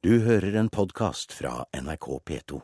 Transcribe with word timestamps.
Du 0.00 0.14
hører 0.24 0.54
en 0.56 0.68
podkast 0.72 1.34
fra 1.36 1.66
NRK 1.76 2.06
P2. 2.24 2.60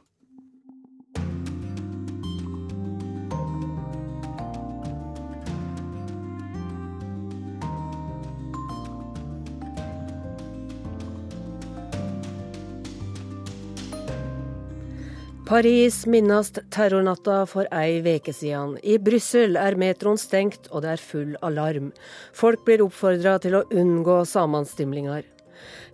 Paris 15.45 16.07
minnast 16.07 16.63
terrornatta 16.73 17.43
for 17.45 17.69
ei 17.69 18.01
veke 18.01 18.33
siden. 18.33 18.79
I 18.81 18.97
Brussel 18.97 19.61
er 19.61 19.77
metroen 19.77 20.17
stengt, 20.17 20.73
og 20.73 20.89
det 20.89 20.97
er 20.97 21.07
full 21.13 21.37
alarm. 21.45 21.93
Folk 22.33 22.65
blir 22.65 22.89
oppfordra 22.89 23.37
til 23.45 23.61
å 23.61 23.67
unngå 23.77 24.23
sammenstimlinger. 24.25 25.36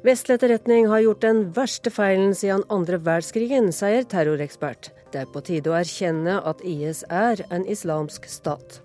Vestlig 0.02 0.38
etterretning 0.38 0.88
har 0.90 1.04
gjort 1.04 1.22
den 1.24 1.42
verste 1.56 1.92
feilen 1.94 2.34
siden 2.34 2.64
andre 2.72 2.98
verdenskrigen, 2.98 3.70
sier 3.74 4.06
terrorekspert. 4.08 4.90
Det 5.12 5.22
er 5.22 5.32
på 5.32 5.42
tide 5.44 5.70
å 5.70 5.76
erkjenne 5.78 6.40
at 6.48 6.64
IS 6.66 7.04
er 7.10 7.44
en 7.52 7.66
islamsk 7.68 8.26
stat. 8.30 8.80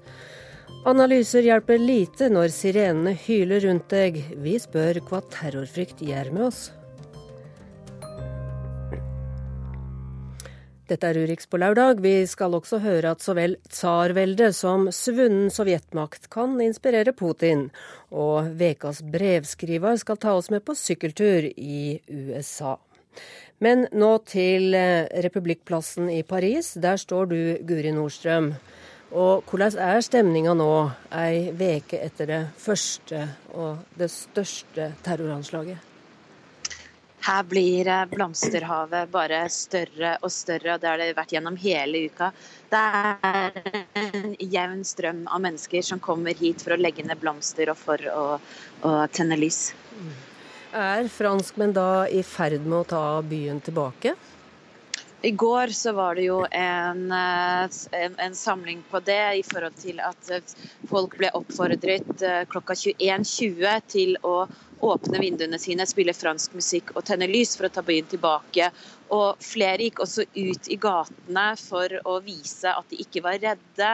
Analyser 0.88 1.44
hjelper 1.44 1.82
lite 1.82 2.30
når 2.32 2.52
sirenene 2.54 3.16
hyler 3.26 3.66
rundt 3.66 3.90
deg. 3.92 4.20
Vi 4.44 4.58
spør 4.62 5.02
hva 5.10 5.24
terrorfrykt 5.34 6.04
gjør 6.06 6.32
med 6.36 6.50
oss. 6.52 6.68
Dette 10.88 11.10
er 11.10 11.18
Urix 11.20 11.50
på 11.52 11.60
lørdag. 11.60 12.00
Vi 12.00 12.22
skal 12.32 12.54
også 12.56 12.80
høre 12.80 13.12
at 13.12 13.24
så 13.24 13.34
vel 13.36 13.58
tsarveldet 13.68 14.56
som 14.56 14.86
svunnen 14.96 15.50
sovjetmakt 15.52 16.30
kan 16.32 16.54
inspirere 16.64 17.12
Putin. 17.12 17.66
Og 18.16 18.54
vekas 18.56 19.02
brevskriver 19.04 20.00
skal 20.00 20.20
ta 20.24 20.38
oss 20.40 20.48
med 20.54 20.64
på 20.64 20.78
sykkeltur 20.80 21.50
i 21.52 21.98
USA. 22.08 22.78
Men 23.60 23.88
nå 23.92 24.14
til 24.30 24.78
eh, 24.78 25.10
Republikkplassen 25.28 26.08
i 26.14 26.22
Paris. 26.24 26.76
Der 26.80 26.96
står 27.02 27.34
du, 27.34 27.40
Guri 27.68 27.92
Nordstrøm. 27.92 28.54
Og 29.12 29.44
hvordan 29.50 29.76
er 29.82 30.00
stemninga 30.04 30.56
nå, 30.56 30.72
ei 31.16 31.50
veke 31.58 32.00
etter 32.04 32.32
det 32.32 32.42
første 32.64 33.26
og 33.56 33.84
det 34.00 34.12
største 34.14 34.94
terroranslaget? 35.04 35.97
Her 37.28 37.44
blir 37.44 37.88
eh, 37.88 38.06
blomsterhavet 38.06 39.10
bare 39.12 39.42
større 39.52 40.14
og 40.24 40.32
større, 40.32 40.76
og 40.78 40.80
det 40.80 40.88
har 40.88 41.02
det 41.02 41.08
vært 41.18 41.34
gjennom 41.36 41.58
hele 41.60 42.06
uka. 42.08 42.30
Det 42.72 42.80
er 42.80 43.82
en 44.00 44.38
jevn 44.40 44.86
strøm 44.88 45.26
av 45.28 45.44
mennesker 45.44 45.84
som 45.84 46.00
kommer 46.00 46.38
hit 46.40 46.64
for 46.64 46.78
å 46.78 46.80
legge 46.80 47.04
ned 47.04 47.20
blomster 47.20 47.74
og 47.74 47.80
for 47.82 48.08
å, 48.14 48.24
å 48.88 48.94
tenne 49.12 49.36
lys. 49.40 49.74
Er 50.72 51.12
franskmenn 51.12 51.76
da 51.76 52.08
i 52.08 52.24
ferd 52.24 52.64
med 52.64 52.80
å 52.80 52.88
ta 52.96 53.04
byen 53.28 53.60
tilbake? 53.66 54.16
I 55.28 55.32
går 55.32 55.74
så 55.76 55.92
var 55.98 56.16
det 56.16 56.28
jo 56.30 56.44
en, 56.52 57.12
eh, 57.12 57.78
en, 57.92 58.16
en, 58.24 58.36
samling 58.36 58.84
på 58.88 59.02
det 59.04 59.24
i 59.40 59.44
forhold 59.44 59.76
til 59.82 60.00
at 60.00 60.56
folk 60.88 61.18
ble 61.20 61.34
oppfordret 61.36 62.24
eh, 62.24 62.44
klokka 62.48 62.78
21.20 62.78 63.88
til 63.92 64.16
å 64.24 64.46
åpne 64.86 65.20
vinduene 65.20 65.60
sine, 65.60 65.86
spille 65.90 66.14
fransk 66.14 66.54
musikk 66.58 66.94
og 66.96 67.06
tenne 67.08 67.28
lys 67.30 67.56
for 67.58 67.68
å 67.68 67.74
ta 67.74 67.84
byen 67.86 68.10
tilbake. 68.12 68.72
Og 69.14 69.42
flere 69.44 69.88
gikk 69.88 70.02
også 70.06 70.28
ut 70.36 70.70
i 70.72 70.80
gatene 70.82 71.48
for 71.62 72.00
å 72.06 72.20
vise 72.26 72.74
at 72.74 72.90
de 72.92 73.02
ikke 73.04 73.24
var 73.26 73.40
redde. 73.44 73.94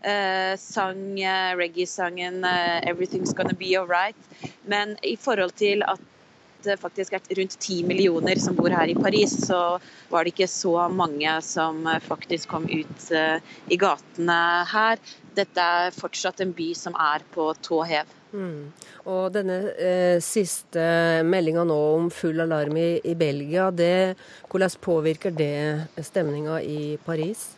Eh, 0.00 0.54
sang 0.56 1.20
eh, 1.20 1.50
reggae-sangen 1.56 2.44
eh, 2.44 2.78
'Everything's 2.88 3.34
Gonna 3.36 3.56
Be 3.56 3.74
Alright'. 3.76 4.30
Men 4.64 4.96
i 5.02 5.16
forhold 5.16 5.52
til 5.60 5.84
at 5.84 6.00
det 6.62 6.76
faktisk 6.80 7.12
er 7.16 7.36
rundt 7.36 7.56
ti 7.60 7.80
millioner 7.86 8.38
som 8.40 8.56
bor 8.56 8.72
her 8.72 8.88
i 8.88 8.94
Paris, 8.94 9.32
så 9.46 9.78
var 10.10 10.24
det 10.24 10.34
ikke 10.34 10.50
så 10.50 10.88
mange 10.92 11.32
som 11.44 11.86
eh, 11.86 12.00
faktisk 12.04 12.48
kom 12.52 12.68
ut 12.68 13.10
eh, 13.16 13.40
i 13.68 13.78
gatene 13.80 14.40
her. 14.72 15.00
Dette 15.40 15.66
er 15.84 15.94
fortsatt 15.96 16.42
en 16.44 16.54
by 16.56 16.70
som 16.76 16.96
er 17.00 17.24
på 17.34 17.50
tå 17.64 17.82
hev. 17.88 18.16
Mm. 18.30 18.70
Og 19.10 19.30
denne 19.34 19.56
eh, 19.74 20.18
siste 20.22 20.82
meldinga 21.26 21.64
nå 21.66 21.78
om 21.96 22.10
full 22.14 22.42
alarm 22.44 22.76
i, 22.78 22.90
i 23.02 23.16
Belgia, 23.18 23.70
det, 23.74 24.16
hvordan 24.50 24.76
påvirker 24.84 25.34
det 25.34 26.04
stemninga 26.06 26.60
i 26.62 26.96
Paris? 27.06 27.48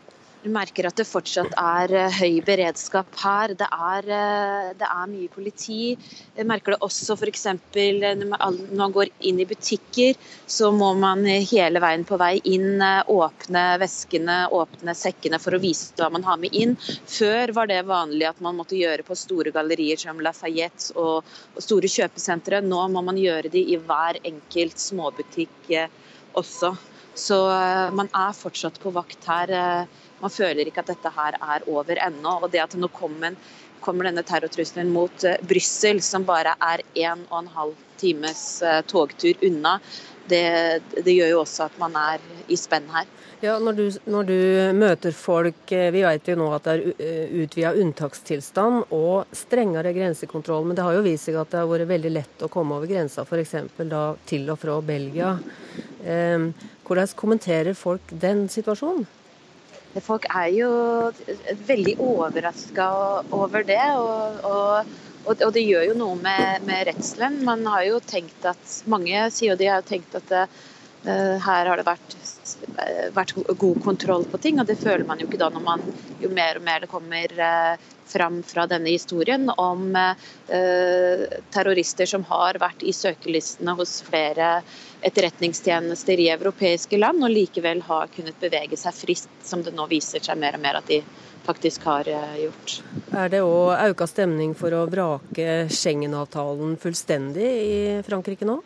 Du 0.42 0.48
merker 0.50 0.88
at 0.88 0.98
det 0.98 1.04
fortsatt 1.06 1.52
er 1.54 1.92
eh, 1.94 2.14
høy 2.18 2.40
beredskap 2.42 3.14
her. 3.22 3.52
Det 3.54 3.68
er, 3.70 4.08
eh, 4.10 4.72
det 4.74 4.88
er 4.88 5.04
mye 5.12 5.30
politi. 5.30 5.92
Jeg 6.34 6.48
merker 6.50 6.74
det 6.74 6.80
også 6.82 7.14
f.eks. 7.14 7.44
når 7.46 8.56
man 8.74 8.96
går 8.96 9.12
inn 9.30 9.38
i 9.38 9.46
butikker, 9.46 10.18
så 10.50 10.72
må 10.74 10.90
man 10.98 11.22
hele 11.30 11.84
veien 11.84 12.02
på 12.08 12.18
vei 12.18 12.32
inn 12.42 12.82
åpne 12.82 13.64
veskene, 13.84 14.40
åpne 14.50 14.96
sekkene 14.98 15.38
for 15.38 15.54
å 15.54 15.62
vise 15.62 15.94
hva 16.00 16.10
man 16.10 16.26
har 16.26 16.42
med 16.42 16.58
inn. 16.58 16.74
Før 17.06 17.54
var 17.54 17.70
det 17.70 17.84
vanlig 17.86 18.26
at 18.32 18.42
man 18.42 18.58
måtte 18.58 18.80
gjøre 18.80 19.06
på 19.06 19.14
store 19.14 19.54
gallerier 19.54 20.00
som 20.00 20.18
Lafayette 20.18 20.98
og, 20.98 21.22
store 21.62 21.86
kjøpesentre. 21.86 22.64
Nå 22.66 22.82
må 22.90 23.06
man 23.06 23.20
gjøre 23.20 23.52
det 23.52 23.62
i 23.62 23.78
hver 23.78 24.18
enkelt 24.26 24.88
småbutikk 24.90 25.70
eh, 25.70 26.00
også. 26.34 26.74
Så 27.14 27.36
man 27.92 28.08
er 28.16 28.32
fortsatt 28.32 28.78
på 28.80 28.88
vakt 28.96 29.26
her 29.28 29.50
man 30.22 30.32
føler 30.32 30.68
ikke 30.68 30.84
at 30.84 30.94
dette 30.94 31.12
her 31.12 31.38
er 31.40 31.66
over 31.70 31.98
ennå. 32.06 32.38
Og 32.42 32.52
det 32.52 32.62
at 32.62 32.78
nå 32.78 32.90
kommer, 32.94 33.36
kommer 33.82 34.08
denne 34.08 34.24
terrortrusselen 34.26 34.92
mot 34.94 35.26
uh, 35.26 35.36
Brussel, 35.48 36.02
som 36.04 36.26
bare 36.28 36.56
er 36.62 36.84
en 37.08 37.26
og 37.30 37.42
en 37.42 37.52
halv 37.56 37.76
times 38.02 38.62
uh, 38.66 38.80
togtur 38.86 39.38
unna, 39.46 39.78
det, 40.30 40.82
det, 41.02 41.12
gjør 41.12 41.32
jo 41.32 41.42
også 41.42 41.66
at 41.66 41.78
man 41.82 41.96
er 41.98 42.22
i 42.50 42.56
spenn 42.58 42.86
her. 42.92 43.08
Ja, 43.42 43.56
når 43.58 43.74
du, 43.74 43.86
når 44.06 44.28
du 44.28 44.36
møter 44.78 45.14
folk, 45.16 45.64
eh, 45.74 45.88
Vi 45.90 46.04
vet 46.04 46.28
jo 46.30 46.36
nå 46.38 46.46
at 46.54 46.68
det 46.68 46.92
er 47.02 47.32
utvida 47.42 47.72
unntakstilstand 47.74 48.92
og 48.94 49.32
strengere 49.34 49.90
grensekontroll. 49.96 50.68
Men 50.68 50.78
det 50.78 50.84
har 50.86 50.94
jo 50.94 51.02
vist 51.02 51.26
seg 51.26 51.40
at 51.40 51.50
det 51.50 51.58
har 51.58 51.70
vært 51.70 51.90
veldig 51.90 52.12
lett 52.14 52.44
å 52.46 52.50
komme 52.52 52.78
over 52.78 52.86
grensa, 52.86 53.26
f.eks. 53.26 53.56
til 54.30 54.46
og 54.46 54.60
fra 54.62 54.78
Belgia. 54.86 55.32
Eh, 56.06 56.46
hvordan 56.86 57.18
kommenterer 57.18 57.74
folk 57.74 58.14
den 58.22 58.46
situasjonen? 58.52 59.10
Folk 60.00 60.24
er 60.30 60.48
jo 60.56 60.70
veldig 61.68 61.96
overraska 62.00 62.86
over 63.36 63.66
det. 63.68 63.82
Og, 64.00 64.38
og, 64.48 64.92
og, 65.26 65.48
det 65.52 65.66
gjør 65.66 65.90
jo 65.90 65.98
noe 66.00 66.18
med, 66.22 66.64
med 66.68 66.86
redselen. 66.88 67.42
Man 67.44 67.66
har 67.68 67.84
jo 67.90 68.00
tenkt 68.00 68.46
at 68.48 68.78
Mange 68.90 69.26
sier 69.34 69.52
jo 69.52 69.60
de 69.60 69.68
har 69.68 69.84
tenkt 69.86 70.16
at 70.18 70.32
her 71.02 71.66
har 71.66 71.80
det 71.80 71.86
vært, 71.86 72.14
vært, 73.14 73.32
god 73.58 73.80
kontroll 73.82 74.26
på 74.30 74.38
ting, 74.38 74.60
og 74.62 74.68
det 74.68 74.76
føler 74.78 75.02
man 75.08 75.18
jo 75.18 75.26
ikke 75.26 75.40
da 75.40 75.48
når 75.50 75.64
man 75.66 75.82
jo 76.22 76.30
mer 76.30 76.60
og 76.60 76.66
mer 76.66 76.84
det 76.84 76.90
kommer 76.92 77.34
uh, 77.42 77.88
fram 78.12 78.42
fra 78.46 78.66
denne 78.70 78.92
historien 78.92 79.50
om 79.50 79.96
uh, 79.96 80.14
terrorister 81.54 82.06
som 82.06 82.24
har 82.30 82.60
vært 82.62 82.84
i 82.86 82.94
søkelistene 82.94 83.74
hos 83.78 83.98
flere 84.06 84.60
etterretningstjenester 85.02 86.20
i 86.22 86.30
europeiske 86.30 86.98
land, 87.00 87.24
og 87.24 87.34
likevel 87.34 87.82
har 87.88 88.10
kunnet 88.14 88.38
bevege 88.40 88.78
seg 88.78 88.94
frist, 88.94 89.30
som 89.42 89.64
det 89.66 89.74
nå 89.74 89.88
viser 89.90 90.22
seg 90.22 90.38
mer 90.38 90.58
og 90.58 90.62
mer 90.62 90.78
at 90.78 90.90
de 90.90 91.02
faktisk 91.42 91.82
har 91.88 92.06
eh, 92.08 92.36
gjort. 92.44 92.76
Er 93.10 93.32
det 93.32 93.42
òg 93.42 93.72
auka 93.74 94.06
stemning 94.06 94.54
for 94.54 94.74
å 94.78 94.84
vrake 94.90 95.64
Schengen-avtalen 95.74 96.76
fullstendig 96.82 97.48
i 97.66 97.80
Frankrike 98.06 98.46
nå? 98.46 98.60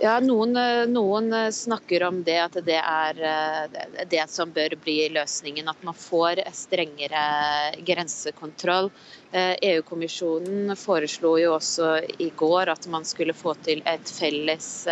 Ja, 0.00 0.14
noen, 0.24 0.54
eh, 0.56 0.86
noen, 0.88 1.32
eh, 1.32 1.50
snakker 1.52 2.02
om 2.06 2.22
det, 2.24 2.38
at 2.40 2.54
det 2.64 2.78
er 2.80 3.18
eh, 3.20 3.68
det 4.08 4.22
som 4.32 4.48
bør 4.52 4.72
bli 4.80 5.08
løsningen. 5.12 5.68
At 5.68 5.82
man 5.84 5.94
får 5.94 6.40
strengere 6.56 7.74
grensekontroll. 7.84 8.90
EU-kommisjonen 9.36 10.72
foreslo 10.80 11.36
jo 11.42 11.52
også 11.58 11.90
i 12.16 12.30
går 12.32 12.68
at 12.72 12.86
man 12.88 13.04
skulle 13.04 13.34
få 13.36 13.54
til 13.60 13.82
et 13.84 14.08
felles 14.10 14.88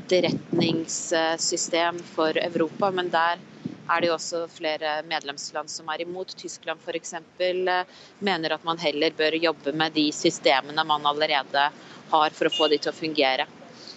etterretningssystem 0.00 2.00
for 2.08 2.32
Europa. 2.40 2.90
Men 2.90 3.10
der 3.12 3.36
er 3.68 4.00
det 4.00 4.08
jo 4.08 4.16
også 4.16 4.46
flere 4.48 5.02
medlemsland 5.12 5.68
som 5.70 5.88
er 5.92 6.00
imot. 6.06 6.32
Tyskland 6.40 6.80
f.eks. 6.80 7.14
mener 8.24 8.52
at 8.56 8.64
man 8.64 8.78
heller 8.80 9.10
bør 9.12 9.36
jobbe 9.44 9.72
med 9.76 9.92
de 10.00 10.08
systemene 10.12 10.84
man 10.88 11.06
allerede 11.06 11.68
har 12.16 12.30
for 12.32 12.46
å 12.48 12.56
få 12.56 12.68
de 12.72 12.78
til 12.80 12.92
å 12.96 13.00
fungere. 13.04 13.44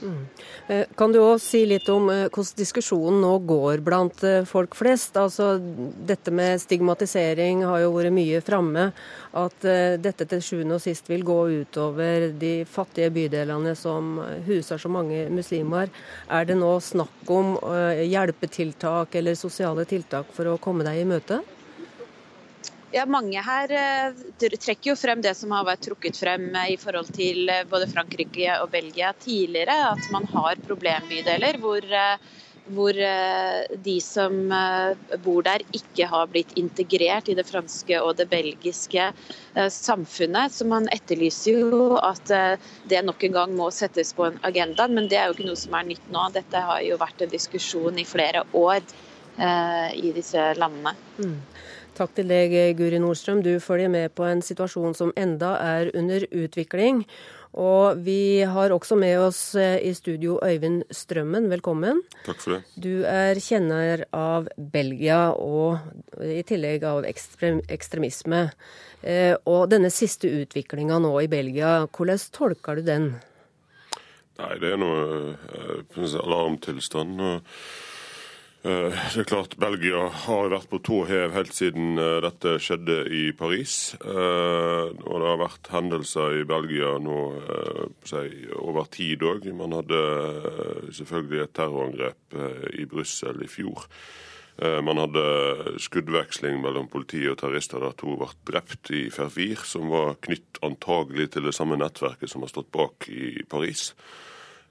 Mm. 0.02 0.26
Eh, 0.68 0.86
kan 0.98 1.12
du 1.14 1.20
òg 1.22 1.38
si 1.42 1.62
litt 1.70 1.90
om 1.94 2.10
eh, 2.10 2.28
hvordan 2.28 2.58
diskusjonen 2.58 3.22
nå 3.22 3.32
går 3.50 3.84
blant 3.86 4.24
eh, 4.26 4.42
folk 4.50 4.76
flest? 4.78 5.18
Altså, 5.20 5.54
dette 6.10 6.34
med 6.34 6.62
stigmatisering 6.64 7.62
har 7.68 7.84
jo 7.84 7.94
vært 7.96 8.16
mye 8.16 8.42
framme. 8.46 8.90
At 9.38 9.64
dette 10.04 10.26
til 10.28 10.42
sjuende 10.44 10.76
og 10.76 10.82
sist 10.84 11.08
vil 11.08 11.22
gå 11.24 11.38
utover 11.62 12.26
de 12.36 12.66
fattige 12.68 13.14
bydelene 13.16 13.72
som 13.80 14.18
huser 14.44 14.82
så 14.82 14.92
mange 14.92 15.22
muslimer. 15.32 15.88
Er 16.28 16.50
det 16.50 16.58
nå 16.60 16.74
snakk 16.84 17.32
om 17.32 17.54
hjelpetiltak 18.12 19.16
eller 19.16 19.40
sosiale 19.40 19.88
tiltak 19.88 20.36
for 20.36 20.52
å 20.52 20.60
komme 20.60 20.84
deg 20.84 21.00
i 21.00 21.08
møte? 21.08 21.40
Ja, 22.92 23.06
Mange 23.08 23.40
her 23.40 23.72
trekker 24.42 24.92
jo 24.92 24.98
frem 25.00 25.22
det 25.24 25.32
som 25.40 25.54
har 25.56 25.64
vært 25.68 25.86
trukket 25.88 26.18
frem 26.20 26.50
i 26.68 26.78
forhold 26.80 27.12
til 27.16 27.48
både 27.72 27.88
Frankrike 27.88 28.58
og 28.60 28.72
Belgia 28.74 29.14
tidligere. 29.16 29.78
At 29.94 30.12
man 30.12 30.28
har 30.34 30.60
problembydeler 30.68 31.60
hvor 31.64 31.88
hvor 32.70 32.98
eh, 32.98 33.64
de 33.84 33.96
som 34.04 34.52
eh, 34.54 35.18
bor 35.24 35.42
der 35.46 35.64
ikke 35.74 36.08
har 36.12 36.30
blitt 36.32 36.54
integrert 36.60 37.30
i 37.32 37.36
det 37.38 37.48
franske 37.48 38.02
og 38.02 38.18
det 38.20 38.28
belgiske 38.32 39.08
eh, 39.10 39.70
samfunnet. 39.74 40.54
Så 40.54 40.68
man 40.70 40.90
etterlyser 40.94 41.58
jo 41.58 41.98
at 41.98 42.34
det 42.90 43.04
nok 43.06 43.24
en 43.26 43.38
gang 43.40 43.56
må 43.58 43.72
settes 43.74 44.14
på 44.18 44.28
en 44.30 44.40
agenda, 44.48 44.88
men 44.88 45.10
det 45.10 45.20
er 45.20 45.30
jo 45.30 45.38
ikke 45.38 45.50
noe 45.50 45.60
som 45.60 45.78
er 45.78 45.90
nytt 45.90 46.12
nå. 46.14 46.28
Dette 46.36 46.66
har 46.68 46.84
jo 46.86 47.00
vært 47.02 47.26
en 47.26 47.34
diskusjon 47.34 47.98
i 48.00 48.08
flere 48.08 48.46
år 48.58 48.84
i 49.42 50.10
disse 50.14 50.42
landene. 50.60 50.92
Mm. 51.18 51.38
Takk 51.92 52.14
til 52.16 52.30
deg, 52.32 52.54
Guri 52.80 53.00
Nordstrøm. 53.04 53.42
Du 53.44 53.52
følger 53.60 53.92
med 53.92 54.14
på 54.16 54.24
en 54.24 54.40
situasjon 54.46 54.96
som 54.96 55.12
enda 55.20 55.58
er 55.60 55.90
under 55.98 56.24
utvikling. 56.32 57.04
Og 57.52 58.00
vi 58.06 58.48
har 58.48 58.72
også 58.72 58.96
med 58.96 59.18
oss 59.20 59.42
eh, 59.60 59.76
i 59.84 59.92
studio 59.94 60.38
Øyvind 60.40 60.86
Strømmen, 60.96 61.50
velkommen. 61.52 62.00
Takk 62.24 62.40
for 62.40 62.56
det. 62.56 62.62
Du 62.80 63.04
er 63.04 63.36
kjenner 63.44 64.06
av 64.16 64.48
Belgia 64.56 65.34
og 65.36 66.24
i 66.24 66.40
tillegg 66.48 66.88
av 66.88 67.04
ekstremisme. 67.12 68.42
Eh, 69.04 69.36
og 69.44 69.68
denne 69.74 69.92
siste 69.92 70.32
utviklinga 70.32 71.02
nå 71.04 71.12
i 71.20 71.30
Belgia, 71.32 71.82
hvordan 71.92 72.24
tolker 72.32 72.80
du 72.80 72.88
den? 72.88 73.14
Nei, 74.40 74.54
det 74.64 74.72
er 74.72 74.80
noe 74.80 75.36
eh, 75.36 76.20
alarmtilstand. 76.24 77.20
og 77.20 77.42
Eh, 77.42 77.91
det 78.62 79.24
er 79.24 79.26
klart 79.26 79.56
Belgia 79.58 80.04
har 80.28 80.52
vært 80.54 80.70
på 80.70 80.78
tå 80.86 81.00
hev 81.10 81.32
helt 81.34 81.56
siden 81.58 81.98
eh, 81.98 82.20
dette 82.22 82.60
skjedde 82.62 83.00
i 83.10 83.24
Paris. 83.34 83.96
Eh, 83.98 84.92
og 85.02 85.16
det 85.18 85.30
har 85.32 85.40
vært 85.42 85.72
hendelser 85.74 86.38
i 86.38 86.46
Belgia 86.46 86.94
nå 87.02 87.18
over 88.62 88.90
tid 88.94 89.26
òg. 89.26 89.50
Man 89.58 89.74
hadde 89.80 90.04
selvfølgelig 90.94 91.42
et 91.42 91.56
terrorangrep 91.58 92.40
i 92.78 92.86
Brussel 92.86 93.42
i 93.42 93.50
fjor. 93.50 93.88
Man 94.62 95.00
hadde 95.00 95.22
skuddveksling 95.82 96.60
mellom 96.62 96.86
politi 96.92 97.24
og 97.32 97.40
terrorister 97.40 97.82
der 97.82 97.96
to 97.98 98.14
ble 98.20 98.28
drept 98.46 98.92
i 98.94 99.08
Fervir, 99.10 99.64
som 99.66 99.90
var 99.90 100.20
knytt 100.22 100.60
antagelig 100.62 101.32
til 101.34 101.48
det 101.48 101.56
samme 101.58 101.80
nettverket 101.82 102.30
som 102.30 102.44
har 102.46 102.52
stått 102.52 102.70
bak 102.76 103.08
i 103.10 103.42
Paris. 103.50 103.88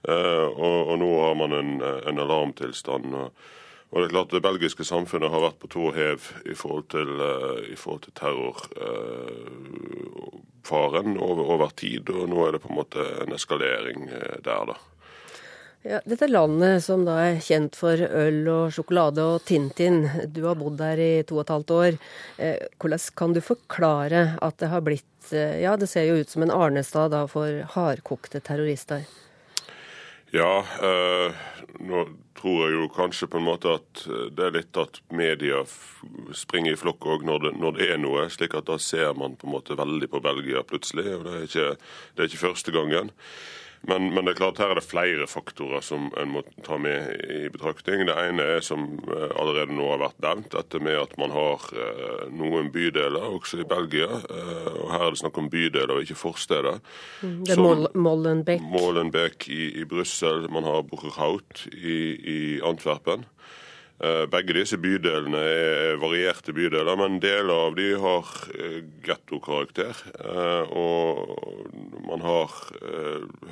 Og, 0.04 0.92
nå 1.00 1.08
har 1.24 1.34
man 1.40 1.56
en, 1.56 1.72
en 1.82 2.22
alarmtilstand. 2.22 3.16
og 3.18 3.48
og 3.90 3.98
Det 3.98 4.06
er 4.06 4.14
klart 4.14 4.30
det 4.30 4.44
belgiske 4.44 4.84
samfunnet 4.86 5.32
har 5.32 5.40
vært 5.42 5.58
på 5.58 5.66
tå 5.74 5.90
hev 5.96 6.20
i 6.46 6.54
forhold 6.54 6.86
til, 6.94 7.08
uh, 7.18 7.58
forhold 7.74 8.02
til 8.04 8.14
terrorfaren 8.20 11.10
uh, 11.16 11.24
over, 11.26 11.42
over, 11.56 11.70
tid. 11.74 12.06
Og 12.14 12.30
nå 12.30 12.38
er 12.46 12.50
det 12.54 12.62
på 12.62 12.70
en 12.70 12.78
måte 12.78 13.02
en 13.24 13.34
eskalering 13.34 14.06
uh, 14.12 14.38
der, 14.46 14.62
da. 14.70 14.76
Ja, 15.82 16.00
dette 16.04 16.26
landet 16.28 16.84
som 16.84 17.06
da 17.06 17.14
er 17.24 17.38
kjent 17.40 17.76
for 17.80 17.96
øl 17.96 18.48
og 18.52 18.72
sjokolade 18.76 19.24
og 19.24 19.46
Tintin, 19.48 20.02
du 20.28 20.42
har 20.44 20.58
bodd 20.60 20.76
der 20.76 21.00
i 21.00 21.22
to 21.24 21.38
og 21.38 21.46
et 21.46 21.52
halvt 21.54 21.70
år. 21.72 21.96
Eh, 22.36 22.66
hvordan 22.76 23.00
kan 23.16 23.32
du 23.32 23.40
forklare 23.40 24.36
at 24.44 24.58
det 24.60 24.68
har 24.68 24.84
blitt 24.84 25.06
Ja, 25.32 25.76
det 25.78 25.86
ser 25.88 26.04
jo 26.08 26.16
ut 26.20 26.28
som 26.28 26.42
en 26.42 26.50
arnestad 26.50 27.12
da 27.14 27.22
for 27.30 27.62
hardkokte 27.72 28.40
terrorister? 28.44 29.06
Ja, 30.30 30.64
eh, 30.82 31.32
nå 31.82 32.04
tror 32.38 32.60
jeg 32.62 32.76
jo 32.76 32.88
kanskje 32.94 33.26
på 33.30 33.40
en 33.40 33.46
måte 33.48 33.72
at 33.80 34.02
eh, 34.06 34.28
det 34.30 34.44
er 34.46 34.54
litt 34.54 34.78
at 34.78 35.00
media 35.10 35.64
springer 36.38 36.76
i 36.76 36.78
flokk 36.78 37.08
òg 37.16 37.24
når, 37.26 37.48
når, 37.58 37.74
det 37.78 37.88
er 37.90 37.98
noe. 37.98 38.28
slik 38.30 38.54
at 38.54 38.68
da 38.70 38.78
ser 38.78 39.10
man 39.18 39.34
på 39.40 39.48
en 39.48 39.56
måte 39.56 39.78
veldig 39.78 40.10
på 40.12 40.22
Belgia 40.22 40.62
plutselig. 40.62 41.08
og 41.16 41.26
Det 41.26 41.34
er 41.34 41.48
ikke, 41.48 41.66
det 42.14 42.22
er 42.22 42.30
ikke 42.30 42.44
første 42.44 42.76
gangen. 42.76 43.10
Men, 43.88 44.10
men, 44.14 44.26
det 44.26 44.34
er 44.34 44.38
klart 44.42 44.58
her 44.60 44.74
er 44.74 44.76
det 44.76 44.84
flere 44.84 45.26
faktorer 45.30 45.80
som 45.84 46.10
en 46.20 46.34
må 46.34 46.42
ta 46.66 46.76
med 46.80 47.14
i 47.32 47.46
betraktning. 47.52 48.04
Det 48.08 48.16
ene 48.26 48.44
er 48.56 48.64
som 48.64 48.84
eh, 49.08 49.30
allerede 49.40 49.72
nå 49.72 49.86
har 49.88 50.02
vært 50.02 50.20
nevnt, 50.20 50.50
dette 50.52 50.82
med 50.84 50.98
at 51.00 51.16
man 51.20 51.32
har 51.32 51.64
eh, 51.72 52.26
noen 52.28 52.68
bydeler 52.74 53.24
også 53.30 53.62
i 53.62 53.68
Belgia. 53.70 54.20
Eh, 54.20 54.68
og 54.74 54.92
Her 54.92 55.06
er 55.06 55.16
det 55.16 55.22
snakk 55.22 55.40
om 55.40 55.48
bydeler 55.52 55.94
og 55.96 56.04
ikke 56.04 56.18
forsteder. 56.20 56.80
Mm, 57.24 57.38
det 57.48 57.56
er 57.56 57.96
Molenbeek. 57.96 58.68
Molenbeek 58.68 59.48
i, 59.48 59.62
i 59.80 59.88
Brussel. 59.88 60.44
Man 60.52 60.68
har 60.68 60.84
Bucherhout 60.90 61.64
i, 61.72 61.98
i 62.20 62.40
Antwerpen. 62.60 63.24
Eh, 64.00 64.22
begge 64.32 64.54
disse 64.56 64.78
bydelene 64.80 65.40
er 65.44 65.98
varierte 66.00 66.54
bydeler, 66.56 66.96
men 66.96 67.18
deler 67.20 67.66
av 67.66 67.74
de 67.76 67.88
har 68.00 68.28
eh, 68.56 68.78
gettokarakter. 69.04 69.98
Eh, 70.24 70.70
og 70.72 71.98
man 72.08 72.24
har 72.24 72.54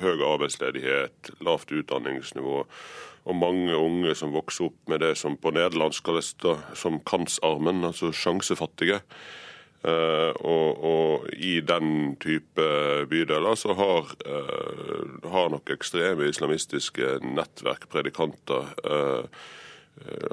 høy 0.01 0.23
arbeidsledighet, 0.25 1.29
lavt 1.45 1.69
utdanningsnivå 1.75 2.63
og 3.29 3.37
mange 3.37 3.75
unge 3.77 4.15
som 4.17 4.33
vokser 4.33 4.71
opp 4.71 4.89
med 4.89 5.03
det 5.03 5.11
som 5.19 5.35
på 5.37 5.51
nederlandsk 5.53 6.07
kalles 6.07 6.31
som 6.73 6.97
kansarmen, 7.05 7.83
altså 7.85 8.09
sjansefattige. 8.15 9.03
Og, 9.79 10.81
og, 10.83 11.27
i 11.39 11.59
den 11.63 12.17
type 12.19 12.65
bydeler 13.11 13.55
så 13.59 13.75
har, 13.77 14.09
har 15.31 15.53
nok 15.53 15.71
ekstreme 15.71 16.27
islamistiske 16.27 17.19
nettverk, 17.23 17.85
predikanter, 17.91 18.73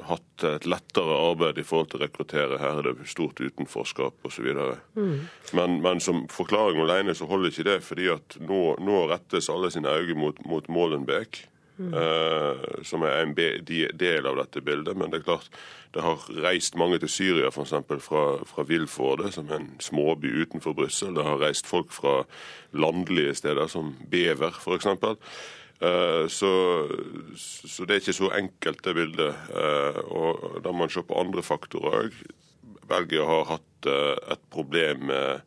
hatt 0.07 0.45
et 0.47 0.67
lettere 0.69 1.17
arbeid 1.31 1.59
i 1.59 1.65
forhold 1.67 1.91
til 1.91 1.99
å 1.99 2.05
rekruttere. 2.05 2.59
Her 2.61 2.81
er 2.81 2.89
det 2.89 3.09
stort 3.11 3.41
utenforskap 3.41 4.27
osv. 4.27 4.47
Mm. 4.95 5.19
Men, 5.57 5.77
men 5.83 6.01
som 6.03 6.25
forklaring 6.31 6.81
alene 6.83 7.15
så 7.17 7.27
holder 7.29 7.53
ikke 7.53 7.67
det, 7.69 7.77
fordi 7.85 8.09
at 8.13 8.39
nå, 8.39 8.61
nå 8.83 9.05
rettes 9.11 9.51
alle 9.53 9.71
sine 9.73 9.91
øyne 9.91 10.17
mot, 10.19 10.41
mot 10.47 10.69
Molenbeek. 10.71 11.45
Mm. 11.77 11.91
Uh, 11.93 12.81
som 12.81 13.03
er 13.05 13.19
en 13.21 13.35
del 13.37 14.25
av 14.25 14.39
dette 14.39 14.63
bildet. 14.65 14.97
Men 14.97 15.11
det 15.13 15.19
er 15.19 15.27
klart, 15.27 15.51
det 15.93 16.01
har 16.01 16.23
reist 16.41 16.77
mange 16.79 16.97
til 17.03 17.11
Syria, 17.11 17.51
f.eks. 17.51 17.75
fra, 18.01 18.23
fra 18.49 18.65
Vilforde, 18.65 19.29
som 19.35 19.51
er 19.51 19.61
en 19.61 19.69
småby 19.81 20.31
utenfor 20.41 20.73
Brussel. 20.77 21.13
Det 21.13 21.25
har 21.27 21.37
reist 21.41 21.69
folk 21.69 21.93
fra 21.93 22.23
landlige 22.73 23.35
steder, 23.37 23.69
som 23.69 23.93
Bever 24.09 24.57
f.eks. 24.57 24.89
Eh, 25.81 26.27
så, 26.27 26.87
så, 27.37 27.85
det 27.85 27.93
er 27.93 28.01
ikke 28.01 28.17
så 28.17 28.31
enkelt, 28.33 28.83
det 28.85 28.95
bildet. 28.97 29.35
Eh, 29.53 29.99
og 30.09 30.61
da 30.63 30.73
må 30.73 30.85
man 30.85 30.93
se 30.93 31.03
på 31.05 31.19
andre 31.19 31.43
faktorer 31.45 32.07
òg. 32.07 32.17
Belgia 32.87 33.27
har 33.27 33.45
hatt 33.51 33.89
eh, 33.89 34.15
et 34.33 34.49
problem 34.53 35.07
med 35.11 35.45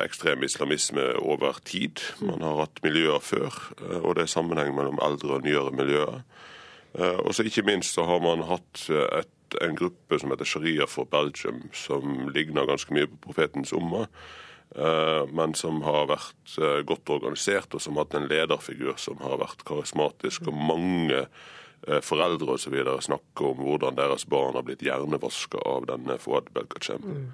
ekstrem 0.00 0.44
islamisme 0.46 1.02
over 1.18 1.58
tid. 1.66 2.00
Man 2.22 2.40
har 2.46 2.62
hatt 2.62 2.78
miljøer 2.84 3.18
før, 3.20 3.56
og 3.98 4.14
det 4.16 4.22
er 4.22 4.30
sammenheng 4.30 4.70
mellom 4.72 5.00
eldre 5.04 5.34
og 5.36 5.42
nyere 5.44 5.72
miljøer. 5.74 6.22
Og 7.26 7.34
så 7.34 7.44
ikke 7.44 7.64
minst 7.66 7.98
så 7.98 8.06
har 8.08 8.22
man 8.24 8.46
hatt 8.46 8.86
et, 8.94 9.58
en 9.60 9.74
gruppe 9.76 10.20
som 10.22 10.32
heter 10.32 10.48
Sharia 10.48 10.86
for 10.88 11.10
Belgium, 11.10 11.66
som 11.76 12.30
ligner 12.30 12.70
ganske 12.70 12.94
mye 12.94 13.10
på 13.10 13.18
profetens 13.26 13.74
umma. 13.74 14.06
Eh, 14.76 15.26
men 15.26 15.54
som 15.54 15.82
har 15.82 16.08
vært 16.10 16.56
eh, 16.58 16.80
godt 16.86 17.10
organisert, 17.14 17.74
og 17.74 17.82
som 17.82 17.94
har 17.94 18.08
hatt 18.08 18.16
en 18.18 18.30
lederfigur 18.30 18.96
som 18.98 19.20
har 19.22 19.38
vært 19.38 19.62
karismatisk. 19.68 20.48
Og 20.50 20.56
mange 20.58 21.20
eh, 21.22 22.00
foreldre 22.02 22.56
osv. 22.56 22.74
snakker 23.06 23.52
om 23.52 23.60
hvordan 23.62 23.94
deres 24.00 24.26
barn 24.26 24.58
har 24.58 24.66
blitt 24.66 24.82
hjernevaska 24.82 25.60
av 25.70 25.86
denne 25.92 26.16
Fouad 26.18 26.50
Belkacem. 26.56 27.06
Mm. 27.06 27.28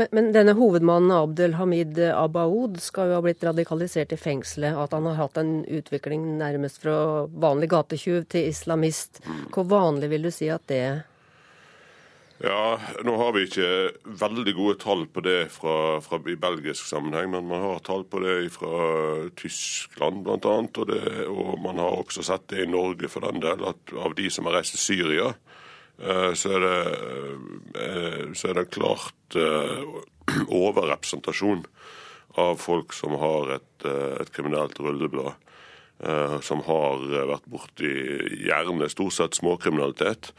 Men, 0.00 0.08
men, 0.16 0.30
denne 0.32 0.54
hovedmannen 0.56 1.12
Abdel 1.18 1.58
Hamid 1.60 2.00
Abaoud 2.14 2.80
skal 2.80 3.12
jo 3.12 3.18
ha 3.18 3.26
blitt 3.26 3.44
radikalisert 3.44 4.16
i 4.16 4.20
fengselet. 4.20 4.78
At 4.80 4.96
han 4.96 5.10
har 5.10 5.20
hatt 5.20 5.36
en 5.42 5.58
utvikling 5.68 6.24
nærmest 6.40 6.80
fra 6.86 7.26
vanlig 7.28 7.68
gatetjuv 7.74 8.24
til 8.32 8.48
islamist. 8.54 9.20
Mm. 9.26 9.44
Hvor 9.52 9.68
vanlig 9.68 10.10
vil 10.16 10.30
du 10.30 10.32
si 10.32 10.48
at 10.48 10.64
det 10.72 10.80
er? 10.86 11.04
Ja, 12.38 12.76
Nå 13.04 13.14
har 13.16 13.32
vi 13.32 13.46
ikke 13.46 13.68
veldig 14.20 14.52
gode 14.58 14.76
tall 14.82 15.06
på 15.08 15.22
det 15.24 15.48
fra, 15.54 16.02
fra, 16.04 16.18
i 16.28 16.36
belgisk 16.36 16.84
sammenheng, 16.84 17.30
men 17.32 17.46
man 17.48 17.62
har 17.64 17.84
tall 17.84 18.04
på 18.04 18.20
det 18.20 18.50
fra 18.52 18.80
Tyskland 19.40 20.20
bl.a. 20.26 20.56
Og, 20.66 20.92
og 21.32 21.54
man 21.64 21.80
har 21.80 21.96
også 21.96 22.26
sett 22.26 22.44
det 22.52 22.66
i 22.66 22.68
Norge 22.68 23.08
for 23.08 23.24
den 23.24 23.40
del, 23.40 23.64
at 23.70 23.94
av 23.96 24.16
de 24.18 24.28
som 24.32 24.48
har 24.48 24.58
reist 24.58 24.76
til 24.76 24.82
Syria, 24.84 25.30
eh, 25.96 26.34
så 26.36 26.52
er 26.58 26.66
det, 26.66 26.82
eh, 27.80 28.20
så 28.36 28.52
er 28.52 28.60
det 28.60 28.66
klart 28.76 29.38
eh, 29.40 29.96
overrepresentasjon 30.60 31.64
av 32.36 32.60
folk 32.60 32.92
som 32.92 33.16
har 33.16 33.56
et, 33.56 33.88
et 34.20 34.32
kriminelt 34.34 34.76
rulleblad. 34.82 35.40
Som 36.44 36.60
har 36.66 37.00
vært 37.08 37.46
borti 37.48 37.88
gjerne 38.44 38.90
stort 38.92 39.14
sett 39.16 39.38
småkriminalitet. 39.38 40.34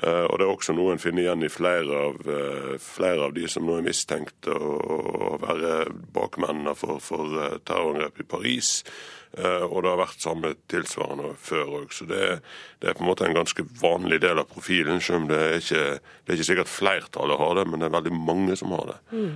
Eh, 0.00 0.24
og 0.24 0.38
Det 0.38 0.46
er 0.46 0.50
også 0.50 0.74
noe 0.76 0.94
en 0.94 1.02
finner 1.02 1.26
igjen 1.26 1.44
i 1.44 1.52
flere 1.52 1.98
av, 2.08 2.20
eh, 2.24 2.76
flere 2.80 3.28
av 3.28 3.34
de 3.36 3.48
som 3.48 3.66
nå 3.66 3.76
er 3.78 3.86
mistenkt 3.86 4.48
å 4.48 5.36
være 5.42 5.92
bakmennene 6.14 6.74
for, 6.78 7.02
for 7.04 7.36
eh, 7.38 7.58
terrorangrep 7.66 8.22
i 8.24 8.30
Paris. 8.36 8.78
Og 9.32 9.78
det 9.80 9.88
har 9.88 9.96
vært 9.96 10.20
samme 10.20 10.48
tilsvarende 10.68 11.30
før 11.40 11.70
òg. 11.78 11.94
Så 11.96 12.04
det, 12.04 12.42
det, 12.82 12.90
er 12.90 12.96
på 12.98 13.00
en 13.00 13.08
måte 13.08 13.24
en 13.24 13.38
ganske 13.38 13.64
vanlig 13.80 14.18
del 14.20 14.42
av 14.42 14.50
profilen. 14.50 15.00
Selv 15.00 15.22
om 15.22 15.28
det 15.30 15.38
er 15.40 15.54
ikke, 15.56 15.84
det 15.96 16.28
er 16.28 16.36
ikke 16.36 16.48
sikkert 16.50 16.68
flertallet 16.68 17.40
har 17.40 17.54
det, 17.56 17.64
men 17.64 17.80
det 17.80 17.88
er 17.88 17.94
veldig 17.94 18.12
mange 18.12 18.58
som 18.60 18.74
har 18.76 18.90
det. 18.90 18.98
Mm. 19.16 19.32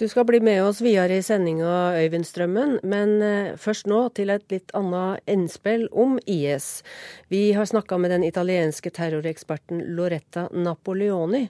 Du 0.00 0.08
skal 0.08 0.24
bli 0.24 0.38
med 0.40 0.62
oss 0.64 0.78
videre 0.80 1.18
i 1.20 1.22
sendinga, 1.22 1.92
Øyvind 2.00 2.24
Strømmen, 2.24 2.78
men 2.88 3.10
eh, 3.20 3.56
først 3.60 3.84
nå 3.90 3.98
til 4.16 4.30
et 4.32 4.46
litt 4.48 4.72
annet 4.72 5.20
innspill 5.28 5.82
om 5.92 6.14
IS. 6.24 6.80
Vi 7.28 7.50
har 7.52 7.68
snakka 7.68 7.98
med 8.00 8.14
den 8.14 8.24
italienske 8.24 8.88
terroreksperten 8.96 9.82
Loretta 9.98 10.46
Napoleoni. 10.56 11.42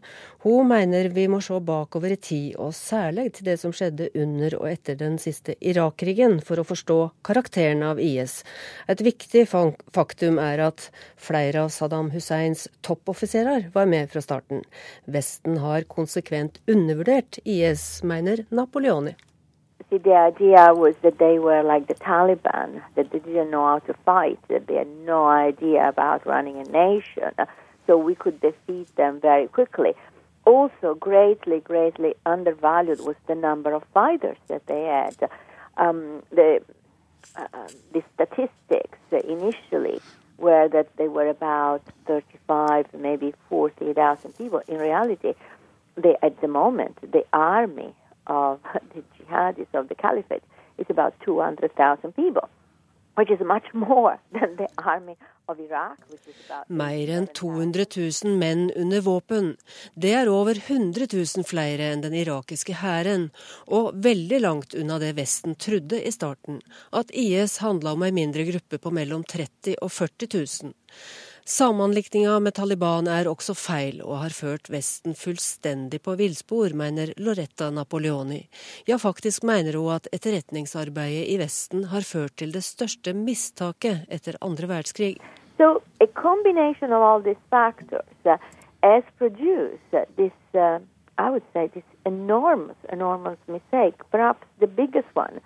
Hun 0.43 0.67
mener 0.67 1.13
vi 1.15 1.29
må 1.31 1.39
se 1.47 1.61
bakover 1.63 2.17
i 2.17 2.19
tid, 2.19 2.57
og 2.59 2.75
særlig 2.75 3.29
til 3.37 3.53
det 3.53 3.55
som 3.63 3.71
skjedde 3.71 4.11
under 4.19 4.59
og 4.59 4.67
etter 4.73 4.99
den 4.99 5.21
siste 5.23 5.55
Irak-krigen, 5.63 6.41
for 6.43 6.59
å 6.59 6.67
forstå 6.67 6.99
karakteren 7.23 7.87
av 7.87 8.03
IS. 8.03 8.41
Et 8.91 9.07
viktig 9.07 9.45
faktum 9.47 10.43
er 10.43 10.65
at 10.67 10.89
flere 11.15 11.69
av 11.69 11.71
Saddam 11.71 12.11
Husseins 12.17 12.67
toppoffiserer 12.83 13.71
var 13.79 13.87
med 13.87 14.11
fra 14.11 14.27
starten. 14.27 14.67
Vesten 15.07 15.63
har 15.63 15.87
konsekvent 15.87 16.59
undervurdert 16.67 17.39
IS, 17.47 18.03
mener 18.03 18.40
Napoleoni. 18.51 19.15
See, 19.89 19.99
the 19.99 20.15
idea 20.15 20.73
was 20.73 20.95
that 21.03 21.19
they 21.19 21.39
were 21.39 21.63
like 21.63 21.89
the 21.89 21.95
Taliban, 21.95 22.83
that 22.95 23.11
they 23.11 23.19
didn't 23.19 23.51
know 23.51 23.67
how 23.67 23.79
to 23.81 23.95
fight, 24.05 24.39
that 24.49 24.67
they 24.69 24.75
had 24.75 24.89
no 25.05 25.27
idea 25.27 25.89
about 25.89 26.27
running 26.27 26.59
a 26.59 26.65
nation, 26.65 27.33
so 27.87 27.97
we 27.97 28.15
could 28.15 28.41
defeat 28.41 28.95
them 28.97 29.21
very 29.21 29.49
quickly. 29.49 29.95
Also, 30.45 30.95
greatly, 30.95 31.61
greatly 31.61 32.15
undervalued 32.25 33.01
was 33.01 33.17
the 33.27 33.35
number 33.35 33.73
of 33.73 33.83
fighters 33.93 34.39
that 34.49 34.67
they 34.67 34.85
had. 34.85 35.17
Um, 35.77 36.23
the, 36.31 36.61
uh, 37.37 37.47
the 37.93 38.03
statistics 38.15 38.99
initially 39.11 40.01
were 40.39 40.69
that 40.69 40.97
they 40.97 41.09
were 41.09 41.29
about 41.29 41.83
35, 42.07 42.87
maybe 42.95 43.35
40,000 43.49 44.37
people. 44.39 44.63
In 44.69 44.79
reality, 44.79 45.35
they, 45.97 46.17
at 46.23 46.41
the 46.41 46.49
moment, 46.49 46.99
the 47.13 47.25
army 47.33 47.95
of 48.27 48.61
the 48.95 49.03
jihadists 49.19 49.75
of 49.75 49.89
the 49.89 49.95
caliphate 49.95 50.45
is 50.79 50.87
about 50.89 51.15
200,000 51.25 52.13
people, 52.13 52.49
Mer 56.69 57.11
enn 57.11 57.27
200 57.35 57.87
000 57.97 58.37
menn 58.39 58.71
under 58.77 59.01
våpen. 59.01 59.57
Det 59.95 60.13
er 60.15 60.31
over 60.31 60.55
100 60.55 61.09
000 61.13 61.45
flere 61.45 61.91
enn 61.93 62.05
den 62.05 62.15
irakiske 62.15 62.77
hæren, 62.83 63.31
og 63.67 63.91
veldig 64.05 64.41
langt 64.45 64.77
unna 64.79 65.01
det 65.03 65.17
Vesten 65.19 65.57
trodde 65.59 65.99
i 66.07 66.13
starten, 66.15 66.61
at 66.93 67.11
IS 67.11 67.59
handla 67.65 67.97
om 67.97 68.07
ei 68.07 68.13
mindre 68.15 68.47
gruppe 68.53 68.79
på 68.79 68.95
mellom 68.95 69.25
30 69.27 69.75
og 69.83 69.91
40 69.91 70.31
000. 70.39 70.73
Sammenlikninga 71.45 72.41
med 72.41 72.55
Taliban 72.55 73.09
er 73.09 73.29
også 73.29 73.55
feil, 73.57 74.01
og 74.05 74.21
har 74.23 74.35
ført 74.37 74.69
Vesten 74.71 75.17
fullstendig 75.17 76.03
på 76.05 76.15
villspor, 76.21 76.75
mener 76.77 77.15
Loretta 77.17 77.71
Napoleoni. 77.71 78.43
Ja, 78.87 78.99
faktisk 78.99 79.43
mener 79.49 79.79
hun 79.81 79.95
at 79.97 80.09
etterretningsarbeidet 80.13 81.29
i 81.33 81.39
Vesten 81.41 81.87
har 81.93 82.05
ført 82.07 82.37
til 82.37 82.53
det 82.53 82.63
største 82.67 83.15
mistaket 83.17 84.05
etter 84.09 84.37
andre 84.45 84.69
verdenskrig. 84.69 85.17
So 85.57 85.81
a 86.01 86.07
combination 86.07 86.93
of 86.93 87.03
all 87.03 87.23
these 87.23 87.41
factors 87.51 88.17
uh, 88.25 88.37
has 88.83 89.05
produced 89.19 89.93
this, 90.17 90.37
uh, 90.55 90.79
I 91.19 91.31
would 91.31 91.45
say, 91.53 91.69
this 91.69 91.85
enormous, 92.07 92.77
enormous 92.93 93.39
mistake, 93.49 93.97
the 94.13 94.69
one 95.15 95.41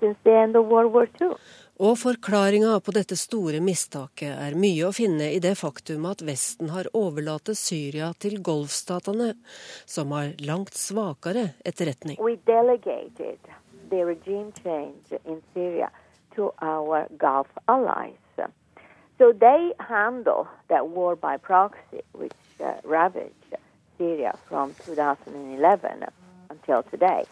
since 0.00 0.16
the 0.24 0.34
end 0.34 0.56
of 0.56 0.66
World 0.66 0.92
War 0.92 1.08
II. 1.20 1.36
Og 1.76 1.98
forklaringa 2.00 2.78
på 2.80 2.92
dette 2.96 3.18
store 3.20 3.58
mistaket 3.60 4.30
er 4.32 4.54
mye 4.56 4.86
å 4.88 4.94
finne 4.96 5.26
i 5.34 5.40
det 5.44 5.58
faktum 5.60 6.06
at 6.08 6.22
Vesten 6.24 6.70
har 6.72 6.88
overlatt 6.96 7.50
Syria 7.52 8.14
til 8.16 8.38
golfstatene, 8.40 9.34
som 9.84 10.14
har 10.16 10.32
langt 10.40 10.72
svakere 10.72 11.50
etterretning. 11.68 12.16
So 19.18 19.32
they 19.32 19.72
handle 19.78 20.46
that 20.68 20.88
war 20.88 21.16
by 21.16 21.36
proxy, 21.38 22.02
which 22.12 22.32
uh, 22.60 22.74
ravaged 22.84 23.56
Syria 23.96 24.36
from 24.48 24.74
2011 24.84 26.04
until 26.50 26.82
today. 26.82 27.24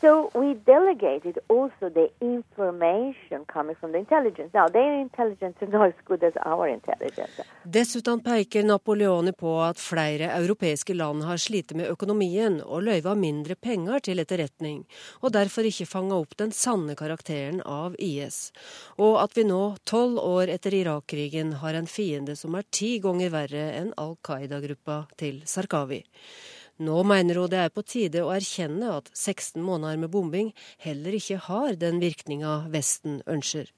So 0.00 0.30
we 0.34 0.54
delegated 0.54 1.38
also 1.48 1.90
the 1.90 2.08
information 2.20 3.44
coming 3.52 3.74
from 3.80 3.92
the 3.92 3.98
intelligence. 3.98 4.50
Now, 4.54 4.68
their 4.68 4.94
intelligence 5.00 5.56
is 5.60 5.68
not 5.72 5.88
as 5.88 5.94
good 6.04 6.22
as 6.22 6.34
our 6.46 6.68
intelligence. 6.68 7.40
Dessuten 7.64 8.20
peker 8.20 8.62
Napoleoni 8.62 9.32
på 9.32 9.62
at 9.62 9.80
flere 9.80 10.30
europeiske 10.38 10.94
land 10.94 11.22
har 11.22 11.36
slitt 11.36 11.74
med 11.74 11.90
økonomien 11.90 12.60
og 12.62 12.82
løyva 12.86 13.14
mindre 13.18 13.54
penger 13.54 13.98
til 13.98 14.22
etterretning, 14.22 14.84
og 15.20 15.32
derfor 15.34 15.66
ikke 15.66 15.88
fanga 15.90 16.14
opp 16.14 16.36
den 16.38 16.54
sanne 16.54 16.94
karakteren 16.94 17.58
av 17.66 17.96
IS. 17.98 18.52
Og 19.02 19.18
at 19.24 19.34
vi 19.34 19.48
nå, 19.50 19.62
tolv 19.82 20.22
år 20.22 20.54
etter 20.54 20.78
Irak-krigen, 20.78 21.56
har 21.64 21.74
en 21.74 21.90
fiende 21.90 22.38
som 22.38 22.54
er 22.54 22.70
ti 22.70 23.00
ganger 23.02 23.34
verre 23.34 23.66
enn 23.80 23.90
Al 23.98 24.14
Qaida-gruppa 24.22 25.02
til 25.18 25.42
Sarkawi. 25.42 26.04
Nå 26.78 27.00
mener 27.02 27.40
hun 27.40 27.50
det 27.50 27.58
er 27.58 27.72
på 27.74 27.82
tide 27.82 28.20
å 28.22 28.30
erkjenne 28.30 28.92
at 29.00 29.08
16 29.10 29.58
måneder 29.66 29.98
med 29.98 30.12
bombing 30.14 30.52
heller 30.84 31.16
ikke 31.18 31.40
har 31.48 31.74
den 31.80 31.98
virkninga 31.98 32.70
Vesten 32.70 33.18
ønsker. 33.26 33.72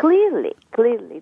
Clearly, 0.00 0.54
clearly, 0.72 1.20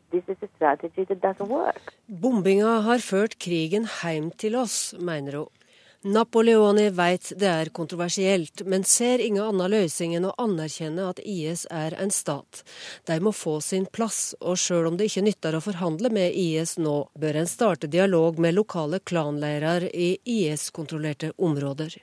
Bombinga 2.23 2.77
har 2.87 3.03
ført 3.03 3.35
krigen 3.43 3.89
hjem 4.01 4.31
til 4.39 4.55
oss, 4.57 4.95
mener 4.95 5.43
hun. 5.43 5.60
Napoleoni 6.01 6.87
veit 6.97 7.27
det 7.37 7.49
er 7.49 7.69
kontroversielt, 7.77 8.63
men 8.65 8.87
ser 8.89 9.21
ingen 9.21 9.43
annen 9.45 9.69
løsning 9.69 10.15
enn 10.17 10.25
å 10.25 10.33
anerkjenne 10.41 11.05
at 11.13 11.19
IS 11.21 11.67
er 11.69 11.93
en 12.01 12.09
stat. 12.09 12.63
De 13.05 13.19
må 13.21 13.35
få 13.37 13.59
sin 13.61 13.85
plass, 13.85 14.33
og 14.41 14.57
sjøl 14.57 14.89
om 14.89 14.97
det 14.97 15.11
ikke 15.11 15.27
nytter 15.27 15.59
å 15.59 15.61
forhandle 15.61 16.09
med 16.17 16.33
IS 16.33 16.79
nå, 16.81 16.95
bør 17.21 17.43
en 17.43 17.51
starte 17.51 17.91
dialog 17.93 18.41
med 18.41 18.57
lokale 18.57 19.03
klanleirer 19.05 19.91
i 19.93 20.15
IS-kontrollerte 20.25 21.35
områder. 21.37 21.99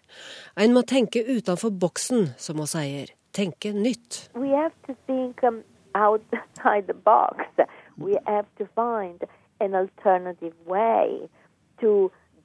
En 0.54 0.78
må 0.78 0.86
tenke 0.86 1.26
utenfor 1.26 1.74
boksen, 1.74 2.36
som 2.38 2.62
hun 2.62 2.70
sier. 2.70 3.10
Tenke 3.34 3.74
nytt. 3.74 4.28
We 4.38 4.54
have 4.54 4.78
to 4.86 4.94
think 5.10 5.42
um, 5.42 5.64
outside 5.96 6.86
the 6.86 6.94
box. 6.94 7.50
We 7.98 8.22
have 8.30 8.46
to 8.62 8.70
find 8.78 9.26
an 9.60 9.74
alternative 9.74 10.54
way 10.70 11.26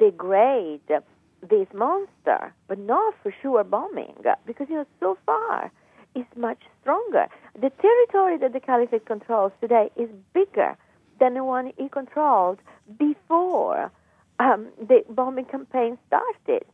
degrade 0.02 1.02
this 1.42 1.66
monster, 1.74 2.54
but 2.68 2.78
not 2.78 3.14
for 3.22 3.34
sure 3.42 3.64
bombing, 3.64 4.14
because 4.46 4.68
you 4.70 4.76
know 4.76 4.86
so 5.00 5.18
far 5.26 5.70
is 6.14 6.24
much 6.36 6.62
stronger. 6.80 7.26
The 7.54 7.70
territory 7.70 8.38
that 8.38 8.52
the 8.52 8.60
caliphate 8.60 9.06
controls 9.06 9.52
today 9.60 9.90
is 9.96 10.08
bigger 10.32 10.76
than 11.18 11.34
the 11.34 11.44
one 11.44 11.72
he 11.76 11.88
controlled 11.88 12.58
before 12.98 13.90
um, 14.38 14.68
the 14.78 15.04
bombing 15.08 15.46
campaign 15.46 15.98
started. 16.06 16.64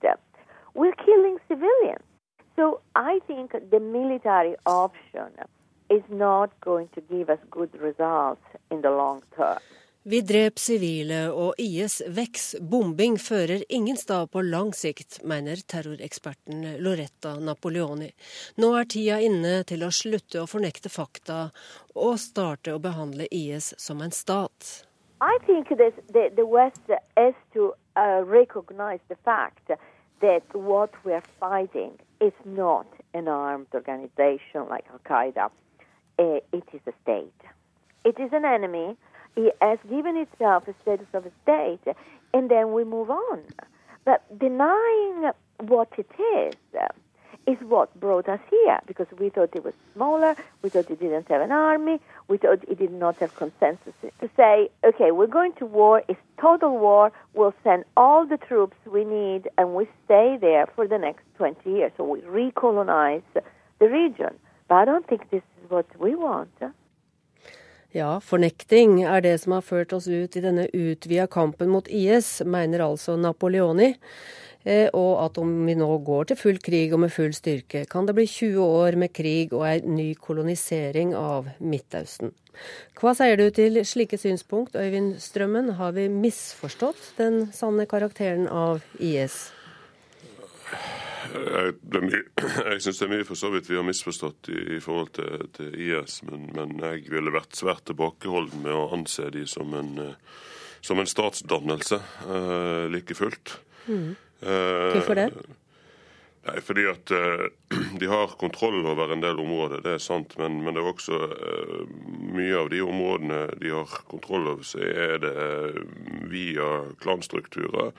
We're 0.75 0.93
killing 0.93 1.39
civilians. 1.49 2.05
So 2.57 2.81
I 2.95 3.21
think 3.27 3.53
the 3.71 3.81
military 3.81 4.57
option 4.67 5.31
is 5.91 6.03
not 6.11 6.51
going 6.61 6.89
to 6.95 7.01
give 7.01 7.31
us 7.31 7.39
good 7.51 7.75
results 7.81 8.43
in 8.71 8.83
the 8.83 8.91
long 8.91 9.23
term. 9.37 9.59
Vi 10.11 10.21
dreper 10.25 10.57
sivile, 10.57 11.17
og 11.37 11.59
IS 11.61 11.99
veks. 12.17 12.45
Bombing 12.71 13.19
fører 13.21 13.61
ingen 13.69 13.97
stad 14.01 14.31
på 14.33 14.41
lang 14.41 14.71
sikt, 14.73 15.19
mener 15.21 15.61
terroreksperten 15.69 16.63
Loretta 16.81 17.35
Napoleoni. 17.37 18.09
Nå 18.57 18.71
er 18.79 18.87
tida 18.89 19.19
inne 19.21 19.51
til 19.69 19.85
å 19.85 19.91
slutte 19.93 20.41
å 20.41 20.47
fornekte 20.49 20.89
fakta 20.89 21.51
og 21.93 22.15
starte 22.23 22.73
å 22.73 22.81
behandle 22.81 23.27
IS 23.29 23.75
som 23.77 24.01
en 24.01 24.15
stat. 24.17 24.71
I 25.21 25.37
think 25.45 25.69
this, 25.77 25.93
the, 26.09 26.31
the 26.41 26.47
West 26.47 26.89
has 27.19 27.35
to 27.53 27.75
uh, 28.01 28.25
recognize 28.25 29.05
the 29.13 29.21
fact 29.29 29.69
that 30.23 30.45
what 30.55 30.97
we're 31.05 31.29
fighting 31.37 32.01
Al 34.89 35.01
Qaeda. 35.05 35.51
Uh, 36.19 36.41
it 36.57 36.65
is 36.73 36.81
a 36.87 36.97
state. 37.03 37.45
It 38.07 38.19
is 38.19 38.33
an 38.33 38.47
enemy 38.47 38.97
it 39.47 39.57
has 39.61 39.79
given 39.89 40.17
itself 40.17 40.67
a 40.67 40.75
status 40.83 41.07
of 41.15 41.25
a 41.27 41.31
state, 41.43 41.95
and 42.35 42.51
then 42.51 42.73
we 42.73 42.85
move 42.85 43.11
on. 43.11 43.43
But 44.05 44.23
denying 44.39 45.31
what 45.59 45.93
it 45.97 46.11
is 46.37 46.55
is 47.47 47.57
what 47.61 47.99
brought 47.99 48.29
us 48.29 48.41
here 48.51 48.79
because 48.87 49.07
we 49.19 49.31
thought 49.31 49.51
it 49.55 49.65
was 49.65 49.75
smaller, 49.95 50.37
we 50.63 50.69
thought 50.69 50.91
it 50.91 51.01
didn't 51.01 51.29
have 51.29 51.41
an 51.41 51.53
army, 51.53 52.01
we 52.27 52.37
thought 52.37 52.63
it 52.69 52.79
did 52.79 52.93
not 52.93 53.17
have 53.17 53.35
consensus 53.37 53.95
to 54.21 54.29
say, 54.37 54.71
okay, 54.85 55.11
we're 55.13 55.27
going 55.27 55.53
to 55.55 55.65
war, 55.65 56.03
it's 56.09 56.21
total 56.41 56.77
war, 56.77 57.11
we'll 57.35 57.55
send 57.65 57.85
all 57.97 58.27
the 58.27 58.37
troops 58.37 58.77
we 58.91 59.05
need 59.05 59.49
and 59.57 59.75
we 59.75 59.87
stay 60.05 60.37
there 60.41 60.67
for 60.75 60.87
the 60.87 60.99
next 60.99 61.23
20 61.37 61.71
years. 61.71 61.93
So 61.97 62.05
we 62.05 62.21
recolonize 62.21 63.23
the 63.79 63.89
region. 63.89 64.35
But 64.69 64.75
I 64.75 64.85
don't 64.85 65.07
think 65.07 65.31
this 65.31 65.43
is 65.63 65.71
what 65.71 65.87
we 65.99 66.15
want. 66.15 66.51
Ja, 67.97 68.19
fornekting 68.21 68.99
er 69.09 69.23
det 69.25 69.39
som 69.41 69.55
har 69.57 69.65
ført 69.65 69.95
oss 69.97 70.09
ut 70.09 70.35
i 70.37 70.43
denne 70.45 70.67
utvida 70.77 71.25
kampen 71.31 71.71
mot 71.73 71.87
IS, 71.89 72.43
mener 72.45 72.85
altså 72.85 73.17
Napoleoni. 73.17 73.95
Eh, 74.69 74.91
og 74.93 75.23
at 75.23 75.39
om 75.41 75.53
vi 75.65 75.77
nå 75.79 75.89
går 76.05 76.29
til 76.29 76.37
full 76.37 76.59
krig 76.61 76.93
og 76.93 77.01
med 77.05 77.15
full 77.15 77.33
styrke, 77.33 77.87
kan 77.89 78.05
det 78.05 78.17
bli 78.19 78.27
20 78.29 78.61
år 78.61 78.99
med 79.01 79.15
krig 79.17 79.55
og 79.57 79.65
ei 79.71 79.79
ny 79.87 80.11
kolonisering 80.21 81.15
av 81.17 81.49
Midtøsten. 81.65 82.35
Hva 82.99 83.15
sier 83.17 83.39
du 83.39 83.47
til 83.55 83.81
slike 83.87 84.19
synspunkt, 84.21 84.77
Øyvind 84.77 85.17
Strømmen? 85.23 85.77
Har 85.79 85.95
vi 85.97 86.11
misforstått 86.13 87.15
den 87.17 87.47
sanne 87.55 87.87
karakteren 87.89 88.49
av 88.51 88.83
IS? 88.99 89.47
Jeg, 91.35 91.75
jeg 92.73 92.83
syns 92.83 93.01
det 93.01 93.07
er 93.07 93.13
mye 93.13 93.27
for 93.29 93.39
så 93.39 93.51
vidt 93.53 93.69
vi 93.71 93.79
har 93.79 93.87
misforstått 93.87 94.51
i, 94.53 94.59
i 94.77 94.81
forhold 94.83 95.13
til, 95.19 95.47
til 95.57 95.75
IS, 95.75 96.21
men, 96.29 96.49
men, 96.57 96.77
jeg 96.83 97.09
ville 97.13 97.35
vært 97.35 97.59
svært 97.59 97.87
tilbakeholden 97.91 98.65
med 98.65 98.75
å 98.75 98.89
anse 98.97 99.29
de 99.35 99.45
som 99.49 99.73
en, 99.77 99.95
eh, 100.05 100.45
som 100.85 101.01
en 101.01 101.11
statsdannelse, 101.11 101.99
uh, 102.29 102.87
like 102.93 103.17
fullt. 103.19 103.59
Mm. 103.89 104.13
Uh, 104.45 104.95
Hvorfor 104.95 105.19
det? 105.19 105.27
Nei, 106.47 106.61
fordi 106.65 106.87
at 106.89 107.11
De 108.01 108.09
har 108.09 108.37
kontroll 108.41 108.87
over 108.87 109.11
en 109.13 109.25
del 109.25 109.41
områder, 109.43 109.83
det 109.85 109.97
er 109.97 110.03
sant. 110.03 110.37
Men, 110.41 110.63
men 110.65 110.77
det 110.77 110.85
er 110.85 110.91
også 110.93 111.19
mye 112.31 112.63
av 112.63 112.71
de 112.73 112.81
områdene 112.85 113.43
de 113.59 113.75
har 113.75 113.99
kontroll 114.09 114.47
over, 114.55 114.65
så 114.65 114.81
er 114.87 115.19
det 115.25 115.35
via 116.31 116.71
klanstrukturer 117.03 117.93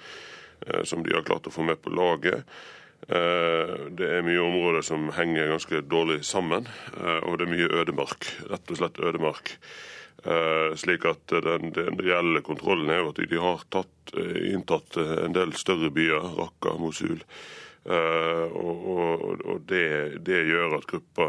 som 0.88 1.03
de 1.05 1.13
har 1.13 1.27
klart 1.27 1.48
å 1.48 1.53
få 1.53 1.63
med 1.67 1.79
på 1.83 1.93
laget. 1.93 2.48
Eh, 3.09 3.71
det 3.97 4.05
er 4.05 4.25
mye 4.25 4.41
områder 4.43 4.83
som 4.85 5.07
henger 5.15 5.49
ganske 5.49 5.81
dårlig 5.89 6.19
sammen, 6.27 6.67
eh, 6.93 7.21
og 7.25 7.39
det 7.39 7.47
er 7.47 7.53
mye 7.55 7.69
ødemark. 7.81 8.27
Rett 8.51 8.69
og 8.69 8.77
slett 8.77 8.99
ødemark. 9.01 9.55
Eh, 10.19 10.75
slik 10.77 11.07
at 11.09 11.31
den, 11.31 11.71
den 11.73 11.97
reelle 11.97 12.43
kontrollen 12.45 12.91
er 12.93 13.01
jo 13.01 13.13
at 13.13 13.21
de 13.31 13.39
har 13.41 13.63
tatt, 13.73 14.13
inntatt 14.13 14.97
en 14.99 15.33
del 15.33 15.55
større 15.57 15.89
byer, 15.93 16.35
Raqqa, 16.37 16.75
Mosul. 16.77 17.21
Og, 17.89 18.81
og, 18.91 19.21
og 19.49 19.61
det, 19.69 20.19
det, 20.27 20.41
gjør 20.49 20.75
at 20.77 20.87
gruppa 20.89 21.27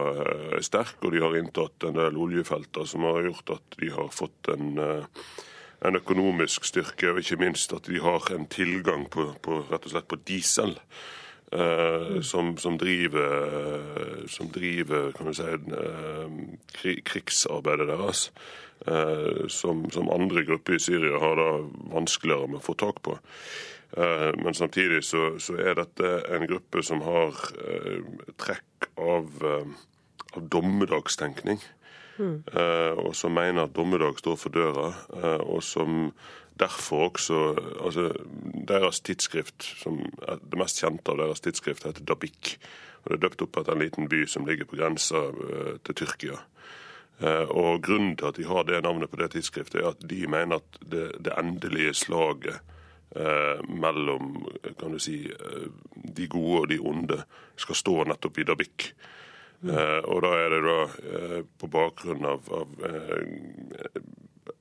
er 0.57 0.65
sterk, 0.67 0.99
og 1.07 1.15
de 1.15 1.23
har 1.23 1.37
inntatt 1.39 1.87
en 1.87 1.95
del 1.97 2.19
oljefelter 2.21 2.89
som 2.91 3.07
har 3.07 3.23
gjort 3.29 3.53
at 3.55 3.79
de 3.81 3.93
har 3.95 4.11
fått 4.13 4.51
en 4.53 4.75
en 5.81 5.97
økonomisk 5.97 6.67
styrke, 6.69 7.09
og 7.09 7.23
ikke 7.23 7.39
minst 7.41 7.73
at 7.73 7.89
de 7.89 8.03
har 8.05 8.27
en 8.35 8.45
tilgang 8.53 9.07
på, 9.09 9.31
på 9.41 9.63
rett 9.71 9.87
og 9.87 9.95
slett 9.95 10.11
på 10.11 10.19
diesel. 10.29 10.75
Uh, 11.57 12.21
som, 12.21 12.59
som, 12.59 12.79
driver, 12.79 14.27
som 14.29 14.47
driver 14.55 15.11
kan 15.13 15.27
du 15.27 15.35
si, 15.35 15.43
uh, 15.43 16.29
krigsarbeidet 17.03 17.89
deres. 17.91 18.29
Uh, 18.87 19.49
som, 19.51 19.83
som, 19.91 20.13
andre 20.15 20.45
grupper 20.47 20.77
i 20.79 20.79
Syria 20.79 21.19
har 21.19 21.35
da 21.41 21.49
vanskeligere 21.91 22.53
med 22.53 22.61
å 22.61 22.65
få 22.69 22.77
tak 22.79 23.03
på. 23.03 23.19
men 23.91 24.55
samtidig 24.55 25.01
så, 25.03 25.41
så, 25.43 25.57
er 25.59 25.75
dette 25.75 26.11
en 26.31 26.45
gruppe 26.47 26.79
som 26.87 27.01
har 27.03 27.35
trekk 28.39 28.87
av, 28.95 29.43
av 30.31 30.45
dommedagstenkning. 30.55 31.59
Mm. 32.21 32.45
og 33.03 33.17
som 33.17 33.35
mener 33.35 33.65
at 33.65 33.75
dommedag 33.75 34.21
står 34.21 34.37
for 34.39 34.55
døra, 34.55 34.93
og 35.41 35.59
som 35.67 36.13
derfor 36.61 37.11
også 37.11 37.41
altså, 37.85 38.11
Deres 38.69 39.01
tidsskrift, 39.01 39.65
som 39.83 39.99
er 40.29 40.39
det 40.43 40.59
mest 40.61 40.79
kjente 40.83 41.11
av 41.11 41.19
deres 41.19 41.43
tidsskrift, 41.43 41.87
heter 41.89 42.07
Dabik. 42.07 42.57
Og 43.03 43.11
Det 43.11 43.17
er 43.17 43.23
døpt 43.25 43.43
opp 43.43 43.59
etter 43.59 43.75
en 43.75 43.83
liten 43.83 44.09
by 44.13 44.25
som 44.29 44.47
ligger 44.47 44.69
på 44.69 44.79
grensa 44.79 45.23
uh, 45.33 45.77
til 45.85 45.97
Tyrkia. 46.03 46.37
Uh, 47.21 47.49
og 47.49 47.83
Grunnen 47.83 48.17
til 48.17 48.29
at 48.29 48.37
de 48.37 48.47
har 48.49 48.69
det 48.69 48.83
navnet 48.85 49.11
på 49.11 49.19
det 49.21 49.33
tidsskriftet, 49.35 49.81
er 49.81 49.95
at 49.95 50.05
de 50.11 50.27
mener 50.29 50.61
at 50.61 50.79
det, 50.85 51.07
det 51.25 51.35
endelige 51.39 51.95
slaget 51.95 52.61
eh, 53.17 53.59
mellom 53.67 54.47
kan 54.79 54.93
du 54.93 54.99
si, 55.03 55.25
de 56.17 56.29
gode 56.31 56.61
og 56.61 56.69
de 56.71 56.79
onde 56.79 57.19
skal 57.57 57.75
stå 57.75 58.05
nettopp 58.05 58.39
i 58.39 58.47
Dabik. 58.47 58.93
Mm. 59.61 59.77
og 60.09 60.23
da 60.25 60.29
er 60.41 60.55
det 60.55 60.61
da 60.65 61.41
på 61.61 61.69
bakgrunn 61.69 62.25
av, 62.25 62.47
av 62.49 62.71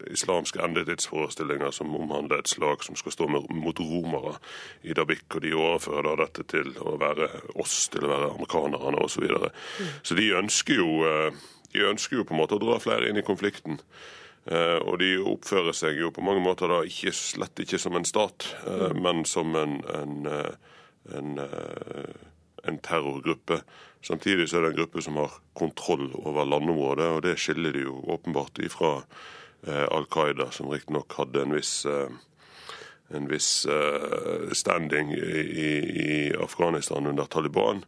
islamske 0.08 0.62
endetidsforestillinger 0.64 1.72
som 1.72 1.96
omhandler 1.96 2.42
et 2.42 2.52
slag 2.52 2.84
som 2.84 2.98
skal 3.00 3.14
stå 3.14 3.28
mot 3.30 3.80
romere 3.80 4.36
i 4.82 4.96
Dabik, 4.98 5.28
og 5.36 5.44
de 5.46 5.56
overfører 5.56 6.08
da 6.10 6.16
dette 6.26 6.46
til 6.52 6.72
å 6.82 6.96
være 7.02 7.30
oss, 7.60 7.82
til 7.94 8.08
å 8.08 8.14
være 8.14 8.32
amerikanerne 8.34 9.04
osv. 9.04 9.20
Så, 9.20 9.26
videre. 9.26 9.52
mm. 9.80 9.92
så 10.04 10.20
de 10.20 10.30
ønsker, 10.40 10.80
jo, 10.80 10.94
eh, 11.10 11.44
de 11.74 11.86
ønsker 11.90 12.20
jo 12.20 12.26
på 12.28 12.36
en 12.36 12.42
måte 12.42 12.58
å 12.58 12.64
dra 12.64 12.80
flere 12.82 13.10
inn 13.10 13.20
i 13.20 13.26
konflikten. 13.26 13.82
Og 14.50 14.96
de 14.98 15.10
oppfører 15.30 15.76
seg 15.78 16.00
jo 16.00 16.08
på 16.16 16.24
mange 16.26 16.42
måter 16.42 16.72
da 16.72 16.80
ikke, 16.88 17.12
slett 17.14 17.60
ikke 17.62 17.78
som 17.78 17.94
en 18.00 18.08
stat, 18.08 18.48
mm. 18.64 18.96
men 19.04 19.20
som 19.28 19.52
en, 19.60 19.76
en, 19.94 20.30
en, 21.20 21.30
en, 22.64 22.80
terrorgruppe. 22.84 23.62
Samtidig 24.06 24.48
er 24.48 24.64
det 24.64 24.72
en 24.72 24.80
gruppe 24.80 25.04
som 25.04 25.20
har 25.20 25.36
kontroll 25.54 26.10
over 26.20 26.48
landområdet, 26.48 27.10
og 27.16 27.22
det 27.26 27.38
skiller 27.40 27.76
de 27.76 27.86
jo 27.88 28.00
åpenbart 28.16 28.62
ifra 28.64 28.98
Eh, 29.68 29.88
Al 29.92 30.06
Qaida, 30.06 30.52
som 30.52 30.70
riktignok 30.70 31.14
hadde 31.14 31.42
en 31.42 31.54
viss, 31.54 31.86
eh, 31.86 32.10
en 33.10 33.28
viss 33.28 33.66
eh, 33.66 34.52
standing 34.52 35.12
i, 35.12 35.80
i, 36.06 36.36
Afghanistan 36.44 37.08
under 37.08 37.26
Taliban. 37.26 37.84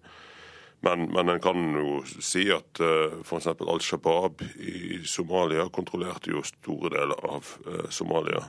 Men, 0.80 1.06
men 1.14 1.30
en 1.30 1.40
kan 1.40 1.76
jo 1.78 2.02
si 2.04 2.48
at 2.52 2.82
f.eks. 3.22 3.48
Al 3.54 3.84
Shabaab 3.86 4.42
i 4.58 5.04
Somalia 5.06 5.68
kontrollerte 5.70 6.32
jo 6.34 6.42
store 6.42 6.90
deler 6.96 7.22
av 7.30 7.52
Somalia. 7.94 8.42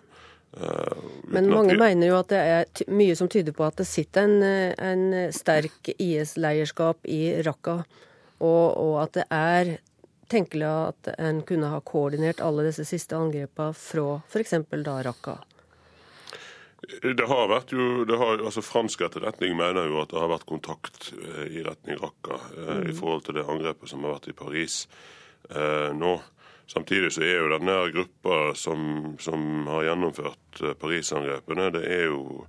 Men 1.32 1.48
mange 1.48 1.78
mener 1.80 2.10
jo 2.10 2.18
at 2.18 2.28
det 2.28 2.40
er 2.40 2.90
mye 2.92 3.14
som 3.16 3.28
tyder 3.32 3.54
på 3.56 3.64
at 3.64 3.78
det 3.80 3.86
sitter 3.88 4.26
en, 4.28 4.42
en 4.76 5.32
sterk 5.32 5.88
IS-leierskap 5.96 7.08
i 7.08 7.22
Raqqa, 7.46 7.78
og, 8.42 8.66
og, 8.76 8.96
at 9.04 9.16
det 9.16 9.24
er 9.32 9.70
tenkelig 10.32 10.68
at 10.68 11.12
en 11.16 11.40
kunne 11.48 11.70
ha 11.72 11.80
koordinert 11.84 12.42
alle 12.44 12.66
disse 12.68 12.84
siste 12.88 13.16
angrepene 13.16 13.76
fra 13.76 14.18
f.eks. 14.28 14.54
da 14.84 14.98
Raqqa? 15.08 15.38
Det 17.02 17.26
har 17.30 17.46
vært 17.46 17.72
jo, 17.72 18.02
det 18.08 18.16
har, 18.18 18.40
altså 18.42 18.62
Fransk 18.64 19.04
etterretning 19.06 19.54
mener 19.56 19.86
jo 19.86 20.00
at 20.02 20.10
det 20.10 20.18
har 20.18 20.32
vært 20.32 20.48
kontakt 20.48 21.12
eh, 21.14 21.44
i 21.54 21.62
retning 21.62 22.00
Raqqa 22.00 22.38
eh, 22.56 22.70
mm. 22.82 22.88
i 22.90 22.94
forhold 22.98 23.22
til 23.26 23.38
det 23.38 23.46
angrepet 23.46 23.92
som 23.92 24.02
har 24.02 24.16
vært 24.16 24.32
i 24.32 24.36
Paris 24.36 24.80
eh, 25.48 25.92
nå. 25.94 26.16
Samtidig 26.70 27.12
så 27.12 27.24
er 27.26 27.40
jo 27.40 27.50
denne 27.52 27.78
gruppa 27.92 28.36
som, 28.56 29.16
som 29.20 29.66
har 29.68 29.90
gjennomført 29.90 30.62
eh, 30.62 30.76
Paris-angrepene, 30.78 31.72
det 31.74 31.86
er 31.90 32.06
jo 32.10 32.46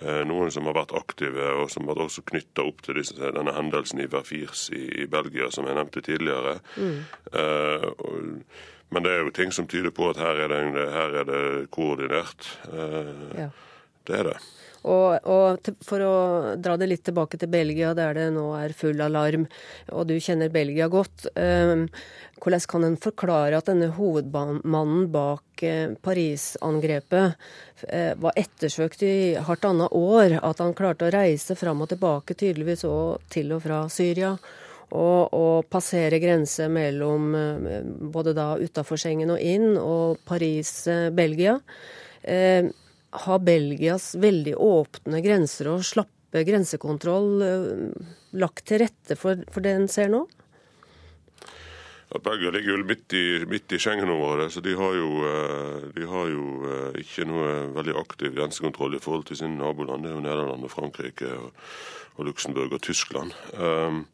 Eh, 0.00 0.22
noen 0.28 0.50
som 0.52 0.66
har 0.68 0.76
vært 0.76 0.92
aktive, 0.96 1.44
og 1.56 1.70
som 1.72 1.88
har 1.88 2.00
også 2.02 2.24
knytta 2.28 2.66
opp 2.68 2.82
til 2.84 2.98
disse, 3.00 3.16
denne 3.16 3.54
hendelsen 3.56 4.02
i 4.04 4.08
Verfirs 4.12 4.66
i, 4.74 4.82
i, 5.02 5.06
Belgia, 5.08 5.48
som 5.54 5.68
jeg 5.68 5.78
nevnte 5.78 6.02
tidligere. 6.04 6.58
Mm. 6.76 6.98
Uh, 7.32 7.86
og, 8.04 8.66
men 8.92 9.06
det 9.06 9.14
er 9.14 9.24
jo 9.24 9.32
ting 9.38 9.54
som 9.56 9.68
tyder 9.70 9.94
på 9.96 10.10
at 10.10 10.20
her 10.20 10.42
er 10.44 10.52
det, 10.52 10.84
her 10.92 11.16
er 11.22 11.28
det 11.30 11.40
koordinert. 11.72 12.50
Uh, 12.68 13.32
ja. 13.38 13.48
Det 14.06 14.20
er 14.20 14.30
det. 14.34 14.36
Og, 14.86 15.26
og, 15.26 15.70
for 15.82 16.02
å 16.04 16.14
dra 16.62 16.76
det 16.78 16.86
litt 16.86 17.02
tilbake 17.08 17.40
til 17.40 17.50
Belgia, 17.50 17.90
der 17.98 18.14
det 18.14 18.26
nå 18.36 18.44
er 18.54 18.74
full 18.76 19.00
alarm, 19.02 19.48
og 19.90 20.06
du 20.06 20.14
kjenner 20.22 20.52
Belgia 20.54 20.86
godt. 20.92 21.26
Um, 21.34 21.88
hvordan 22.42 22.66
kan 22.68 22.84
en 22.84 22.98
forklare 23.00 23.58
at 23.58 23.66
denne 23.70 23.88
hovedmannen 23.96 25.06
bak 25.12 25.62
eh, 25.64 25.94
Paris-angrepet 26.04 27.34
eh, 27.88 28.12
var 28.20 28.36
ettersøkt 28.36 29.02
i 29.08 29.16
hardt 29.40 29.64
annet 29.64 29.96
år? 29.96 30.36
At 30.44 30.60
han 30.60 30.76
klarte 30.76 31.08
å 31.08 31.14
reise 31.14 31.56
fram 31.56 31.80
og 31.82 31.90
tilbake, 31.94 32.36
tydeligvis 32.36 32.84
òg 32.88 33.24
til 33.32 33.56
og 33.56 33.64
fra 33.64 33.86
Syria? 33.92 34.34
Og, 34.86 35.32
og 35.34 35.66
passere 35.72 36.20
grenser 36.22 36.68
mellom 36.70 37.32
eh, 37.34 37.80
både 38.12 38.36
da 38.36 38.52
utafor 38.60 39.00
Schengen 39.00 39.32
og 39.34 39.40
inn, 39.40 39.72
og 39.80 40.20
Paris-Belgia. 40.28 41.56
Eh, 42.22 42.68
har 43.24 43.44
Belgias 43.46 44.12
veldig 44.20 44.56
åpne 44.60 45.22
grenser 45.24 45.70
og 45.72 45.84
slappe 45.86 46.42
grensekontroll 46.44 47.44
lagt 48.36 48.66
til 48.68 48.82
rette 48.82 49.16
for, 49.16 49.40
for 49.52 49.64
det 49.64 49.72
en 49.76 49.88
ser 49.88 50.10
nå? 50.12 50.26
at 52.14 52.22
Belgia 52.22 52.50
ligger 52.50 52.76
jo 52.76 52.84
midt 52.86 53.14
i, 53.18 53.24
midt 53.50 53.72
i 53.72 53.78
Schengen-området, 53.82 54.52
så 54.52 54.62
de 54.62 54.74
har, 54.78 54.94
jo, 54.94 55.10
eh, 55.26 55.86
de 55.96 56.06
har, 56.06 56.28
jo, 56.30 56.46
eh, 56.70 57.00
ikke 57.02 57.26
noe 57.26 57.52
veldig 57.74 57.96
aktiv 57.98 58.34
grensekontroll 58.36 58.94
i 58.96 59.02
forhold 59.02 59.26
til 59.26 59.40
sine 59.40 59.58
naboland. 59.58 60.04
Det 60.04 60.12
er 60.12 60.16
jo 60.16 60.24
Nederland 60.24 60.66
og 60.66 60.72
Frankrike 60.72 61.32
og, 61.34 61.50
og 62.16 62.28
Luxembourg 62.30 62.78
og 62.78 62.82
Tyskland. 62.86 63.34
Um, 63.58 64.04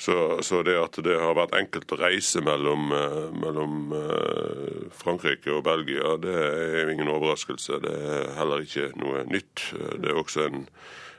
så, 0.00 0.14
så, 0.46 0.62
det 0.64 0.78
at 0.80 0.96
det 1.04 1.18
har 1.20 1.36
vært 1.36 1.58
enkelt 1.58 1.92
å 1.92 1.98
reise 2.00 2.40
mellom, 2.44 2.88
mellom, 3.36 3.92
Frankrike 4.96 5.52
og 5.52 5.66
Belgia, 5.66 6.14
det 6.22 6.32
er 6.40 6.78
jo 6.86 6.94
ingen 6.94 7.12
overraskelse. 7.12 7.82
Det 7.84 7.92
er 7.92 8.32
heller 8.38 8.64
ikke 8.64 8.88
noe 9.00 9.26
nytt. 9.28 9.66
Det 10.00 10.08
er 10.08 10.16
også 10.16 10.46
en 10.48 10.64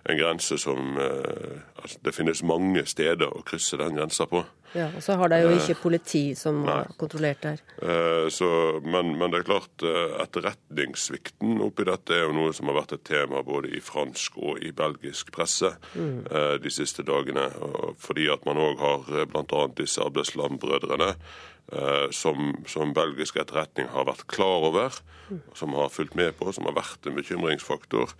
en 0.04 0.18
grense 0.18 0.58
som 0.58 0.98
eh, 0.98 1.62
altså 1.82 2.00
Det 2.02 2.14
finnes 2.16 2.44
mange 2.46 2.84
steder 2.90 3.30
å 3.30 3.44
krysse 3.46 3.78
den 3.82 3.98
grensa 3.98 4.26
på. 4.30 4.44
Ja, 4.74 4.88
og 4.96 5.04
Så 5.04 5.18
har 5.20 5.30
de 5.30 5.42
jo 5.44 5.52
eh, 5.52 5.60
ikke 5.60 5.82
politi 5.84 6.24
som 6.38 6.62
Nei. 6.66 6.78
har 6.80 6.96
kontrollert 7.00 7.44
der. 7.44 7.62
Eh, 7.84 8.28
så, 8.34 8.50
men, 8.86 9.14
men, 9.20 9.34
det 9.34 9.42
er 9.42 9.48
klart, 9.50 9.86
etterretningssvikten 10.24 11.62
oppi 11.66 11.86
dette 11.90 12.18
er 12.18 12.26
jo 12.26 12.36
noe 12.38 12.56
som 12.56 12.72
har 12.72 12.80
vært 12.82 12.98
et 12.98 13.06
tema 13.12 13.44
både 13.46 13.74
i 13.76 13.84
fransk 13.84 14.42
og 14.42 14.62
i 14.64 14.74
belgisk 14.76 15.32
presse 15.36 15.74
mm. 15.94 16.18
de 16.64 16.74
siste 16.74 17.06
dagene. 17.08 17.50
Fordi 18.02 18.28
at 18.34 18.46
man 18.48 18.62
òg 18.62 18.82
har 18.82 19.26
bl.a. 19.32 19.64
disse 19.78 20.04
Abdeslam-brødrene. 20.04 21.14
Som, 22.12 22.50
som, 22.68 22.90
belgisk 22.92 23.38
etterretning 23.40 23.88
har 23.94 24.04
vært 24.10 24.26
klar 24.28 24.66
over, 24.68 24.98
mm. 25.30 25.38
som 25.56 25.72
har 25.78 25.94
fulgt 25.94 26.18
med 26.20 26.34
på, 26.36 26.50
som 26.52 26.66
har 26.68 26.76
vært 26.76 27.08
en 27.08 27.16
bekymringsfaktor. 27.16 28.12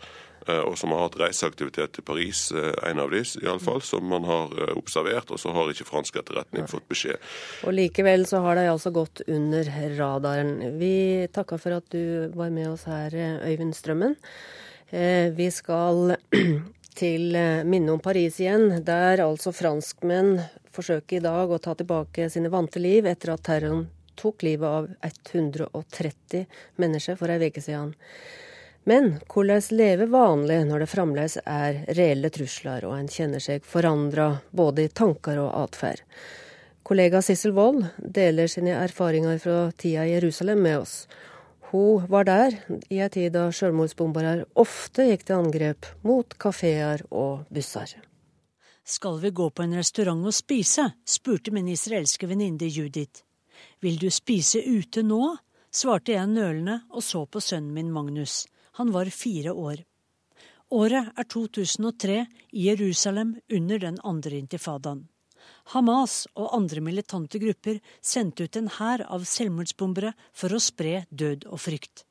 Eh, 0.48 0.62
og 0.66 0.78
som 0.80 0.94
har 0.96 1.06
hatt 1.06 1.18
reiseaktivitet 1.22 1.94
til 1.98 2.06
Paris, 2.06 2.48
eh, 2.52 2.72
en 2.90 3.00
av 3.04 3.12
de 3.14 3.22
iallfall, 3.44 3.82
som 3.86 4.06
man 4.10 4.26
har 4.26 4.56
eh, 4.58 4.74
observert. 4.78 5.30
Og 5.32 5.40
så 5.40 5.54
har 5.54 5.70
ikke 5.70 5.88
fransk 5.88 6.18
etterretning 6.22 6.68
fått 6.72 6.88
beskjed. 6.90 7.22
Og 7.68 7.76
likevel 7.78 8.26
så 8.30 8.42
har 8.46 8.58
de 8.58 8.66
altså 8.72 8.94
gått 8.96 9.24
under 9.28 9.70
radaren. 10.00 10.80
Vi 10.82 11.28
takker 11.34 11.62
for 11.62 11.78
at 11.78 11.94
du 11.94 12.32
var 12.34 12.50
med 12.54 12.72
oss 12.74 12.88
her, 12.90 13.14
Øyvind 13.46 13.78
Strømmen. 13.78 14.18
Vi 14.92 15.48
skal 15.56 16.18
til 17.02 17.38
minne 17.64 17.94
om 17.94 18.02
Paris 18.04 18.42
igjen, 18.42 18.82
der 18.84 19.24
altså 19.24 19.54
franskmenn 19.56 20.42
forsøker 20.76 21.20
i 21.20 21.24
dag 21.24 21.52
å 21.52 21.62
ta 21.64 21.78
tilbake 21.80 22.28
sine 22.32 22.52
vante 22.52 22.82
liv 22.82 23.08
etter 23.08 23.32
at 23.36 23.46
terroren 23.48 23.86
tok 24.20 24.44
livet 24.44 24.68
av 24.68 24.90
130 25.32 26.44
mennesker 26.82 27.18
for 27.20 27.32
ei 27.32 27.48
uke 27.48 27.64
siden. 27.64 27.96
Men 28.84 29.20
hvordan 29.30 29.62
leve 29.78 30.08
vanlig 30.10 30.64
når 30.66 30.84
det 30.84 30.90
fremdeles 30.90 31.38
er 31.46 31.84
reelle 31.94 32.32
trusler, 32.34 32.86
og 32.90 32.96
en 32.98 33.10
kjenner 33.12 33.44
seg 33.44 33.66
forandra 33.66 34.40
både 34.52 34.88
i 34.88 34.94
tanker 34.94 35.38
og 35.42 35.52
atferd? 35.54 36.02
Kollega 36.82 37.22
Sissel 37.22 37.54
Wold 37.54 37.86
deler 38.02 38.50
sine 38.50 38.74
erfaringer 38.82 39.38
fra 39.40 39.58
tida 39.78 40.08
i 40.08 40.16
Jerusalem 40.16 40.64
med 40.66 40.80
oss. 40.80 40.96
Hun 41.72 42.08
var 42.10 42.26
der 42.28 42.58
i 42.90 42.98
en 43.00 43.10
tid 43.14 43.32
da 43.32 43.46
selvmordsbombere 43.54 44.48
ofte 44.60 45.06
gikk 45.08 45.28
til 45.28 45.38
angrep 45.38 45.88
mot 46.04 46.34
kafeer 46.42 47.06
og 47.12 47.46
busser. 47.54 47.94
Skal 48.84 49.22
vi 49.22 49.30
gå 49.30 49.50
på 49.50 49.64
en 49.64 49.78
restaurant 49.78 50.26
og 50.26 50.34
spise? 50.36 50.90
spurte 51.06 51.54
min 51.54 51.70
israelske 51.70 52.28
venninne 52.28 52.68
Judith. 52.68 53.22
Vil 53.80 54.02
du 54.02 54.10
spise 54.10 54.60
ute 54.66 55.06
nå? 55.06 55.38
svarte 55.72 56.12
jeg 56.18 56.28
nølende 56.28 56.82
og 56.92 57.06
så 57.06 57.24
på 57.24 57.40
sønnen 57.40 57.72
min 57.78 57.94
Magnus. 57.94 58.48
Han 58.80 58.92
var 58.92 59.10
fire 59.12 59.52
år. 59.52 59.84
Året 60.72 61.12
er 61.20 61.28
2003 61.28 62.26
i 62.52 62.68
Jerusalem 62.70 63.36
under 63.52 63.80
den 63.80 63.98
andre 64.08 64.38
intifadaen. 64.40 65.08
Hamas 65.74 66.28
og 66.36 66.54
andre 66.56 66.82
militante 66.84 67.40
grupper 67.42 67.82
sendte 68.02 68.46
ut 68.46 68.56
en 68.56 68.70
hær 68.78 69.04
av 69.12 69.26
selvmordsbombere 69.28 70.14
for 70.32 70.54
å 70.54 70.62
spre 70.64 71.04
død 71.10 71.48
og 71.50 71.60
frykt. 71.60 72.06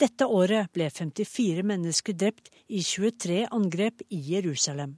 Dette 0.00 0.24
året 0.24 0.70
ble 0.72 0.88
54 0.88 1.64
mennesker 1.66 2.16
drept 2.16 2.48
i 2.68 2.82
23 2.84 3.46
angrep 3.52 4.04
i 4.08 4.20
Jerusalem. 4.32 4.96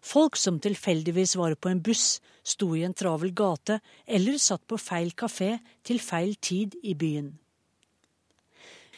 Folk 0.00 0.38
som 0.40 0.60
tilfeldigvis 0.62 1.34
var 1.36 1.54
på 1.54 1.70
en 1.70 1.82
buss, 1.84 2.20
sto 2.42 2.70
i 2.76 2.84
en 2.86 2.94
travel 2.94 3.34
gate 3.36 3.80
eller 4.06 4.38
satt 4.40 4.62
på 4.66 4.78
feil 4.80 5.10
kafé 5.12 5.56
til 5.84 6.00
feil 6.00 6.36
tid 6.40 6.78
i 6.82 6.94
byen. 6.94 7.34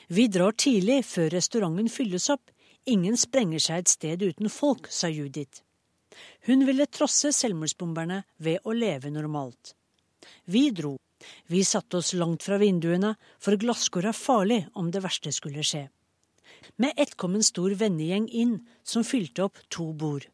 Vi 0.08 0.24
drar 0.32 0.54
tidlig, 0.56 1.02
før 1.04 1.28
restauranten 1.36 1.90
fylles 1.92 2.30
opp. 2.32 2.48
Ingen 2.88 3.16
sprenger 3.20 3.60
seg 3.60 3.82
et 3.82 3.90
sted 3.92 4.22
uten 4.24 4.48
folk, 4.48 4.88
sa 4.88 5.10
Judith. 5.12 5.60
Hun 6.48 6.64
ville 6.64 6.86
trosse 6.88 7.32
selvmordsbomberne 7.36 8.22
ved 8.40 8.64
å 8.64 8.72
leve 8.72 9.12
normalt. 9.12 9.74
Vi 10.48 10.70
dro. 10.72 10.96
Vi 11.50 11.60
satte 11.64 11.98
oss 11.98 12.14
langt 12.14 12.46
fra 12.46 12.56
vinduene, 12.62 13.14
for 13.38 13.58
glasskår 13.60 14.08
er 14.08 14.16
farlig 14.16 14.60
om 14.78 14.88
det 14.94 15.02
verste 15.04 15.32
skulle 15.34 15.64
skje. 15.66 15.88
Med 16.80 16.96
ett 16.96 17.16
kom 17.20 17.36
en 17.36 17.44
stor 17.44 17.74
vennegjeng 17.76 18.28
inn, 18.32 18.58
som 18.82 19.04
fylte 19.04 19.44
opp 19.44 19.60
to 19.68 19.92
bord. 19.92 20.24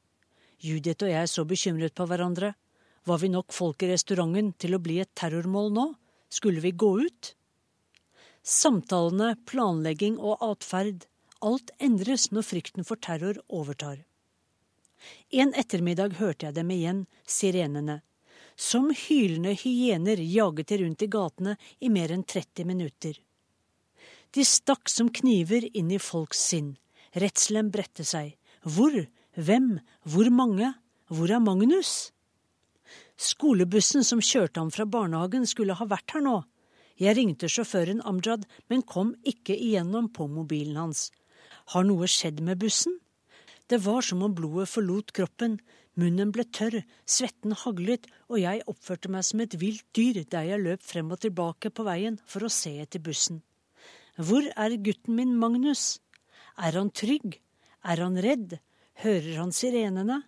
Judith 0.63 1.05
og 1.05 1.11
jeg 1.11 1.31
så 1.33 1.45
bekymret 1.49 1.97
på 1.99 2.07
hverandre. 2.09 2.55
Var 3.05 3.19
vi 3.21 3.29
nok 3.33 3.53
folk 3.53 3.83
i 3.83 3.91
restauranten 3.91 4.55
til 4.61 4.77
å 4.77 4.83
bli 4.85 5.01
et 5.03 5.13
terrormål 5.19 5.73
nå? 5.75 5.89
Skulle 6.33 6.63
vi 6.63 6.73
gå 6.73 6.95
ut? 7.03 7.35
Samtalene, 8.45 9.35
planlegging 9.49 10.19
og 10.21 10.43
atferd. 10.45 11.07
Alt 11.45 11.71
endres 11.81 12.29
når 12.33 12.45
frykten 12.45 12.85
for 12.85 13.01
terror 13.01 13.41
overtar. 13.49 14.03
En 15.33 15.53
ettermiddag 15.57 16.19
hørte 16.21 16.47
jeg 16.47 16.57
dem 16.57 16.71
igjen, 16.73 17.05
sirenene. 17.25 18.03
Som 18.57 18.91
hylende 18.95 19.57
hyener 19.59 20.21
jaget 20.21 20.69
de 20.71 20.79
rundt 20.85 21.03
i 21.03 21.11
gatene 21.11 21.57
i 21.81 21.91
mer 21.91 22.13
enn 22.15 22.23
30 22.23 22.69
minutter. 22.69 23.17
De 24.37 24.45
stakk 24.45 24.93
som 24.93 25.09
kniver 25.09 25.67
inn 25.73 25.91
i 25.95 25.99
folks 25.99 26.41
sinn. 26.51 26.75
Redselen 27.17 27.71
bredte 27.75 28.05
seg. 28.05 28.37
Hvor? 28.63 28.95
Hvem? 29.35 29.79
Hvor 30.05 30.31
mange? 30.31 30.75
Hvor 31.09 31.33
er 31.33 31.43
Magnus? 31.43 32.13
Skolebussen 33.17 34.05
som 34.05 34.21
kjørte 34.21 34.61
ham 34.61 34.73
fra 34.75 34.85
barnehagen, 34.85 35.47
skulle 35.47 35.77
ha 35.79 35.87
vært 35.89 36.17
her 36.17 36.25
nå. 36.25 36.43
Jeg 37.01 37.17
ringte 37.19 37.51
sjåføren 37.51 38.03
Amjad, 38.07 38.45
men 38.71 38.85
kom 38.87 39.15
ikke 39.27 39.57
igjennom 39.57 40.11
på 40.15 40.29
mobilen 40.31 40.79
hans. 40.79 41.09
Har 41.75 41.87
noe 41.87 42.07
skjedd 42.11 42.43
med 42.45 42.61
bussen? 42.63 43.01
Det 43.67 43.81
var 43.83 44.05
som 44.05 44.23
om 44.23 44.35
blodet 44.37 44.69
forlot 44.71 45.15
kroppen, 45.17 45.57
munnen 45.99 46.31
ble 46.35 46.45
tørr, 46.45 46.83
svetten 47.07 47.55
haglet, 47.65 48.07
og 48.29 48.39
jeg 48.43 48.63
oppførte 48.71 49.11
meg 49.11 49.25
som 49.27 49.41
et 49.43 49.57
vilt 49.59 49.87
dyr 49.97 50.21
der 50.31 50.51
jeg 50.51 50.63
løp 50.63 50.85
frem 50.85 51.11
og 51.15 51.23
tilbake 51.25 51.73
på 51.75 51.87
veien 51.87 52.21
for 52.29 52.45
å 52.45 52.53
se 52.53 52.77
etter 52.83 53.03
bussen. 53.03 53.41
Hvor 54.15 54.47
er 54.47 54.77
gutten 54.79 55.17
min 55.19 55.35
Magnus? 55.41 55.99
Er 56.55 56.79
han 56.79 56.93
trygg? 56.95 57.41
Er 57.83 58.05
han 58.05 58.21
redd? 58.23 58.61
Hører 59.03 59.41
han 59.41 59.51
sirenene? 59.51 60.21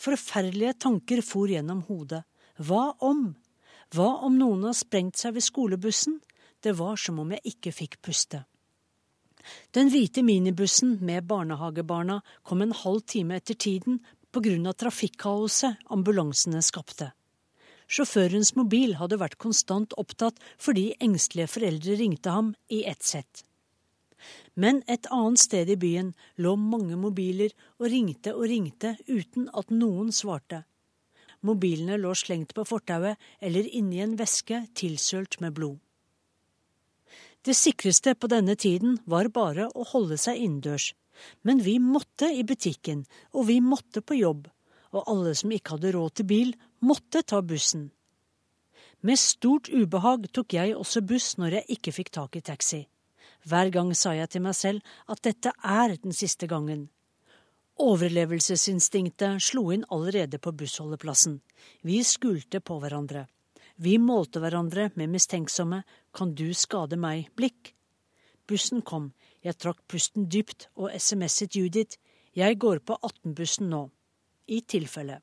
Forferdelige 0.00 0.74
tanker 0.86 1.22
for 1.22 1.50
gjennom 1.52 1.84
hodet. 1.86 2.24
Hva 2.58 2.96
om? 3.06 3.36
Hva 3.90 4.20
om 4.26 4.36
noen 4.38 4.68
har 4.68 4.76
sprengt 4.78 5.18
seg 5.18 5.34
ved 5.34 5.42
skolebussen? 5.42 6.20
Det 6.62 6.76
var 6.78 6.98
som 7.00 7.18
om 7.18 7.32
jeg 7.34 7.54
ikke 7.54 7.72
fikk 7.74 7.98
puste. 8.06 8.44
Den 9.74 9.88
hvite 9.90 10.22
minibussen 10.22 10.98
med 11.00 11.26
barnehagebarna 11.26 12.20
kom 12.46 12.62
en 12.62 12.76
halv 12.76 13.02
time 13.08 13.40
etter 13.40 13.56
tiden 13.58 13.98
av 14.30 14.76
trafikkaoset 14.78 15.88
ambulansene 15.90 16.62
skapte. 16.62 17.10
Sjåførens 17.90 18.52
mobil 18.54 18.94
hadde 19.00 19.18
vært 19.18 19.40
konstant 19.42 19.96
opptatt 19.98 20.38
fordi 20.62 20.92
engstelige 21.02 21.50
foreldre 21.50 21.96
ringte 21.98 22.30
ham 22.30 22.52
i 22.70 22.84
ett 22.86 23.02
sett. 23.02 23.42
Men 24.54 24.84
et 24.86 25.08
annet 25.10 25.42
sted 25.42 25.70
i 25.72 25.80
byen 25.80 26.12
lå 26.38 26.54
mange 26.54 26.94
mobiler 26.94 27.50
og 27.80 27.88
ringte 27.90 28.36
og 28.36 28.46
ringte 28.52 28.94
uten 29.08 29.48
at 29.50 29.74
noen 29.74 30.12
svarte. 30.14 30.62
Mobilene 31.46 31.96
lå 32.00 32.12
slengt 32.16 32.52
på 32.56 32.64
fortauet 32.68 33.20
eller 33.40 33.68
inni 33.76 34.02
en 34.04 34.16
veske 34.20 34.66
tilsølt 34.76 35.38
med 35.40 35.56
blod. 35.56 35.78
Det 37.40 37.56
sikreste 37.56 38.12
på 38.14 38.28
denne 38.28 38.56
tiden 38.60 38.98
var 39.08 39.30
bare 39.32 39.70
å 39.72 39.86
holde 39.94 40.18
seg 40.20 40.42
innendørs. 40.42 40.90
Men 41.44 41.62
vi 41.64 41.78
måtte 41.80 42.28
i 42.32 42.44
butikken, 42.44 43.04
og 43.32 43.48
vi 43.48 43.60
måtte 43.64 44.00
på 44.04 44.16
jobb, 44.18 44.46
og 44.92 45.08
alle 45.08 45.32
som 45.36 45.52
ikke 45.52 45.76
hadde 45.76 45.94
råd 45.96 46.14
til 46.20 46.28
bil, 46.28 46.52
måtte 46.84 47.22
ta 47.24 47.40
bussen. 47.44 47.90
Med 49.00 49.20
stort 49.20 49.68
ubehag 49.72 50.28
tok 50.36 50.56
jeg 50.56 50.76
også 50.76 51.00
buss 51.08 51.34
når 51.40 51.60
jeg 51.60 51.76
ikke 51.76 51.94
fikk 51.96 52.10
tak 52.16 52.36
i 52.36 52.44
taxi. 52.44 52.82
Hver 53.48 53.70
gang 53.72 53.94
sa 53.96 54.12
jeg 54.12 54.28
til 54.32 54.44
meg 54.44 54.56
selv 54.56 54.96
at 55.08 55.22
dette 55.24 55.52
er 55.64 55.96
den 55.96 56.12
siste 56.12 56.48
gangen. 56.48 56.88
Overlevelsesinstinktet 57.80 59.40
slo 59.42 59.70
inn 59.72 59.86
allerede 59.88 60.38
på 60.38 60.52
bussholdeplassen. 60.52 61.38
Vi 61.80 62.02
skulte 62.04 62.60
på 62.60 62.76
hverandre. 62.82 63.24
Vi 63.80 63.94
målte 63.98 64.42
hverandre 64.42 64.90
med 65.00 65.08
mistenksomme 65.08 65.78
kan 66.12 66.34
du 66.36 66.50
skade 66.52 66.98
meg-blikk. 67.00 67.72
Bussen 68.44 68.82
kom, 68.84 69.12
jeg 69.40 69.56
trakk 69.56 69.80
pusten 69.88 70.28
dypt 70.28 70.68
og 70.76 70.92
SMS-et 70.92 71.56
Judith, 71.56 71.96
jeg 72.36 72.58
går 72.60 72.82
på 72.84 72.98
18-bussen 73.00 73.72
nå. 73.72 73.86
I 74.52 74.60
tilfelle. 74.60 75.20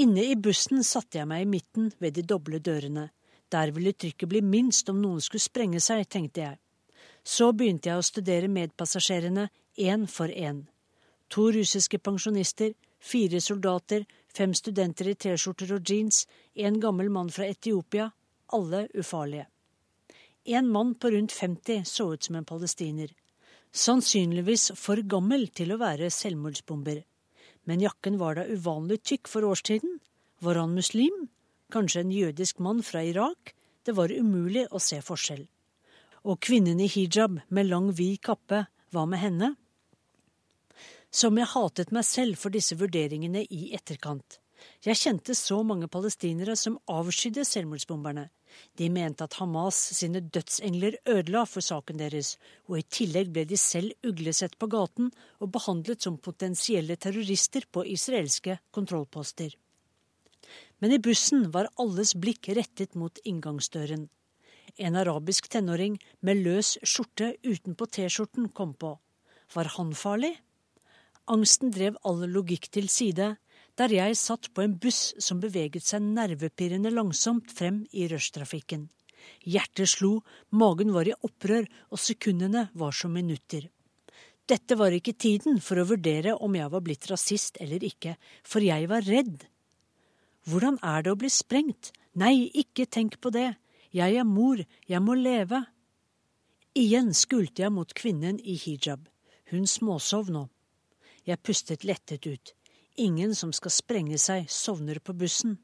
Inne 0.00 0.24
i 0.24 0.40
bussen 0.40 0.80
satte 0.86 1.20
jeg 1.20 1.28
meg 1.28 1.44
i 1.44 1.52
midten 1.52 1.92
ved 2.00 2.16
de 2.16 2.24
doble 2.24 2.62
dørene. 2.64 3.10
Der 3.52 3.76
ville 3.76 3.92
trykket 3.92 4.30
bli 4.30 4.40
minst 4.40 4.88
om 4.88 5.02
noen 5.02 5.20
skulle 5.20 5.44
sprenge 5.44 5.84
seg, 5.84 6.06
tenkte 6.08 6.46
jeg. 6.46 6.60
Så 7.22 7.52
begynte 7.52 7.90
jeg 7.90 8.00
å 8.00 8.06
studere 8.08 8.48
medpassasjerene 8.48 9.50
én 9.76 10.08
for 10.08 10.32
én. 10.32 10.64
To 11.30 11.50
russiske 11.54 11.98
pensjonister, 11.98 12.72
fire 13.00 13.40
soldater, 13.40 14.04
fem 14.34 14.54
studenter 14.54 15.12
i 15.12 15.14
T-skjorter 15.14 15.76
og 15.76 15.86
jeans, 15.86 16.24
en 16.54 16.80
gammel 16.82 17.10
mann 17.10 17.30
fra 17.30 17.46
Etiopia, 17.46 18.10
alle 18.52 18.88
ufarlige. 18.98 19.46
En 20.44 20.68
mann 20.68 20.94
på 20.94 21.10
rundt 21.10 21.32
50 21.32 21.84
så 21.86 22.12
ut 22.14 22.24
som 22.24 22.36
en 22.36 22.44
palestiner. 22.44 23.12
Sannsynligvis 23.70 24.72
for 24.74 24.98
gammel 25.06 25.46
til 25.54 25.70
å 25.70 25.78
være 25.78 26.10
selvmordsbomber. 26.10 27.04
Men 27.68 27.84
jakken 27.84 28.16
var 28.18 28.40
da 28.40 28.48
uvanlig 28.50 29.02
tykk 29.06 29.30
for 29.30 29.46
årstiden. 29.46 30.00
Var 30.42 30.58
han 30.58 30.74
muslim? 30.74 31.28
Kanskje 31.70 32.02
en 32.02 32.10
jødisk 32.10 32.58
mann 32.58 32.82
fra 32.82 33.04
Irak? 33.06 33.54
Det 33.86 33.94
var 33.94 34.10
umulig 34.10 34.66
å 34.72 34.80
se 34.82 34.98
forskjell. 35.04 35.44
Og 36.26 36.40
kvinnen 36.42 36.80
i 36.80 36.88
hijab 36.90 37.38
med 37.48 37.68
lang, 37.68 37.92
vid 37.94 38.18
kappe, 38.24 38.64
hva 38.90 39.06
med 39.06 39.22
henne? 39.22 39.54
Som 41.10 41.38
jeg 41.40 41.50
hatet 41.50 41.90
meg 41.90 42.06
selv 42.06 42.38
for 42.38 42.54
disse 42.54 42.76
vurderingene 42.78 43.42
i 43.50 43.72
etterkant. 43.74 44.38
Jeg 44.84 44.98
kjente 45.00 45.34
så 45.34 45.58
mange 45.66 45.88
palestinere 45.90 46.54
som 46.56 46.76
avskydde 46.90 47.42
selvmordsbomberne. 47.48 48.26
De 48.78 48.88
mente 48.92 49.24
at 49.24 49.36
Hamas 49.40 49.78
sine 49.96 50.20
dødsengler 50.20 50.98
ødela 51.08 51.46
for 51.48 51.64
saken 51.64 52.00
deres, 52.00 52.34
og 52.68 52.78
i 52.78 52.86
tillegg 52.96 53.32
ble 53.34 53.44
de 53.48 53.58
selv 53.60 53.94
uglesett 54.06 54.56
på 54.60 54.68
gaten 54.70 55.10
og 55.40 55.52
behandlet 55.54 56.02
som 56.04 56.18
potensielle 56.18 56.96
terrorister 56.96 57.66
på 57.72 57.84
israelske 57.88 58.58
kontrollposter. 58.74 59.56
Men 60.80 60.94
i 60.94 61.00
bussen 61.02 61.48
var 61.54 61.70
alles 61.82 62.14
blikk 62.18 62.50
rettet 62.56 62.96
mot 62.98 63.18
inngangsdøren. 63.24 64.08
En 64.78 64.96
arabisk 64.96 65.50
tenåring 65.50 65.98
med 66.26 66.44
løs 66.44 66.76
skjorte 66.86 67.34
utenpå 67.42 67.86
T-skjorten 67.86 68.48
kom 68.54 68.74
på. 68.74 68.94
Var 69.54 69.74
han 69.76 69.92
farlig? 69.98 70.36
Angsten 71.30 71.70
drev 71.70 71.98
all 72.02 72.24
logikk 72.26 72.66
til 72.74 72.88
side, 72.90 73.36
der 73.78 73.92
jeg 73.94 74.16
satt 74.18 74.48
på 74.54 74.64
en 74.64 74.74
buss 74.82 75.12
som 75.22 75.38
beveget 75.42 75.86
seg 75.86 76.02
nervepirrende 76.02 76.90
langsomt 76.90 77.52
frem 77.54 77.84
i 77.94 78.08
rushtrafikken. 78.10 78.88
Hjertet 79.46 79.92
slo, 79.92 80.20
magen 80.50 80.90
var 80.96 81.06
i 81.06 81.14
opprør, 81.14 81.68
og 81.92 82.02
sekundene 82.02 82.66
var 82.74 82.96
som 82.96 83.14
minutter. 83.14 83.68
Dette 84.50 84.74
var 84.74 84.90
ikke 84.96 85.14
tiden 85.14 85.60
for 85.62 85.78
å 85.78 85.86
vurdere 85.86 86.34
om 86.34 86.56
jeg 86.58 86.72
var 86.72 86.82
blitt 86.82 87.06
rasist 87.12 87.60
eller 87.62 87.84
ikke, 87.86 88.16
for 88.42 88.64
jeg 88.66 88.88
var 88.90 89.06
redd. 89.06 89.44
Hvordan 90.50 90.80
er 90.82 91.04
det 91.04 91.14
å 91.14 91.20
bli 91.20 91.30
sprengt? 91.30 91.92
Nei, 92.18 92.50
ikke 92.50 92.88
tenk 92.90 93.20
på 93.22 93.30
det. 93.30 93.52
Jeg 93.94 94.18
er 94.18 94.26
mor, 94.26 94.58
jeg 94.90 95.02
må 95.04 95.14
leve. 95.14 95.62
Igjen 96.74 97.14
skulte 97.14 97.62
jeg 97.62 97.74
mot 97.74 97.94
kvinnen 97.94 98.40
i 98.42 98.56
hijab. 98.58 99.06
Hun 99.52 99.68
småsov 99.70 100.32
nå. 100.34 100.48
Jeg 101.28 101.42
pustet 101.42 101.84
lettet 101.84 102.26
ut. 102.26 102.54
Ingen 103.00 103.34
som 103.34 103.52
skal 103.52 103.72
sprenge 103.72 104.18
seg, 104.18 104.48
sovner 104.50 105.00
på 105.00 105.14
bussen. 105.16 105.58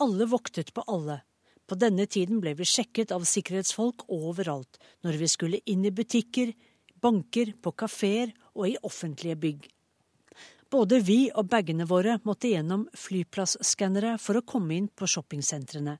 Alle 0.00 0.26
voktet 0.30 0.72
på 0.74 0.84
alle. 0.88 1.20
På 1.66 1.76
denne 1.78 2.06
tiden 2.10 2.40
ble 2.42 2.54
vi 2.58 2.66
sjekket 2.66 3.12
av 3.14 3.26
sikkerhetsfolk 3.28 4.06
overalt, 4.10 4.80
når 5.06 5.18
vi 5.20 5.28
skulle 5.30 5.60
inn 5.70 5.84
i 5.86 5.92
butikker, 5.94 6.54
banker, 7.00 7.52
på 7.62 7.72
kafeer 7.78 8.32
og 8.54 8.66
i 8.70 8.78
offentlige 8.82 9.36
bygg. 9.38 9.68
Både 10.70 11.00
vi 11.02 11.24
og 11.34 11.48
bagene 11.50 11.86
våre 11.90 12.16
måtte 12.26 12.50
gjennom 12.50 12.86
flyplasskannere 12.94 14.16
for 14.22 14.38
å 14.38 14.46
komme 14.46 14.76
inn 14.78 14.88
på 14.88 15.08
shoppingsentrene. 15.10 15.96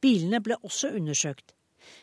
Bilene 0.00 0.40
ble 0.44 0.56
også 0.64 0.94
undersøkt. 0.96 1.52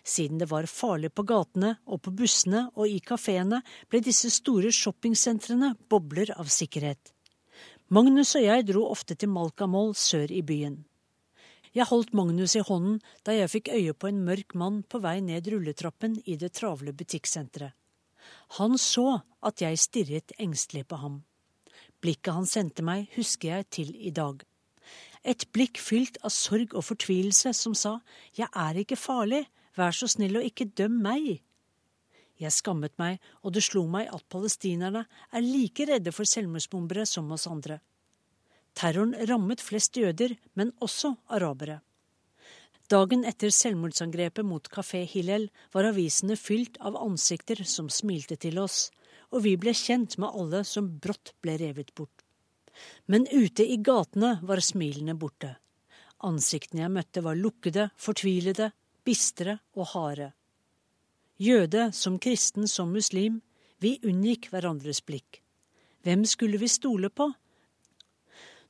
Siden 0.04 0.39
det 0.41 0.50
var 0.52 0.67
farlig 0.69 1.12
på 1.15 1.26
gatene 1.28 1.76
og 1.86 2.02
på 2.06 2.13
bussene 2.15 2.67
og 2.76 2.89
i 2.89 3.00
kafeene, 3.00 3.62
ble 3.89 4.02
disse 4.06 4.32
store 4.34 4.71
shoppingsentrene 4.74 5.76
bobler 5.89 6.34
av 6.38 6.52
sikkerhet. 6.52 7.13
Magnus 7.93 8.34
og 8.36 8.45
jeg 8.45 8.65
dro 8.71 8.88
ofte 8.89 9.13
til 9.13 9.30
Malkamol 9.30 9.93
sør 9.93 10.32
i 10.34 10.41
byen. 10.41 10.80
Jeg 11.76 11.89
holdt 11.89 12.13
Magnus 12.15 12.56
i 12.56 12.63
hånden 12.63 13.02
da 13.28 13.34
jeg 13.36 13.52
fikk 13.52 13.69
øye 13.76 13.93
på 13.93 14.08
en 14.08 14.24
mørk 14.26 14.56
mann 14.56 14.80
på 14.88 15.02
vei 15.04 15.19
ned 15.21 15.50
rulletrappen 15.52 16.15
i 16.26 16.38
det 16.39 16.54
travle 16.56 16.95
butikksenteret. 16.95 17.76
Han 18.58 18.78
så 18.82 19.19
at 19.45 19.62
jeg 19.62 19.82
stirret 19.82 20.34
engstelig 20.41 20.86
på 20.89 20.98
ham. 21.02 21.19
Blikket 22.02 22.34
han 22.34 22.48
sendte 22.50 22.86
meg, 22.86 23.10
husker 23.17 23.58
jeg 23.58 23.67
til 23.78 23.91
i 24.00 24.13
dag. 24.15 24.41
Et 25.26 25.45
blikk 25.54 25.82
fylt 25.82 26.17
av 26.24 26.34
sorg 26.34 26.74
og 26.78 26.86
fortvilelse 26.86 27.54
som 27.58 27.76
sa 27.78 27.98
jeg 28.38 28.48
er 28.50 28.82
ikke 28.82 28.98
farlig, 28.98 29.43
Vær 29.76 29.96
så 29.96 30.08
snill 30.12 30.40
og 30.40 30.48
ikke 30.48 30.70
døm 30.78 31.02
meg. 31.04 31.42
Jeg 32.40 32.52
skammet 32.52 32.96
meg, 33.00 33.20
og 33.44 33.56
det 33.56 33.64
slo 33.64 33.86
meg 33.88 34.10
at 34.12 34.26
palestinerne 34.32 35.06
er 35.06 35.44
like 35.44 35.88
redde 35.88 36.12
for 36.16 36.28
selvmordsbombere 36.28 37.06
som 37.08 37.32
oss 37.32 37.48
andre. 37.48 37.80
Terroren 38.76 39.16
rammet 39.30 39.64
flest 39.64 39.96
jøder, 39.96 40.36
men 40.54 40.74
også 40.84 41.14
arabere. 41.32 41.80
Dagen 42.92 43.24
etter 43.26 43.50
selvmordsangrepet 43.50 44.46
mot 44.46 44.68
Kafé 44.70 45.06
Hillel 45.10 45.48
var 45.74 45.88
avisene 45.90 46.36
fylt 46.38 46.76
av 46.86 47.00
ansikter 47.00 47.64
som 47.66 47.88
smilte 47.90 48.36
til 48.38 48.60
oss, 48.62 48.92
og 49.32 49.42
vi 49.48 49.56
ble 49.58 49.74
kjent 49.74 50.20
med 50.22 50.36
alle 50.38 50.62
som 50.68 50.92
brått 51.02 51.34
ble 51.42 51.56
revet 51.64 51.96
bort. 51.96 52.22
Men 53.08 53.26
ute 53.32 53.66
i 53.66 53.80
gatene 53.80 54.36
var 54.44 54.62
smilene 54.62 55.16
borte. 55.18 55.56
Ansiktene 56.28 56.84
jeg 56.84 56.94
møtte 56.94 57.24
var 57.26 57.40
lukkede, 57.40 57.90
fortvilede, 57.98 58.70
bistre 59.06 59.60
og 59.78 59.91
harde. 59.94 60.32
Jøde 61.38 61.89
som 61.94 62.20
kristen 62.20 62.68
som 62.68 62.94
muslim, 62.96 63.41
vi 63.84 63.98
unngikk 64.08 64.50
hverandres 64.54 65.02
blikk. 65.06 65.41
Hvem 66.06 66.24
skulle 66.26 66.60
vi 66.62 66.70
stole 66.72 67.10
på? 67.10 67.28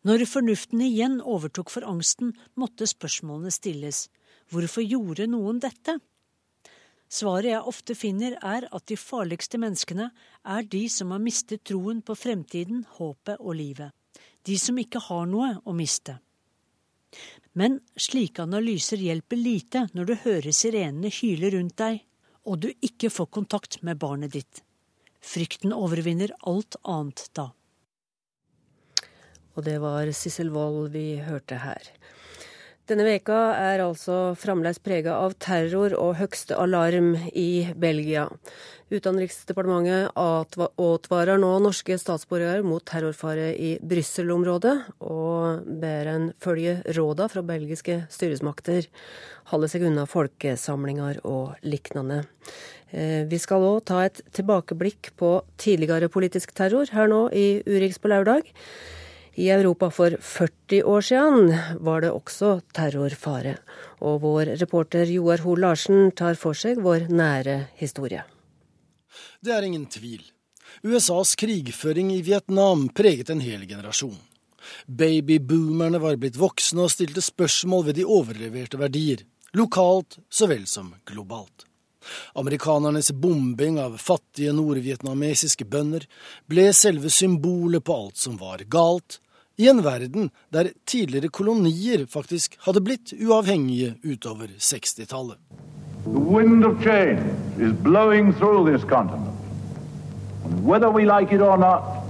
Når 0.06 0.26
fornuften 0.30 0.82
igjen 0.86 1.20
overtok 1.22 1.72
for 1.74 1.86
angsten, 1.86 2.34
måtte 2.56 2.88
spørsmålene 2.90 3.54
stilles. 3.54 4.06
Hvorfor 4.54 4.86
gjorde 4.86 5.26
noen 5.30 5.62
dette? 5.62 5.98
Svaret 7.10 7.52
jeg 7.52 7.70
ofte 7.70 7.96
finner, 7.98 8.36
er 8.42 8.68
at 8.74 8.86
de 8.90 8.98
farligste 8.98 9.60
menneskene 9.62 10.10
er 10.44 10.68
de 10.70 10.84
som 10.90 11.14
har 11.14 11.22
mistet 11.22 11.64
troen 11.66 12.02
på 12.06 12.18
fremtiden, 12.18 12.84
håpet 12.98 13.40
og 13.40 13.58
livet. 13.58 13.94
De 14.46 14.58
som 14.62 14.78
ikke 14.78 15.02
har 15.08 15.26
noe 15.30 15.56
å 15.66 15.74
miste. 15.74 16.20
Men 17.56 17.80
slike 17.96 18.44
analyser 18.44 19.00
hjelper 19.00 19.40
lite 19.40 19.86
når 19.96 20.10
du 20.10 20.16
hører 20.26 20.56
sirenene 20.56 21.12
hyle 21.14 21.52
rundt 21.56 21.78
deg, 21.80 22.02
og 22.46 22.62
du 22.66 22.70
ikke 22.84 23.10
får 23.10 23.32
kontakt 23.38 23.80
med 23.82 24.00
barnet 24.02 24.36
ditt. 24.36 24.62
Frykten 25.26 25.74
overvinner 25.74 26.34
alt 26.46 26.78
annet 26.84 27.30
da. 27.38 27.50
Og 29.56 29.64
det 29.66 29.80
var 29.82 30.12
Sissel 30.12 30.52
Wold 30.54 30.92
vi 30.94 31.16
hørte 31.24 31.62
her. 31.64 31.88
Denne 32.86 33.02
veka 33.08 33.36
er 33.58 33.82
altså 33.82 34.36
fremdeles 34.38 34.78
prega 34.78 35.16
av 35.18 35.32
terror 35.42 35.96
og 35.98 36.20
høgste 36.20 36.54
alarm 36.62 37.16
i 37.34 37.66
Belgia. 37.82 38.28
Utenriksdepartementet 38.94 40.12
advarer 40.14 41.40
nå 41.42 41.50
norske 41.64 41.98
statsborgere 41.98 42.62
mot 42.62 42.86
terrorfare 42.86 43.48
i 43.58 43.72
Brussel-området, 43.82 44.76
og 45.02 45.66
ber 45.82 46.12
en 46.12 46.28
følge 46.46 46.76
råda 46.94 47.26
fra 47.34 47.42
belgiske 47.48 48.04
styresmakter, 48.14 48.86
holde 49.50 49.70
seg 49.72 49.88
unna 49.90 50.06
folkesamlinger 50.06 51.24
og 51.26 51.56
lignende. 51.66 52.20
Eh, 52.94 53.24
vi 53.26 53.40
skal 53.42 53.66
òg 53.66 53.80
ta 53.90 54.04
et 54.06 54.22
tilbakeblikk 54.38 55.16
på 55.18 55.40
tidligere 55.58 56.12
politisk 56.14 56.54
terror 56.54 56.94
her 56.94 57.10
nå 57.10 57.24
i 57.34 57.48
Urix 57.66 57.98
på 57.98 58.14
lørdag. 58.14 58.54
I 59.36 59.50
Europa 59.50 59.90
for 59.92 60.18
40 60.22 60.84
år 60.84 61.02
siden 61.02 61.58
var 61.84 62.02
det 62.02 62.12
også 62.16 62.62
terrorfare. 62.76 63.58
Og 64.00 64.22
vår 64.24 64.54
reporter 64.62 65.10
Joar 65.12 65.44
Hoel 65.44 65.66
Larsen 65.66 66.14
tar 66.16 66.40
for 66.40 66.56
seg 66.56 66.80
vår 66.84 67.10
nære 67.12 67.58
historie. 67.76 68.24
Det 69.44 69.52
er 69.52 69.68
ingen 69.68 69.86
tvil. 69.92 70.24
USAs 70.84 71.36
krigføring 71.36 72.14
i 72.16 72.22
Vietnam 72.24 72.88
preget 72.96 73.30
en 73.30 73.44
hel 73.44 73.68
generasjon. 73.68 74.16
Babyboomerne 74.88 76.00
var 76.00 76.16
blitt 76.18 76.40
voksne 76.40 76.88
og 76.88 76.94
stilte 76.96 77.22
spørsmål 77.22 77.90
ved 77.90 78.00
de 78.00 78.08
overleverte 78.08 78.80
verdier, 78.80 79.22
lokalt 79.54 80.18
så 80.32 80.48
vel 80.50 80.64
som 80.68 80.94
globalt. 81.06 81.68
Amerikanernes 82.38 83.12
bombing 83.12 83.80
av 83.82 83.98
fattige 83.98 84.54
nordvietnamesiske 84.56 85.66
bønder 85.68 86.06
ble 86.50 86.70
selve 86.74 87.12
symbolet 87.14 87.84
på 87.86 88.00
alt 88.06 88.22
som 88.22 88.40
var 88.42 88.64
galt, 88.70 89.20
i 89.58 89.68
en 89.70 89.84
verden 89.84 90.30
der 90.54 90.72
tidligere 90.86 91.30
kolonier 91.30 92.06
faktisk 92.10 92.58
hadde 92.66 92.82
blitt 92.82 93.14
uavhengige 93.14 93.96
utover 94.04 94.48
60-tallet. 94.60 95.38
The 96.06 96.20
wind 96.20 96.66
of 96.66 96.84
change 96.84 97.24
is 97.60 97.74
blowing 97.84 98.34
through 98.38 98.70
this 98.72 98.84
continent. 98.84 99.34
And 100.46 100.66
whether 100.66 100.90
we 100.90 101.06
like 101.06 101.36
it 101.36 101.42
or 101.42 101.58
not, 101.58 102.06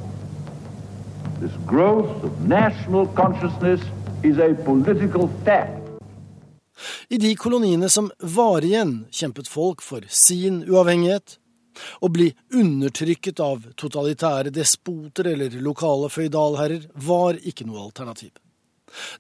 This 1.40 1.52
growth 1.68 2.24
of 2.24 2.48
national 2.48 3.08
consciousness 3.08 3.82
is 4.24 4.38
a 4.38 4.54
political 4.64 5.30
fact. 5.44 5.82
I 7.10 7.18
de 7.18 7.36
koloniene 7.36 7.90
som 7.90 8.08
var 8.20 8.64
igjen, 8.64 9.06
kjempet 9.12 9.48
folk 9.52 9.84
for 9.84 10.08
sin 10.08 10.64
uavhengighet. 10.64 11.36
Å 12.02 12.10
bli 12.12 12.30
undertrykket 12.54 13.40
av 13.44 13.68
totalitære 13.76 14.54
despoter 14.56 15.34
eller 15.34 15.60
lokale 15.62 16.10
føydalherrer 16.10 16.90
var 17.08 17.40
ikke 17.42 17.68
noe 17.68 17.84
alternativ. 17.88 18.34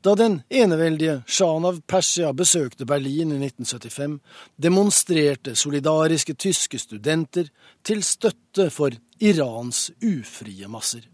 Da 0.02 0.16
den 0.16 0.42
eneveldige 0.50 1.22
sjahen 1.28 1.66
av 1.68 1.82
Persia 1.88 2.32
besøkte 2.34 2.86
Berlin 2.88 3.34
i 3.36 3.40
1975, 3.42 4.20
demonstrerte 4.56 5.56
solidariske 5.56 6.36
tyske 6.40 6.80
studenter 6.80 7.50
til 7.84 8.04
støtte 8.04 8.70
for 8.72 8.96
Irans 9.20 9.90
ufrie 10.04 10.70
masser. 10.72 11.08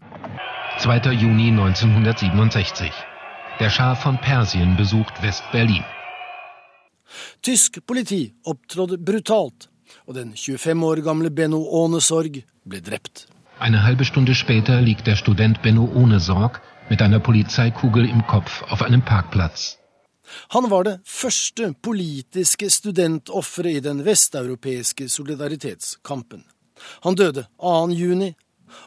2. 0.82 1.16
Juni 1.18 1.50
1967. 1.50 2.92
Der 3.58 3.70
Schah 3.70 3.96
von 4.04 4.18
Persien 4.22 4.76
besucht 4.76 5.22
Vest-Berlin. 5.22 5.84
Tysk 7.42 7.82
politi 7.86 8.32
opptrådte 8.48 8.96
brutalt, 8.98 9.68
og 10.06 10.14
den 10.14 10.34
25 10.36 10.84
år 10.84 11.02
gamle 11.02 11.30
Benno 11.30 11.62
Ånesorg 11.82 12.42
ble 12.64 12.80
drept. 12.80 13.26
Eine 13.60 13.82
halbe 13.84 14.04
Stunde 14.04 14.34
später 14.34 14.80
liegt 14.80 15.06
der 15.06 15.16
Student 15.16 15.62
Benno 15.62 15.88
Ohnesorg 15.94 16.60
mit 16.90 17.02
einer 17.02 17.20
Polizeikugel 17.20 18.08
im 18.08 18.26
Kopf 18.26 18.62
auf 18.62 18.82
einem 18.82 19.02
Parkplatz. 19.02 19.78
Han 20.48 20.70
var 20.70 20.84
det 20.84 21.00
første 21.04 21.74
politiske 21.82 22.70
studentofferet 22.70 23.76
i 23.76 23.80
den 23.84 24.04
vesteuropeiske 24.04 25.08
solidaritetskampen. 25.08 26.44
Han 27.04 27.14
døde 27.14 27.46
2. 27.60 27.88
juni, 27.88 28.32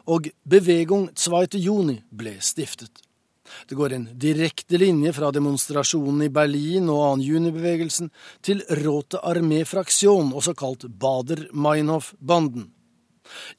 og 0.06 0.26
Bevegung 0.50 1.08
2. 1.14 1.58
juni 1.62 2.00
ble 2.10 2.36
stiftet. 2.40 3.05
Det 3.68 3.74
går 3.74 3.92
en 3.92 4.08
direkte 4.18 4.78
linje 4.78 5.12
fra 5.12 5.30
demonstrasjonen 5.34 6.22
i 6.26 6.32
Berlin 6.32 6.88
og 6.92 7.18
2. 7.18 7.26
juni-bevegelsen 7.26 8.10
til 8.42 8.62
Råte 8.82 9.20
Armé 9.22 9.64
Fraksjon, 9.64 10.32
også 10.32 10.54
kalt 10.54 10.88
Bader-Meinhof-banden. 10.88 12.70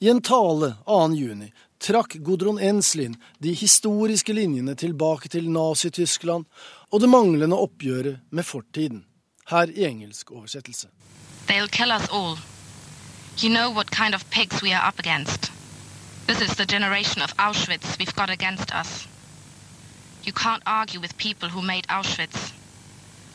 I 0.00 0.08
en 0.08 0.22
tale 0.24 0.74
2. 0.86 1.00
juni 1.14 1.50
trakk 1.78 2.16
Gudrun 2.24 2.58
Enslin 2.58 3.16
de 3.38 3.52
historiske 3.54 4.32
linjene 4.32 4.74
tilbake 4.74 5.28
til 5.28 5.50
Nazi-Tyskland 5.50 6.46
og 6.90 7.00
det 7.00 7.10
manglende 7.12 7.56
oppgjøret 7.56 8.20
med 8.30 8.44
fortiden. 8.44 9.04
Her 9.48 9.70
i 9.70 9.84
engelsk 9.88 10.32
oversettelse. 10.32 10.88
They'll 11.48 11.68
kill 11.68 11.92
us 11.92 12.08
all. 12.12 12.36
You 13.42 13.48
know 13.48 13.70
what 13.70 13.90
kind 13.90 14.14
of 14.14 14.28
pigs 14.30 14.62
we 14.62 14.72
are 14.72 14.88
up 14.88 14.98
against. 14.98 15.52
This 16.26 16.40
is 16.40 16.56
the 16.56 16.66
generation 16.66 17.22
of 17.22 17.32
Auschwitz 17.38 17.96
we've 17.98 18.14
got 18.14 18.30
against 18.30 18.70
us. 18.74 19.08
You 20.24 20.32
can't 20.32 20.62
argue 20.66 21.00
with 21.00 21.16
people 21.16 21.48
who 21.48 21.62
made 21.62 21.86
Auschwitz. 21.88 22.52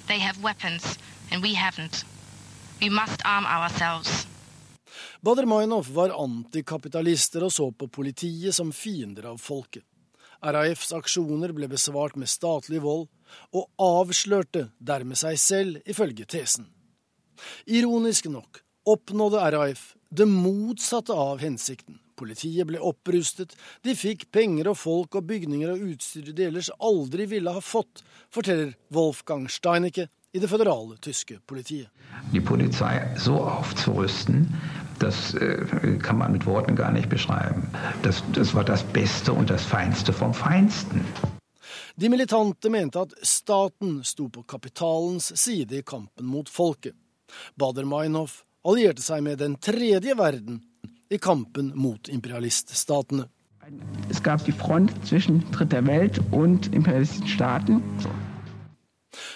They 0.07 0.19
have 0.19 0.43
weapons, 0.43 0.97
and 1.31 1.41
we 1.41 1.53
haven't. 1.53 2.03
We 2.81 2.89
must 2.89 3.21
arm 3.25 3.45
ourselves. 3.45 4.27
Bader-Meinhof 5.21 5.87
var 5.87 6.11
antikapitalister 6.23 7.43
og 7.43 7.51
så 7.51 7.71
på 7.71 7.87
politiet 7.87 8.55
som 8.55 8.71
fiender 8.71 9.29
av 9.31 9.37
folket. 9.39 9.83
RAFs 10.43 10.91
aksjoner 10.91 11.53
ble 11.55 11.69
besvart 11.71 12.17
med 12.19 12.27
statlig 12.27 12.81
vold, 12.83 13.07
og 13.55 13.69
avslørte 13.79 14.67
dermed 14.77 15.17
seg 15.17 15.39
selv, 15.39 15.79
ifølge 15.87 16.27
tesen. 16.27 16.67
Ironisk 17.65 18.27
nok 18.29 18.59
oppnådde 18.85 19.45
RAF 19.55 19.93
det 20.11 20.27
motsatte 20.27 21.15
av 21.15 21.39
hensikten. 21.41 22.02
Politiet 22.23 22.67
ble 22.69 22.79
opprustet, 22.79 23.51
de 23.83 23.95
fikk 23.99 24.29
penger 24.31 24.69
og 24.71 24.77
folk 24.79 25.17
og 25.19 25.27
bygninger 25.27 25.73
og 25.73 25.81
utstyr 25.91 26.31
de 26.31 26.45
ellers 26.47 26.69
aldri 26.79 27.27
ville 27.27 27.51
ha 27.51 27.59
fått, 27.59 28.03
forteller 28.31 28.71
Wolfgang 28.95 29.49
Steinecke 29.51 30.07
i 30.31 30.39
det 30.39 30.47
føderale 30.49 30.95
tyske 31.03 31.41
politiet. 31.45 31.89
Die 32.31 32.41
Polizei 32.41 32.95
so 33.19 33.35
aufzurüsten, 33.43 34.47
das 34.99 35.33
äh, 35.35 35.99
kann 36.01 36.17
man 36.17 36.31
mit 36.31 36.45
Worten 36.45 36.75
gar 36.75 36.91
nicht 36.91 37.09
beschreiben. 37.09 37.67
Das, 38.03 38.23
das 38.33 38.55
war 38.55 38.63
das 38.63 38.83
Beste 38.83 39.33
und 39.33 39.49
das 39.49 39.65
Feinste 39.65 40.13
vom 40.13 40.33
Feinsten. 40.33 41.05
De 41.95 42.09
militante 42.09 42.69
mente 42.69 42.99
at 42.99 43.13
staten 43.21 44.03
sto 44.03 44.29
på 44.29 44.43
kapitalens 44.43 45.33
side 45.35 45.77
i 45.77 45.83
kampen 45.83 46.25
mot 46.25 46.49
folket. 46.49 46.95
Bader-Meinhof 47.59 48.43
allierte 48.63 49.03
seg 49.03 49.23
med 49.23 49.43
den 49.43 49.59
tredje 49.59 50.15
verden 50.17 50.63
i 51.13 51.21
kampen 51.21 51.71
mot 51.75 52.09
imperialiststatene. 52.09 53.29
Es 54.09 54.21
gab 54.21 54.43
die 54.45 54.51
Front 54.51 54.91
zwischen 55.07 55.43
Dritter 55.51 55.85
Welt 55.87 56.19
und 56.31 56.73
imperialistischen 56.73 57.27
Staaten. 57.27 57.81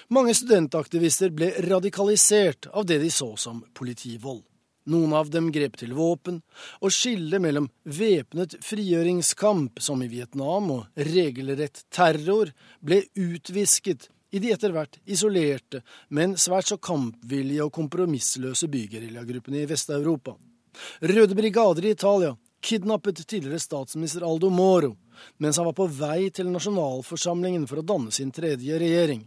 Mange 0.10 0.34
studentaktivister 0.36 1.32
ble 1.32 1.52
radikalisert 1.68 2.68
av 2.74 2.86
det 2.90 3.00
de 3.04 3.10
så 3.14 3.36
som 3.40 3.62
politivold. 3.78 4.44
Noen 4.88 5.14
av 5.20 5.28
dem 5.30 5.50
grep 5.52 5.76
til 5.80 5.92
våpen, 5.98 6.40
og 6.80 6.94
skillet 6.96 7.44
mellom 7.44 7.68
væpnet 7.84 8.56
frigjøringskamp, 8.64 9.82
som 9.84 10.04
i 10.04 10.08
Vietnam, 10.08 10.72
og 10.72 11.08
regelrett 11.10 11.84
terror 11.92 12.54
ble 12.80 13.02
utvisket 13.20 14.08
i 14.32 14.40
de 14.44 14.54
etter 14.56 14.72
hvert 14.76 14.96
isolerte, 15.04 15.84
men 16.10 16.38
svært 16.40 16.72
så 16.72 16.80
kampvillige 16.80 17.68
og 17.68 17.74
kompromissløse 17.76 18.72
bygeriljagruppene 18.72 19.64
i 19.64 19.68
Vest-Europa. 19.68 20.38
Røde 21.02 21.36
brigader 21.36 21.86
i 21.86 21.96
Italia 21.96 22.36
kidnappet 22.62 23.28
tidligere 23.28 23.60
statsminister 23.60 24.26
Aldo 24.26 24.50
Moro 24.50 24.96
mens 25.38 25.58
han 25.58 25.66
var 25.66 25.76
på 25.78 25.88
vei 25.88 26.30
til 26.30 26.50
nasjonalforsamlingen 26.52 27.66
for 27.70 27.82
å 27.82 27.86
danne 27.86 28.14
sin 28.14 28.32
tredje 28.32 28.78
regjering. 28.80 29.24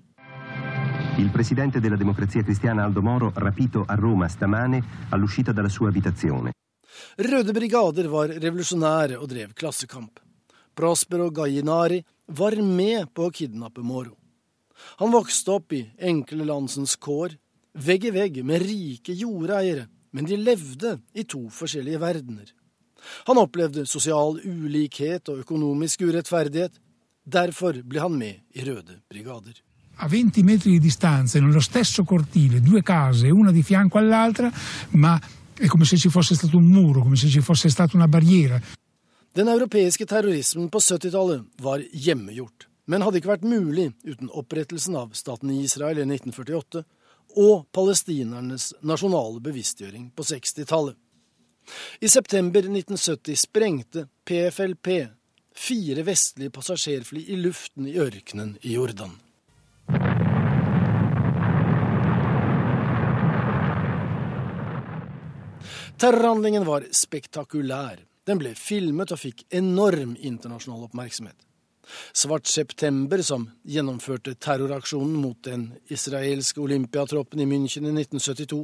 Il 1.19 1.31
presidente 1.31 1.81
della 1.81 1.97
democrazia 1.97 2.43
cristiana 2.43 2.85
Aldo 2.85 3.03
Moro 3.03 3.33
rapito 3.35 3.85
a 3.87 3.95
Roma 3.95 4.29
stamane 4.29 4.83
all'uscita 5.11 5.53
dalla 5.53 5.69
sua 5.69 5.89
abitazione. 5.89 6.53
Røde 7.17 7.53
brigader 7.53 8.09
var 8.09 8.29
revolusjonære 8.29 9.19
og 9.19 9.29
drev 9.29 9.53
klassekamp. 9.55 10.21
Prospero 10.75 11.31
Gallinari 11.31 12.01
var 12.27 12.57
med 12.63 13.11
på 13.13 13.27
å 13.27 13.35
kidnappe 13.35 13.83
Moro. 13.83 14.17
Han 15.03 15.13
vokste 15.13 15.59
opp 15.59 15.75
i 15.77 15.83
enkle 15.99 16.47
landsens 16.49 16.97
kår, 16.97 17.35
vegg 17.75 18.07
i 18.09 18.15
vegg 18.15 18.41
med 18.47 18.63
rike 18.65 19.13
jordeiere, 19.13 19.89
men 20.13 20.27
de 20.27 20.37
levde 20.37 20.99
i 21.15 21.25
to 21.25 21.47
forskjellige 21.53 22.01
verdener. 22.01 22.53
Han 23.29 23.41
opplevde 23.41 23.87
sosial 23.87 24.41
ulikhet 24.45 25.29
og 25.33 25.41
økonomisk 25.45 26.05
urettferdighet. 26.05 26.77
Derfor 27.25 27.81
ble 27.87 28.01
han 28.01 28.17
med 28.19 28.41
i 28.55 28.65
Røde 28.67 29.01
brigader. 29.09 29.57
a 30.03 30.09
20 30.09 30.43
metri 30.43 30.71
di 30.71 30.79
distanza, 30.79 31.39
nello 31.39 31.61
stesso 31.61 32.05
cortile, 32.05 32.61
due 32.61 32.83
case, 32.83 33.29
una 33.29 33.53
di 33.53 33.63
fianco 33.63 33.99
all'altra, 33.99 34.51
ma 34.93 35.21
è 35.55 35.67
come 35.67 35.85
se 35.85 35.99
ci 35.99 36.09
fosse 36.09 36.35
stato 36.35 36.57
un 36.57 36.65
muro, 36.65 37.03
come 37.03 37.17
se 37.17 37.29
ci 37.29 37.41
fosse 37.41 37.69
stata 37.69 37.97
una 37.97 38.09
barriera. 38.09 38.59
Den 39.33 39.49
europeiske 39.49 40.07
terrorismen 40.07 40.71
på 40.71 40.79
70-tallet 40.79 41.45
var 41.61 41.85
hjemmegjort, 41.93 42.67
men 42.87 43.05
hadde 43.05 43.21
ikke 43.21 43.35
vært 43.35 43.45
mulig 43.45 43.91
uten 44.09 44.33
opprettelsen 44.33 44.97
av 44.97 45.13
staten 45.13 45.53
Israel 45.53 46.01
i 46.01 46.09
1948 46.09 46.83
og 47.37 47.69
palestinernes 47.75 48.73
nasjonale 48.83 49.41
bevisstgjøring 49.45 50.11
på 50.17 50.27
60-tallet. 50.27 50.97
I 52.01 52.09
september 52.09 52.65
1970 52.67 53.37
sprengte 53.47 54.07
PFLP 54.27 54.89
fire 55.55 56.03
vestlige 56.07 56.51
passasjerfly 56.55 57.27
i 57.31 57.37
luften 57.37 57.87
i 57.87 57.99
ørkenen 58.01 58.57
i 58.63 58.75
Jordan. 58.75 59.13
Terrorhandlingen 66.01 66.65
var 66.65 66.87
spektakulær. 66.97 68.01
Den 68.25 68.41
ble 68.41 68.55
filmet 68.57 69.13
og 69.13 69.21
fikk 69.21 69.45
enorm 69.53 70.15
internasjonal 70.17 70.87
oppmerksomhet. 70.87 71.37
Svart 72.13 72.47
september, 72.47 73.23
som 73.23 73.49
gjennomførte 73.67 74.35
terroraksjonen 74.35 75.17
mot 75.21 75.39
den 75.47 75.71
israelske 75.91 76.63
olympiatroppen 76.63 77.43
i 77.43 77.49
München 77.49 77.89
i 77.89 77.95
1972, 77.95 78.61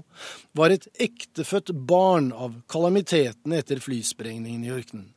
var 0.56 0.74
et 0.74 0.88
ektefødt 1.08 1.72
barn 1.88 2.32
av 2.32 2.60
kalamitetene 2.70 3.62
etter 3.62 3.82
flysprengningen 3.82 4.66
i 4.66 4.72
ørkenen. 4.74 5.10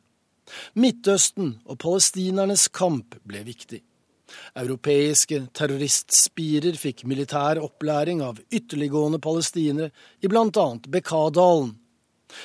Midtøsten 0.74 1.60
og 1.66 1.78
palestinernes 1.82 2.66
kamp 2.74 3.14
ble 3.26 3.44
viktig. 3.46 3.82
Europeiske 4.58 5.40
terroristspirer 5.56 6.76
fikk 6.78 7.04
militær 7.10 7.58
opplæring 7.62 8.22
av 8.22 8.38
ytterliggående 8.50 9.18
palestinere 9.22 9.90
i 10.22 10.30
bl.a. 10.30 10.66
Bekkadalen. 10.86 11.72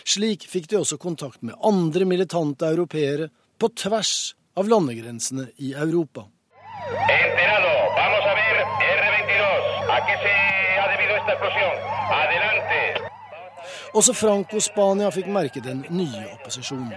Slik 0.06 0.48
fikk 0.50 0.72
de 0.72 0.80
også 0.80 0.98
kontakt 1.02 1.44
med 1.46 1.58
andre 1.62 2.08
militante 2.10 2.66
europeere 2.74 3.30
på 3.62 3.70
tvers 3.78 4.34
av 4.56 4.70
landegrensene 4.70 5.50
i 5.58 5.74
Europa. 5.74 6.26
Også 13.96 14.12
Franco-Spania 14.12 15.08
fikk 15.16 15.30
merke 15.32 15.62
den 15.64 15.86
nye 15.96 16.26
opposisjonen. 16.34 16.92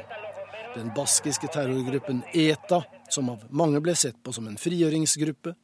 Den 0.75 0.91
baskiske 0.95 1.47
terrorgruppen 1.55 2.25
ETA, 2.35 2.83
som 3.11 3.31
av 3.31 3.45
mange 3.55 3.81
ble 3.83 3.95
sett 3.99 4.19
på 4.23 4.35
som 4.35 4.49
en 4.51 4.59
frigjøringsgruppe, 4.59 5.55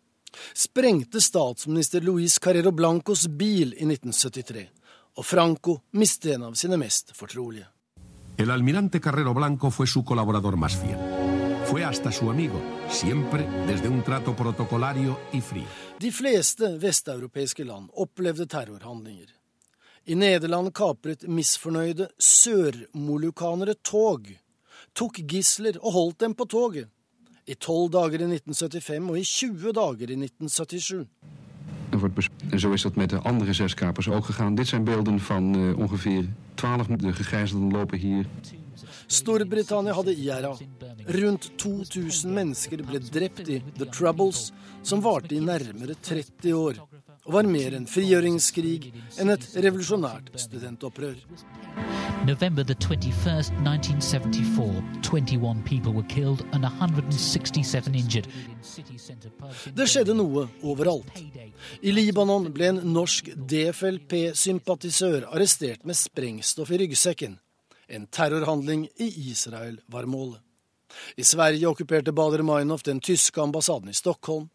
sprengte 0.55 1.23
statsminister 1.23 2.07
Luis 2.07 2.39
Carrero 2.39 2.71
Blancos 2.75 3.27
bil 3.27 3.75
i 3.75 3.87
1973, 3.87 4.65
og 5.19 5.27
Franco 5.27 5.81
mistet 5.99 6.37
en 6.37 6.49
av 6.51 6.57
sine 6.59 6.79
mest 6.79 7.15
fortrolige. 7.19 7.67
El 8.39 8.51
almirante 8.51 9.01
Carrero 9.01 9.35
Blanco 9.35 9.71
fue 9.71 9.87
su 9.87 10.05
colaborador 10.05 10.57
más 10.57 10.75
fiel. 10.75 11.24
Fue 11.75 11.83
hasta 11.83 12.13
su 12.13 12.31
amigo, 12.31 12.63
siempre 12.89 13.49
desde 13.67 13.89
un 13.89 14.05
trato 14.05 14.37
protocolario 14.37 15.19
y 15.33 15.41
frío. 15.41 15.67
De 15.99 16.13
fleste 16.13 16.79
vesteuropeiske 16.79 17.65
land 17.65 17.91
opplevde 17.95 18.47
terrorhandlinger. 18.47 19.27
I 20.05 20.15
Nederland 20.15 20.71
kapret 20.73 21.27
misfornøyde 21.27 22.07
sørmolukanere 22.19 23.75
tog, 23.83 24.31
tok 24.95 25.19
gisler 25.27 25.81
og 25.83 25.93
holdt 25.93 26.21
dem 26.21 26.35
på 26.39 26.47
toget. 26.47 26.87
I 27.47 27.55
tolv 27.59 27.91
dager 27.91 28.23
i 28.23 28.31
1975 28.37 29.11
og 29.11 29.19
i 29.19 29.25
20 29.25 29.73
dager 29.73 30.15
i 30.15 30.21
1977. 30.23 31.09
En 32.51 32.61
zo 32.61 32.73
is 32.73 32.83
dat 32.83 32.95
met 32.95 33.11
de 33.11 33.19
andere 33.19 33.53
zes 33.53 33.75
kapers 33.75 34.09
ook 34.09 34.25
gegaan. 34.25 34.55
Dit 34.55 34.67
zijn 34.67 34.85
beelden 34.85 35.21
van 35.21 35.57
uh, 35.57 35.79
ongeveer 35.79 36.25
twaalf 36.55 36.87
de 36.87 37.13
gegijzelden 37.13 37.71
lopen 37.71 37.99
hier. 37.99 38.27
Storbritannia 39.07 39.93
hadde 39.93 40.15
IRA. 40.15 40.57
Rundt 41.05 41.51
2000 41.57 42.33
mennesker 42.33 42.85
ble 42.85 42.99
drept 42.99 43.49
i 43.49 43.63
The 43.77 43.89
Troubles, 43.89 44.53
som 44.83 45.01
varte 45.05 45.35
i 45.35 45.41
nærmere 45.41 45.95
30 46.01 46.55
år, 46.57 46.81
og 47.25 47.33
var 47.33 47.49
mer 47.49 47.77
en 47.77 47.87
frigjøringskrig 47.89 48.91
enn 49.21 49.35
et 49.37 49.51
revolusjonært 49.55 50.33
studentopprør. 50.47 51.21
November 52.27 52.65
the 52.65 52.75
21st, 52.75 53.53
1974, 53.65 54.83
21 55.03 55.63
people 55.63 55.93
were 55.93 56.09
killed 56.09 56.47
and 56.53 56.65
167 56.65 57.95
injured. 57.95 58.29
Det 59.75 59.87
skjedde 59.89 60.15
noe 60.17 60.47
overalt. 60.65 61.11
I 61.85 61.93
Libanon 61.93 62.49
ble 62.55 62.71
en 62.73 62.81
norsk 62.95 63.29
DFLP-sympatisør 63.37 65.27
arrestert 65.35 65.85
med 65.85 65.99
sprengstoff 66.01 66.73
i 66.73 66.79
ryggsekken. 66.81 67.37
En 67.93 68.07
terrorhandling 68.09 68.87
i 68.97 69.11
Israel 69.29 69.77
var 69.93 70.09
målet. 70.09 70.41
I 71.21 71.27
Sverige 71.29 71.69
okkuperte 71.69 72.15
Bader 72.17 72.45
Meinhof 72.47 72.87
den 72.89 73.03
tyske 73.05 73.43
ambassaden 73.43 73.93
i 73.93 73.99
Stockholm. 73.99 74.49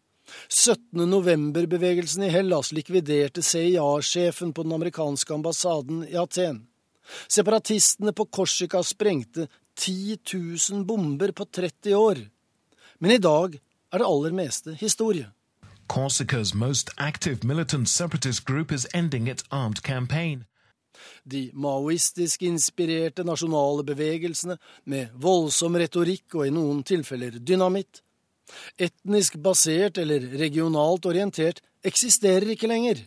17. 0.48 1.06
november-bevegelsen 1.10 2.26
i 2.26 2.32
Hellas 2.34 2.72
likviderte 2.72 3.42
CIA-sjefen 3.42 4.52
på 4.52 4.66
den 4.66 4.74
amerikanske 4.74 5.34
ambassaden 5.34 6.02
i 6.08 6.18
Aten. 6.18 6.64
Separatistene 7.28 8.12
på 8.12 8.26
Korsika 8.26 8.82
sprengte 8.86 9.48
10 9.78 10.18
000 10.34 10.84
bomber 10.84 11.32
på 11.32 11.44
30 11.44 11.94
år. 11.94 12.22
Men 12.98 13.10
i 13.16 13.18
dag 13.18 13.56
er 13.92 13.98
det 14.02 14.06
aller 14.06 14.34
meste 14.36 14.74
historie. 14.74 15.30
Corsica's 15.90 16.54
most 16.54 16.90
active 16.98 17.42
militant 17.42 17.88
separatist 17.88 18.44
group 18.44 18.72
is 18.72 18.86
ending 18.94 19.28
its 19.28 19.44
armed 19.50 19.82
campaign. 19.82 20.44
De 21.24 21.50
maoistisk 21.54 22.42
inspirerte 22.42 23.24
nasjonale 23.24 23.84
bevegelsene 23.88 24.56
med 24.84 25.10
voldsom 25.18 25.78
retorikk 25.80 26.36
og 26.38 26.46
i 26.46 26.54
noen 26.54 26.84
tilfeller 26.86 27.40
dynamitt, 27.40 28.02
etnisk 28.78 29.38
basert 29.42 29.98
eller 29.98 30.28
regionalt 30.38 31.06
orientert, 31.06 31.60
eksisterer 31.86 32.52
ikke 32.54 32.70
lenger. 32.70 33.02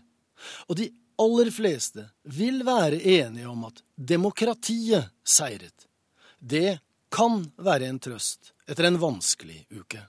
Og 0.67 0.77
de 0.79 0.89
aller 1.21 1.51
fleste 1.51 2.07
vil 2.23 2.63
være 2.65 3.01
enige 3.01 3.47
om 3.47 3.65
at 3.69 3.83
demokratiet 3.95 5.11
seiret. 5.23 5.87
Det 6.39 6.79
kan 7.13 7.43
være 7.57 7.87
en 7.91 7.99
trøst 7.99 8.53
etter 8.67 8.87
en 8.89 8.99
vanskelig 9.01 9.65
uke. 9.71 10.01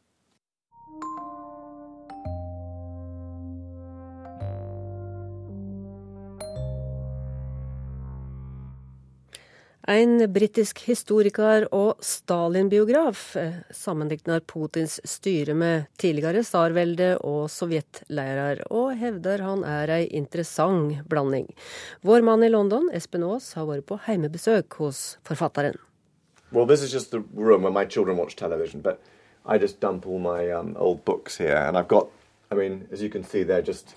En 9.85 10.17
britisk 10.33 10.79
historiker 10.89 11.67
og 11.77 11.99
Stalin-biograf 12.01 13.35
eh, 13.37 13.59
sammenligner 13.69 14.41
Putins 14.49 14.95
styre 15.05 15.53
med 15.53 15.91
tidligere 16.01 16.41
tsarvelde 16.41 17.11
og 17.21 17.51
sovjetleirer, 17.53 18.63
og 18.73 18.95
hevder 18.97 19.45
han 19.45 19.61
er 19.69 19.93
ei 19.93 20.07
interessant 20.17 21.03
blanding. 21.11 21.51
Vår 22.01 22.25
mann 22.25 22.47
i 22.47 22.49
London, 22.49 22.89
Espen 22.97 23.27
Aas, 23.29 23.51
har 23.59 23.69
vært 23.69 23.85
på 23.91 24.01
heimebesøk 24.07 24.81
hos 24.81 25.19
forfatteren. 25.29 25.77
Well, 26.51 26.65
this 26.65 26.81
is 26.81 26.91
just 26.91 27.11
the 27.11 27.21
room 27.35 27.63
where 27.63 27.73
my 27.73 27.85
children 27.85 28.17
watch 28.17 28.37
television, 28.37 28.81
but 28.81 29.03
I 29.45 29.59
just 29.59 29.81
dump 29.81 30.07
all 30.07 30.19
my 30.19 30.49
um, 30.51 30.79
old 30.79 31.05
books 31.05 31.37
here, 31.37 31.61
and 31.61 31.77
I've 31.77 31.89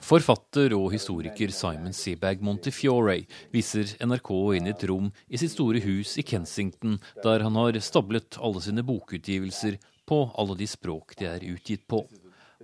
Forfatter 0.07 0.75
og 0.77 0.91
historiker 0.93 1.53
Simon 1.55 1.95
Sebag 1.95 2.43
Montefiore 2.43 3.19
viser 3.53 3.95
NRK 4.03 4.31
inn 4.57 4.69
i 4.69 4.73
et 4.75 4.87
rom 4.89 5.11
i 5.27 5.39
sitt 5.39 5.55
store 5.55 5.81
hus 5.85 6.17
i 6.17 6.25
Kensington, 6.27 6.99
der 7.23 7.45
han 7.45 7.59
har 7.59 7.79
stablet 7.83 8.39
alle 8.41 8.63
sine 8.63 8.85
bokutgivelser 8.87 9.79
på 10.07 10.23
alle 10.39 10.55
de 10.59 10.67
språk 10.69 11.17
de 11.19 11.29
er 11.29 11.45
utgitt 11.51 11.87
på. 11.87 12.05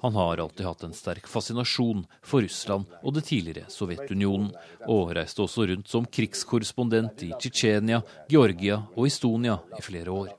Han 0.03 0.15
har 0.15 0.37
alltid 0.37 0.65
hatt 0.65 0.83
en 0.83 0.93
sterk 0.93 1.27
fascinasjon 1.31 2.01
for 2.27 2.43
Russland 2.43 2.89
og 3.01 3.13
det 3.15 3.23
tidligere 3.29 3.71
Sovjetunionen, 3.71 4.49
og 4.91 5.13
reiste 5.15 5.45
også 5.45 5.69
rundt 5.69 5.87
som 5.87 6.03
krigskorrespondent 6.03 7.23
i 7.23 7.31
Tsjetsjenia, 7.37 8.01
Georgia 8.27 8.81
og 8.97 9.07
Estonia 9.07 9.61
i 9.77 9.85
flere 9.85 10.11
år. 10.11 10.33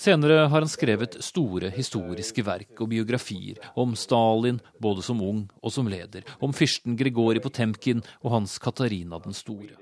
Senere 0.00 0.46
har 0.48 0.62
han 0.62 0.68
skrevet 0.68 1.18
store 1.20 1.68
historiske 1.74 2.40
verk 2.46 2.78
og 2.80 2.88
biografier 2.88 3.58
om 3.76 3.90
Stalin 3.92 4.56
både 4.80 5.04
som 5.04 5.20
ung 5.20 5.42
og 5.60 5.74
som 5.74 5.90
leder, 5.92 6.24
om 6.40 6.54
fyrsten 6.56 6.96
Grigori 6.96 7.42
Potemkin 7.44 8.00
og 8.22 8.32
hans 8.32 8.54
Katarina 8.64 9.18
den 9.20 9.36
store. 9.36 9.76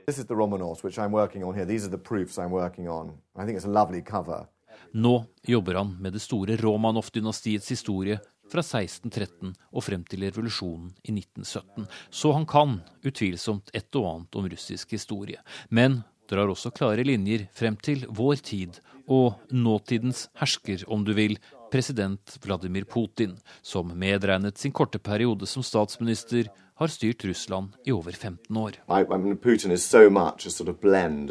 Nå 4.90 5.14
jobber 5.54 5.80
han 5.84 5.94
med 6.02 6.18
det 6.18 6.24
store 6.26 6.58
Romanov-dynastiets 6.58 7.70
historie 7.70 8.18
fra 8.50 8.66
1613 8.66 9.54
og 9.54 9.86
frem 9.86 10.02
til 10.02 10.26
revolusjonen 10.26 10.90
i 11.04 11.14
1917, 11.14 11.86
så 12.10 12.34
han 12.34 12.50
kan 12.50 12.80
utvilsomt 13.06 13.70
et 13.70 13.94
og 13.94 14.10
annet 14.16 14.42
om 14.42 14.50
russisk 14.50 14.98
historie. 14.98 15.38
Men 15.70 16.02
drar 16.28 16.50
også 16.52 16.72
klare 16.74 17.04
linjer 17.06 17.46
frem 17.56 17.76
til 17.80 18.04
vår 18.08 18.42
tid 18.44 18.80
og 19.08 19.40
nåtidens 19.50 20.26
hersker, 20.38 20.84
om 20.86 21.04
du 21.04 21.14
vil, 21.16 21.38
president 21.72 22.38
Vladimir 22.44 22.84
Putin, 22.84 23.36
som 23.62 23.92
medregnet 23.98 24.58
sin 24.58 24.72
korte 24.72 24.98
periode 24.98 25.46
som 25.46 25.64
statsminister 25.64 26.48
har 26.78 26.86
styrt 26.92 27.24
Russland 27.24 27.76
i 27.84 27.92
over 27.92 28.12
15 28.12 28.56
år. 28.56 28.78
I, 28.88 29.00
I 29.00 29.18
mean, 29.18 29.36
Putin 29.36 29.72
is 29.72 29.84
so 29.84 30.10
much 30.10 30.46
a 30.46 30.50
sort 30.50 30.80
blend 30.80 31.28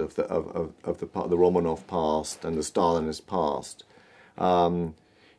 the 1.29 1.37
Romanov 1.37 1.87
past 1.87 2.45
and 2.45 2.55
the 2.55 2.63
Stalinist 2.63 3.27
past. 3.27 3.85
Um, 4.37 4.93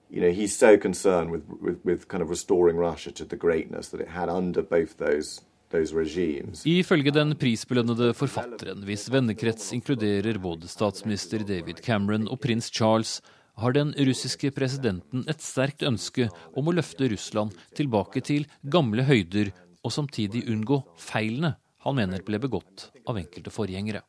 you 0.09 0.20
know, 0.20 0.30
he's 0.30 0.56
so 0.56 0.78
concerned 0.78 1.30
with, 1.30 1.42
with, 1.61 1.84
with 1.84 2.09
kind 2.09 2.22
of 2.22 2.30
restoring 2.30 2.76
Russia 2.76 3.12
to 3.12 3.24
the 3.24 3.36
greatness 3.36 3.88
that 3.88 4.00
it 4.00 4.09
had 4.09 4.28
under 4.28 4.62
both 4.62 4.96
those 4.96 5.42
Ifølge 5.69 7.12
den 7.12 7.35
prisbelønnede 7.37 8.14
forfatteren, 8.16 8.85
hvis 8.89 9.09
vennekrets 9.12 9.73
inkluderer 9.77 10.39
både 10.41 10.69
statsminister 10.71 11.45
David 11.45 11.83
Cameron 11.85 12.29
og 12.29 12.41
prins 12.41 12.71
Charles, 12.73 13.19
har 13.59 13.75
den 13.75 13.91
russiske 14.07 14.51
presidenten 14.55 15.25
et 15.29 15.43
sterkt 15.43 15.83
ønske 15.83 16.29
om 16.57 16.71
å 16.71 16.75
løfte 16.79 17.09
Russland 17.12 17.57
tilbake 17.77 18.23
til 18.25 18.47
gamle 18.62 19.05
høyder, 19.05 19.51
og 19.85 19.93
samtidig 19.93 20.47
unngå 20.49 20.81
feilene 20.97 21.57
han 21.85 21.99
mener 21.99 22.23
ble 22.25 22.41
begått 22.43 22.89
av 23.07 23.19
enkelte 23.19 23.53
forgjengere. 23.53 24.03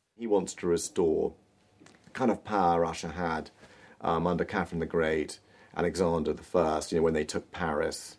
Kind 2.13 2.31
of 2.31 2.43
power 2.43 2.81
Russia 2.81 3.09
had 3.09 3.51
um, 4.01 4.25
under 4.25 4.43
Catherine 4.43 4.79
the 4.79 4.85
Great, 4.87 5.39
Alexander 5.75 6.31
I, 6.31 6.81
you 6.89 6.97
know, 6.97 7.03
when 7.03 7.13
they 7.13 7.23
took 7.23 7.51
Paris. 7.51 8.18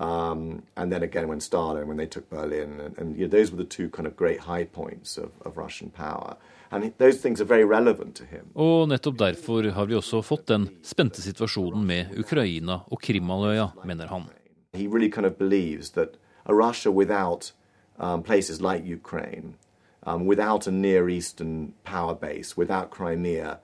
Um, 0.00 0.62
and 0.76 0.92
then 0.92 1.02
again 1.02 1.28
when 1.28 1.40
Stalin, 1.40 1.86
when 1.86 1.96
they 1.96 2.06
took 2.06 2.28
Berlin, 2.28 2.80
and, 2.80 2.98
and 2.98 3.16
you 3.16 3.26
know, 3.26 3.38
those 3.38 3.52
were 3.52 3.56
the 3.56 3.68
two 3.76 3.88
kind 3.88 4.06
of 4.06 4.16
great 4.16 4.40
high 4.40 4.64
points 4.64 5.18
of, 5.18 5.30
of 5.44 5.56
Russian 5.56 5.90
power. 5.90 6.36
And 6.70 6.92
those 6.98 7.18
things 7.18 7.40
are 7.40 7.44
very 7.44 7.64
relevant 7.64 8.16
to 8.16 8.24
him. 8.24 8.50
Og 8.54 8.88
nettopp 8.88 9.18
derfor 9.18 9.62
har 9.62 9.86
vi 9.86 9.94
også 9.94 10.22
fått 10.22 10.46
den 10.46 10.68
spente 10.82 11.22
situasjonen 11.22 11.86
med 11.86 12.18
Ukraina 12.18 12.80
og 12.90 13.02
Krimhalvøya, 13.02 13.68
mener 13.84 14.06
han. 14.06 14.26
He 14.72 14.88
really 14.88 15.10
kind 15.10 15.26
of 15.26 15.38
believes 15.38 15.90
that 15.90 16.16
a 16.46 16.54
Russia 16.54 16.90
without 16.90 17.52
um, 17.98 18.22
places 18.22 18.60
like 18.60 18.82
Ukraine, 18.84 19.54
um, 20.02 20.26
without 20.26 20.66
a 20.66 20.70
Near 20.70 21.08
Eastern 21.08 21.74
power 21.84 22.14
base, 22.14 22.56
without 22.56 22.90
Crimea, 22.90 23.58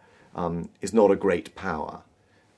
is 0.80 0.94
not 0.94 1.10
a 1.10 1.16
great 1.16 1.54
power. 1.56 2.02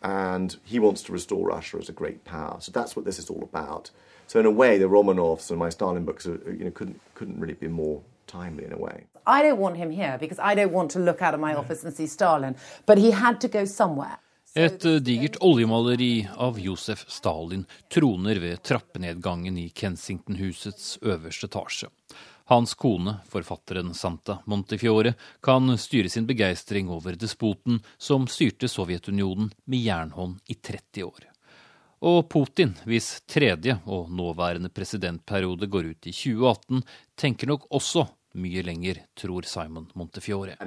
And 0.02 0.56
he 0.64 0.78
wants 0.78 1.02
to 1.04 1.12
restore 1.12 1.46
Russia 1.46 1.78
as 1.78 1.88
a 1.88 1.92
great 1.92 2.24
power. 2.24 2.56
So 2.60 2.72
that's 2.72 2.96
what 2.96 3.04
this 3.04 3.18
is 3.18 3.30
all 3.30 3.42
about. 3.42 3.90
So 4.26 4.40
in 4.40 4.46
a 4.46 4.50
way, 4.50 4.78
the 4.78 4.88
Romanovs 4.88 5.50
and 5.50 5.58
my 5.58 5.70
Stalin 5.70 6.04
books 6.04 6.26
are, 6.26 6.40
you 6.46 6.64
know, 6.64 6.70
couldn't 6.70 7.00
couldn't 7.14 7.40
really 7.40 7.54
be 7.54 7.68
more 7.68 8.00
timely 8.26 8.64
in 8.64 8.72
a 8.72 8.78
way. 8.78 9.04
I 9.26 9.42
don't 9.42 9.58
want 9.58 9.76
him 9.76 9.90
here 9.90 10.16
because 10.18 10.38
I 10.38 10.54
don't 10.54 10.72
want 10.72 10.90
to 10.92 10.98
look 10.98 11.22
out 11.22 11.34
of 11.34 11.40
my 11.40 11.54
office 11.54 11.84
and 11.84 11.94
see 11.94 12.06
Stalin, 12.06 12.56
but 12.86 12.98
he 12.98 13.10
had 13.10 13.40
to 13.40 13.48
go 13.48 13.64
somewhere. 13.64 14.18
Et 14.54 14.84
eh, 14.84 14.98
digert 15.00 15.36
oljemaleri 15.40 16.28
av 16.36 16.58
Josef 16.60 17.04
Stalin 17.08 17.64
troner 17.88 18.36
ved 18.36 18.62
trappenedgangen 18.62 19.56
i 19.58 19.68
Kensington-husets 19.68 20.98
øverste 21.02 21.48
etasje. 21.48 21.88
Hans 22.52 22.74
kone, 22.74 23.14
forfatteren 23.28 23.94
Santa 23.94 24.38
Montefiore, 24.44 25.14
kan 25.40 25.78
styre 25.78 26.08
sin 26.08 26.26
begeistring 26.26 26.90
over 26.90 27.12
despoten 27.16 27.78
som 27.98 28.26
styrte 28.28 28.68
Sovjetunionen 28.68 29.48
med 29.64 29.78
jernhånd 29.78 30.40
i 30.46 30.54
30 30.54 31.04
år. 31.04 31.24
Og 32.04 32.28
Putin, 32.28 32.74
hvis 32.84 33.22
tredje 33.24 33.78
og 33.86 34.10
nåværende 34.12 34.68
presidentperiode 34.68 35.66
går 35.66 35.88
ut 35.94 36.06
i 36.06 36.12
2018, 36.12 36.82
tenker 37.16 37.48
nok 37.48 37.64
også 37.70 38.04
mye 38.36 38.66
lenger, 38.68 39.00
tror 39.16 39.48
Simon 39.48 39.88
Montefiore. 39.94 40.58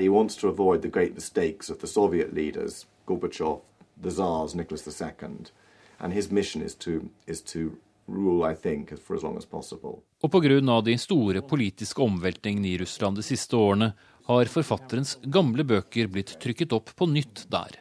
Leaders, 2.33 2.87
Gorbachev, 3.05 3.61
the 4.01 4.09
Tsars, 4.09 4.55
Nicholas 4.55 5.01
II. 5.01 5.51
And 5.99 6.13
his 6.13 6.31
mission 6.31 6.63
is 6.63 6.75
to, 6.75 7.11
is 7.27 7.41
to 7.41 7.77
rule, 8.07 8.43
I 8.43 8.55
think, 8.55 8.99
for 8.99 9.15
as 9.15 9.23
long 9.23 9.37
as 9.37 9.45
possible. 9.45 10.01
Og 10.25 10.31
pga. 10.31 10.81
de 10.81 10.97
store 10.97 11.41
politiske 11.41 12.01
omveltningene 12.01 12.67
i 12.67 12.77
Russland 12.77 13.15
de 13.15 13.23
siste 13.23 13.55
årene, 13.55 13.93
har 14.25 14.45
forfatterens 14.49 15.19
gamle 15.21 15.63
bøker 15.63 16.07
blitt 16.09 16.39
trykket 16.41 16.73
opp 16.73 16.95
på 16.97 17.05
nytt 17.05 17.45
der. 17.53 17.77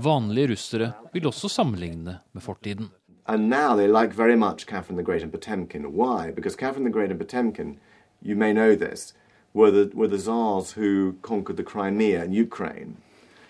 Vanlige 0.00 0.48
russere 0.54 0.92
vil 1.12 1.26
også 1.28 1.48
sammenligne 1.52 2.14
med 2.32 2.42
fortiden. 2.42 2.88
And 3.26 3.50
now 3.50 3.76
they 3.76 3.86
like 3.86 4.14
very 4.16 4.36
much 4.36 4.66
Catherine 4.66 4.96
the 4.96 5.04
Great 5.04 5.22
and 5.22 5.32
Potemkin. 5.32 5.92
Why? 5.92 6.30
Because 6.32 6.56
Catherine 6.56 6.84
the 6.84 6.90
Great 6.90 7.10
and 7.10 7.20
Potemkin, 7.20 7.78
you 8.22 8.36
may 8.36 8.54
know 8.54 8.74
this, 8.74 9.12
were 9.52 9.70
the, 9.70 9.90
were 9.94 10.08
the 10.08 10.18
czars 10.18 10.72
who 10.72 11.16
conquered 11.20 11.58
the 11.58 11.62
Crimea 11.62 12.22
and 12.22 12.34
Ukraine. 12.34 12.96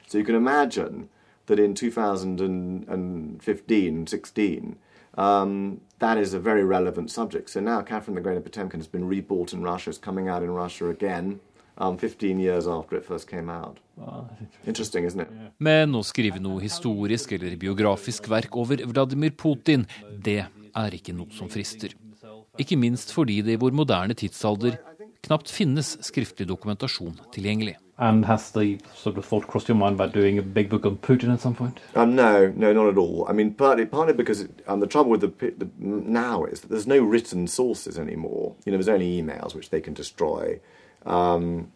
So 0.08 0.18
you 0.18 0.24
can 0.24 0.34
imagine 0.34 1.08
that 1.46 1.60
in 1.60 1.76
2015, 1.76 4.06
16, 4.08 4.76
um, 5.14 5.80
that 5.98 6.18
is 6.18 6.34
a 6.34 6.38
very 6.38 6.64
relevant 6.64 7.10
subject. 7.10 7.50
So 7.50 7.60
now 7.60 7.82
Catherine 7.82 8.14
the 8.14 8.20
Great 8.20 8.36
of 8.36 8.44
Potemkin 8.44 8.80
has 8.80 8.88
been 8.88 9.08
rebought 9.08 9.52
in 9.52 9.62
Russia. 9.62 9.90
It's 9.90 9.98
coming 9.98 10.28
out 10.28 10.42
in 10.42 10.50
Russia 10.50 10.88
again. 10.88 11.40
Um, 11.78 11.96
15 11.96 12.38
years 12.38 12.66
after 12.66 12.96
it 12.96 13.04
first 13.04 13.28
came 13.28 13.48
out. 13.48 13.78
Interesting, 14.66 15.04
isn't 15.04 15.20
it? 15.20 15.28
Men 15.58 15.94
å 15.96 16.02
skrive 16.04 16.40
noe 16.40 16.60
historisk 16.60 17.32
eller 17.32 17.56
biografisk 17.56 18.28
verk 18.28 18.56
over 18.56 18.84
Vladimir 18.92 19.32
Putin, 19.32 19.86
det 20.12 20.44
er 20.44 20.96
ikke 20.98 21.16
noe 21.16 21.32
som 21.32 21.48
frister. 21.52 21.96
Ikke 22.60 22.76
minst 22.76 23.14
fordi 23.16 23.40
det 23.40 23.56
i 23.56 23.60
vår 23.60 23.72
moderne 23.72 24.14
tidsalder 24.14 24.76
knapt 25.28 25.50
finnes 25.50 25.96
skriftlig 26.00 26.48
dokumentasjon 26.48 27.20
tilgjengelig. 27.32 27.76
And 27.98 28.24
has 28.24 28.50
the 28.50 28.78
sort 28.94 29.18
of 29.18 29.24
thought 29.24 29.46
crossed 29.46 29.68
your 29.68 29.76
mind 29.76 29.94
about 29.94 30.12
doing 30.12 30.38
a 30.38 30.42
big 30.42 30.68
book 30.68 30.86
on 30.86 30.96
Putin 30.96 31.32
at 31.32 31.40
some 31.40 31.54
point? 31.54 31.78
Um, 31.94 32.16
no, 32.16 32.52
no, 32.56 32.72
not 32.72 32.88
at 32.88 32.98
all. 32.98 33.26
I 33.28 33.32
mean, 33.32 33.54
partly, 33.54 33.86
partly 33.86 34.14
because 34.14 34.48
um, 34.66 34.80
the 34.80 34.88
trouble 34.88 35.10
with 35.10 35.20
the, 35.20 35.52
the, 35.58 35.68
now 35.78 36.44
is 36.44 36.62
that 36.62 36.70
there's 36.70 36.86
no 36.86 36.98
written 36.98 37.46
sources 37.46 37.98
anymore. 37.98 38.56
You 38.64 38.72
know, 38.72 38.78
there's 38.78 38.88
only 38.88 39.22
emails 39.22 39.54
which 39.54 39.70
they 39.70 39.80
can 39.80 39.94
destroy. 39.94 40.58
Um, 41.06 41.70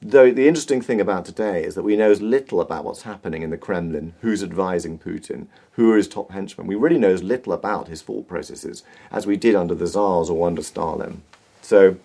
though 0.00 0.30
the 0.30 0.46
interesting 0.46 0.82
thing 0.82 1.00
about 1.00 1.24
today 1.24 1.64
is 1.64 1.74
that 1.74 1.82
we 1.82 1.96
know 1.96 2.10
as 2.12 2.22
little 2.22 2.60
about 2.60 2.84
what's 2.84 3.02
happening 3.02 3.42
in 3.42 3.50
the 3.50 3.58
Kremlin, 3.58 4.14
who's 4.20 4.42
advising 4.42 4.98
Putin, 4.98 5.46
who 5.72 5.90
are 5.90 5.96
his 5.96 6.06
top 6.06 6.30
henchmen. 6.30 6.68
We 6.68 6.76
really 6.76 6.98
know 6.98 7.12
as 7.12 7.24
little 7.24 7.52
about 7.52 7.88
his 7.88 8.02
thought 8.02 8.28
processes 8.28 8.84
as 9.10 9.26
we 9.26 9.36
did 9.36 9.56
under 9.56 9.74
the 9.74 9.86
Tsars 9.86 10.30
or 10.30 10.46
under 10.46 10.62
Stalin. 10.62 11.22
So 11.62 11.96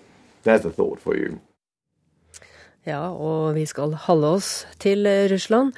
there's 0.48 0.66
a 0.66 0.72
thought 0.72 1.00
for 1.04 1.16
you. 1.16 1.39
Ja, 2.88 3.12
og 3.12 3.58
vi 3.58 3.66
skal 3.68 3.98
holde 4.08 4.28
oss 4.38 4.52
til 4.80 5.04
Russland. 5.32 5.74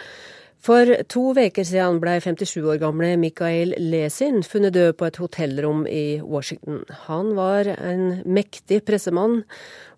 For 0.60 0.90
to 1.08 1.22
uker 1.32 1.64
siden 1.64 2.02
ble 2.04 2.18
57 2.20 2.58
år 2.68 2.82
gamle 2.82 3.14
Mikhail 3.18 3.72
Lesin 3.80 4.42
funnet 4.44 4.74
død 4.76 4.98
på 5.00 5.08
et 5.08 5.20
hotellrom 5.22 5.86
i 5.88 6.20
Washington. 6.20 6.82
Han 7.08 7.32
var 7.38 7.70
en 7.78 8.20
mektig 8.28 8.82
pressemann 8.84 9.46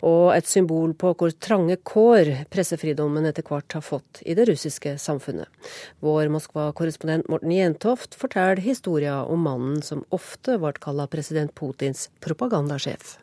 og 0.05 0.35
et 0.35 0.45
symbol 0.45 0.93
på 0.93 1.15
hvor 1.17 1.33
trange 1.41 1.79
kår 1.81 2.29
pressefridommen 2.53 3.25
etter 3.25 3.47
hvert 3.47 3.73
har 3.73 3.81
fått 3.81 4.21
i 4.21 4.37
det 4.37 4.45
russiske 4.51 4.99
samfunnet. 5.01 5.49
Vår 6.05 6.29
Moskva-korrespondent 6.29 7.25
Morten 7.33 7.57
Jentoft 7.57 8.13
forteller 8.13 8.61
historien 8.61 9.25
om 9.25 9.41
mannen 9.49 9.81
som 9.81 10.05
ofte 10.13 10.61
ble 10.61 10.77
kalt 10.77 11.09
president 11.09 11.57
Putins 11.57 12.11
propagandasjef. 12.21 13.17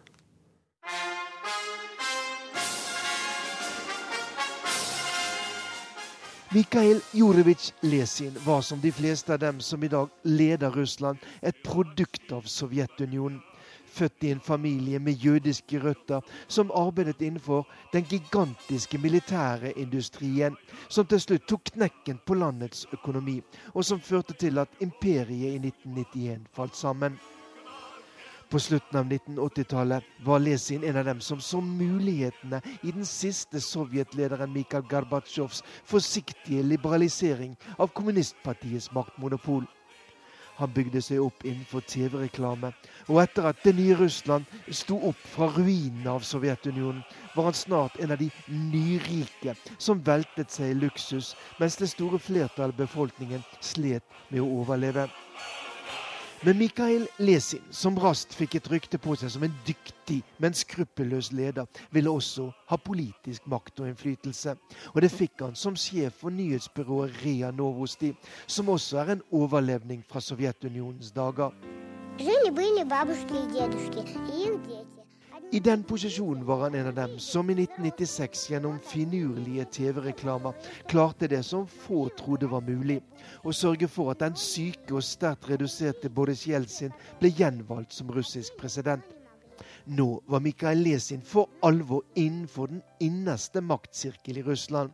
Mikhail 6.51 7.01
Jurevitsj 7.13 7.73
Lesin 7.81 8.37
var 8.47 8.61
som 8.61 8.81
de 8.81 8.93
fleste 8.93 9.33
av 9.33 9.39
dem 9.39 9.61
som 9.61 9.85
i 9.85 9.89
dag 9.89 10.09
leder 10.23 10.71
Russland, 10.71 11.19
et 11.43 11.63
produkt 11.63 12.33
av 12.33 12.43
Sovjetunionen. 12.43 13.43
Født 13.93 14.25
i 14.25 14.31
en 14.33 14.41
familie 14.41 14.99
med 14.99 15.21
jødiske 15.21 15.81
røtter, 15.83 16.21
som 16.47 16.71
arbeidet 16.75 17.21
innenfor 17.21 17.67
den 17.93 18.05
gigantiske 18.09 18.99
militære 18.99 19.75
industrien, 19.77 20.57
som 20.89 21.07
til 21.07 21.21
slutt 21.21 21.45
tok 21.49 21.69
knekken 21.75 22.21
på 22.25 22.35
landets 22.41 22.87
økonomi, 22.93 23.43
og 23.75 23.85
som 23.85 24.01
førte 24.01 24.33
til 24.33 24.59
at 24.59 24.73
imperiet 24.81 25.53
i 25.53 25.61
1991 25.61 26.49
falt 26.57 26.77
sammen. 26.77 27.21
På 28.49 28.59
slutten 28.59 28.99
av 28.99 29.05
1980-tallet 29.07 30.05
var 30.25 30.39
Lesin 30.41 30.85
en 30.85 30.97
av 30.97 31.05
dem 31.05 31.21
som 31.21 31.41
så 31.41 31.61
mulighetene 31.61 32.63
i 32.83 32.93
den 32.93 33.05
siste 33.07 33.61
sovjetlederen 33.61 34.53
Mikhail 34.53 34.87
Gorbatsjovs 34.89 35.61
forsiktige 35.85 36.63
liberalisering 36.65 37.57
av 37.77 37.93
kommunistpartiets 37.93 38.89
maktmonopol. 38.97 39.67
Han 40.59 40.73
bygde 40.75 41.03
seg 41.05 41.21
opp 41.23 41.45
innenfor 41.45 41.85
TV-reklame, 41.87 42.73
og 43.07 43.21
etter 43.23 43.51
at 43.53 43.61
det 43.63 43.77
nye 43.79 43.95
Russland 44.01 44.49
sto 44.75 44.97
opp 45.13 45.21
fra 45.37 45.47
ruinene 45.55 46.11
av 46.11 46.25
Sovjetunionen, 46.27 47.05
var 47.37 47.51
han 47.51 47.55
snart 47.55 48.01
en 48.01 48.17
av 48.17 48.19
de 48.19 48.27
nyrike 48.49 49.55
som 49.77 50.01
veltet 50.03 50.51
seg 50.51 50.73
i 50.73 50.81
luksus, 50.81 51.35
mens 51.61 51.79
det 51.79 51.93
store 51.93 52.19
flertallet 52.19 52.75
av 52.75 52.81
befolkningen 52.81 53.45
slet 53.61 54.19
med 54.33 54.43
å 54.43 54.51
overleve. 54.65 55.07
Men 56.44 56.58
Mikael 56.58 57.08
Lesin, 57.20 57.62
som 57.72 57.96
raskt 57.96 58.34
fikk 58.36 58.58
et 58.60 58.66
rykte 58.72 59.00
på 59.00 59.16
seg 59.16 59.32
som 59.32 59.46
en 59.48 59.54
dyktig, 59.68 60.18
men 60.44 60.56
skruppelløs 60.58 61.32
leder, 61.32 61.70
ville 61.96 62.12
også 62.12 62.50
ha 62.68 62.78
politisk 62.78 63.48
makt 63.48 63.80
og 63.80 63.88
innflytelse. 63.88 64.58
Og 64.92 65.02
det 65.06 65.12
fikk 65.14 65.46
han 65.46 65.56
som 65.56 65.78
sjef 65.80 66.20
for 66.20 66.36
nyhetsbyrået 66.36 67.22
Ria 67.24 67.52
Novosti, 67.52 68.12
som 68.48 68.74
også 68.76 69.00
er 69.06 69.14
en 69.16 69.24
overlevning 69.32 70.04
fra 70.10 70.20
Sovjetunionens 70.20 71.14
dager. 71.16 71.56
Жили-были 72.20 72.84
бабушки 72.84 73.34
и 73.34 73.48
дедушки, 73.54 74.04
и 74.34 74.44
их 74.44 74.62
дети. 74.68 74.97
I 75.53 75.59
den 75.59 75.83
posisjonen 75.83 76.47
var 76.47 76.61
han 76.61 76.75
en 76.75 76.87
av 76.87 76.95
dem 76.95 77.15
som 77.19 77.51
i 77.51 77.55
1996 77.55 78.51
gjennom 78.51 78.75
finurlige 78.85 79.65
TV-reklamer 79.65 80.53
klarte 80.89 81.29
det 81.29 81.41
som 81.43 81.65
få 81.67 82.09
trodde 82.19 82.51
var 82.53 82.61
mulig, 82.67 82.99
å 83.49 83.55
sørge 83.57 83.89
for 83.89 84.13
at 84.13 84.21
den 84.21 84.37
syke 84.37 84.93
og 84.99 85.07
sterkt 85.09 85.49
reduserte 85.49 86.13
Boris 86.13 86.45
Jeltsin 86.51 86.93
ble 87.23 87.33
gjenvalgt 87.33 87.97
som 87.97 88.13
russisk 88.13 88.61
president. 88.61 89.05
Nå 89.89 90.21
var 90.29 90.45
Mikhail 90.45 90.85
Lesin 90.85 91.25
for 91.25 91.49
alvor 91.65 92.05
innenfor 92.15 92.69
den 92.69 92.83
innerste 93.01 93.65
maktsirkel 93.65 94.43
i 94.43 94.45
Russland. 94.45 94.93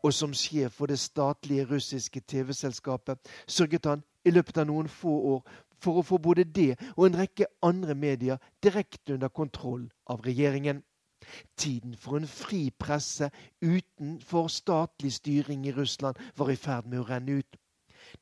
Og 0.00 0.14
som 0.16 0.32
sjef 0.32 0.78
for 0.80 0.88
det 0.88 0.96
statlige 0.98 1.66
russiske 1.68 2.24
TV-selskapet 2.24 3.20
sørget 3.44 3.92
han 3.92 4.04
i 4.24 4.32
løpet 4.32 4.62
av 4.62 4.70
noen 4.72 4.88
få 4.88 5.12
år 5.34 5.58
for 5.80 6.00
å 6.00 6.04
få 6.06 6.18
både 6.22 6.44
det 6.44 6.74
og 6.96 7.06
en 7.06 7.18
rekke 7.22 7.48
andre 7.66 7.94
medier 7.94 8.40
direkte 8.62 9.16
under 9.16 9.28
kontroll 9.28 9.88
av 10.06 10.22
regjeringen. 10.26 10.82
Tiden 11.56 11.96
for 12.00 12.16
en 12.16 12.28
fri 12.28 12.70
presse 12.70 13.30
utenfor 13.60 14.48
statlig 14.48 15.12
styring 15.12 15.66
i 15.66 15.74
Russland 15.76 16.20
var 16.36 16.50
i 16.50 16.56
ferd 16.56 16.88
med 16.88 17.02
å 17.02 17.08
renne 17.08 17.40
ut. 17.40 17.58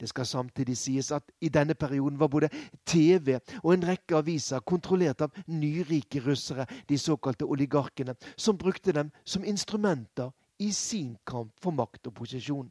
Det 0.00 0.08
skal 0.08 0.26
samtidig 0.26 0.76
sies 0.76 1.12
at 1.14 1.30
i 1.40 1.48
denne 1.48 1.74
perioden 1.74 2.18
var 2.20 2.28
både 2.28 2.50
TV 2.86 3.38
og 3.62 3.72
en 3.72 3.86
rekke 3.88 4.18
aviser 4.18 4.60
kontrollert 4.60 5.22
av 5.24 5.38
nyrike 5.46 6.20
russere, 6.26 6.66
de 6.88 6.98
såkalte 6.98 7.46
oligarkene, 7.46 8.14
som 8.36 8.58
brukte 8.58 8.92
dem 8.92 9.12
som 9.24 9.44
instrumenter 9.44 10.30
i 10.58 10.72
sin 10.72 11.16
kamp 11.26 11.54
for 11.62 11.70
makt 11.70 12.10
og 12.10 12.14
posisjon. 12.14 12.68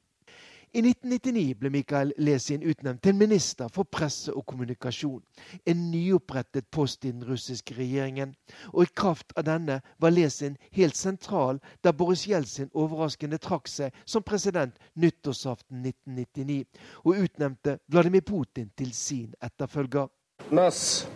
I 0.74 0.80
1999 0.80 1.54
ble 1.60 1.68
Mikael 1.68 2.14
Lesin 2.16 2.62
utnevnt 2.64 3.02
til 3.04 3.12
minister 3.14 3.68
for 3.68 3.84
presse 3.84 4.32
og 4.32 4.46
kommunikasjon, 4.48 5.20
en 5.68 5.82
nyopprettet 5.92 6.64
post 6.72 7.04
i 7.04 7.10
den 7.12 7.26
russiske 7.28 7.76
regjeringen. 7.76 8.32
Og 8.72 8.86
i 8.86 8.94
kraft 8.96 9.34
av 9.36 9.44
denne 9.50 9.82
var 10.00 10.14
Lesin 10.16 10.56
helt 10.72 10.96
sentral 10.96 11.60
da 11.84 11.92
Boris 11.92 12.24
Jeltsin 12.24 12.72
overraskende 12.72 13.36
trakk 13.36 13.68
seg 13.68 13.92
som 14.08 14.24
president 14.24 14.80
nyttårsaften 14.96 15.84
1999, 15.84 16.64
og 17.04 17.20
utnevnte 17.26 17.76
Vladimir 17.92 18.24
Putin 18.24 18.72
til 18.72 18.94
sin 18.96 19.34
etterfølger. 19.44 20.08
Нас, 20.50 21.06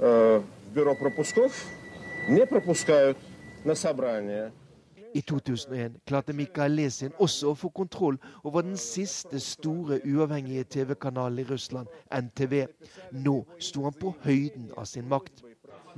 э, 0.00 0.42
бюро 0.74 0.94
пропусков 0.94 1.68
не 2.28 2.46
пропускают 2.46 3.18
I 5.15 5.21
2001 5.21 5.99
klarte 6.07 6.33
Mikael 6.37 6.75
Lesin 6.77 7.13
også 7.17 7.51
å 7.51 7.57
få 7.57 7.71
kontroll 7.73 8.19
over 8.43 8.65
den 8.65 8.77
siste 8.77 9.39
store 9.41 9.99
uavhengige 10.05 10.67
TV-kanalen 10.77 11.41
i 11.43 11.47
Russland, 11.49 11.87
NTV. 12.13 12.65
Nå 13.25 13.39
sto 13.57 13.87
han 13.87 13.97
på 13.97 14.13
høyden 14.25 14.69
av 14.77 14.85
sin 14.89 15.09
makt. 15.09 15.43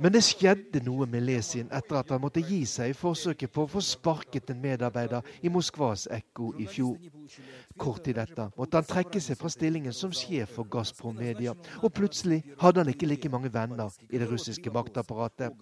Men 0.00 0.14
det 0.14 0.22
skjedde 0.24 0.80
noe 0.86 1.06
med 1.10 1.24
Lesin 1.26 1.68
etter 1.74 1.98
at 2.00 2.12
han 2.14 2.22
måtte 2.22 2.42
gi 2.42 2.62
seg 2.68 2.92
i 2.92 2.96
forsøket 2.96 3.52
på 3.52 3.66
å 3.66 3.70
få 3.70 3.82
sparket 3.84 4.50
en 4.50 4.62
medarbeider 4.62 5.26
i 5.44 5.52
Moskvas 5.52 6.06
Ekko 6.12 6.52
i 6.58 6.66
fjor. 6.70 6.96
Kort 7.78 8.02
tid 8.06 8.18
etter 8.22 8.50
måtte 8.56 8.80
han 8.80 8.88
trekke 8.88 9.20
seg 9.22 9.38
fra 9.40 9.52
stillingen 9.52 9.94
som 9.96 10.14
sjef 10.16 10.56
for 10.56 10.68
Gazprom 10.72 11.18
Media, 11.20 11.54
og 11.82 11.92
plutselig 11.94 12.40
hadde 12.62 12.82
han 12.82 12.92
ikke 12.92 13.10
like 13.10 13.32
mange 13.32 13.52
venner 13.52 13.92
i 14.08 14.18
det 14.18 14.30
russiske 14.30 14.72
maktapparatet. 14.72 15.52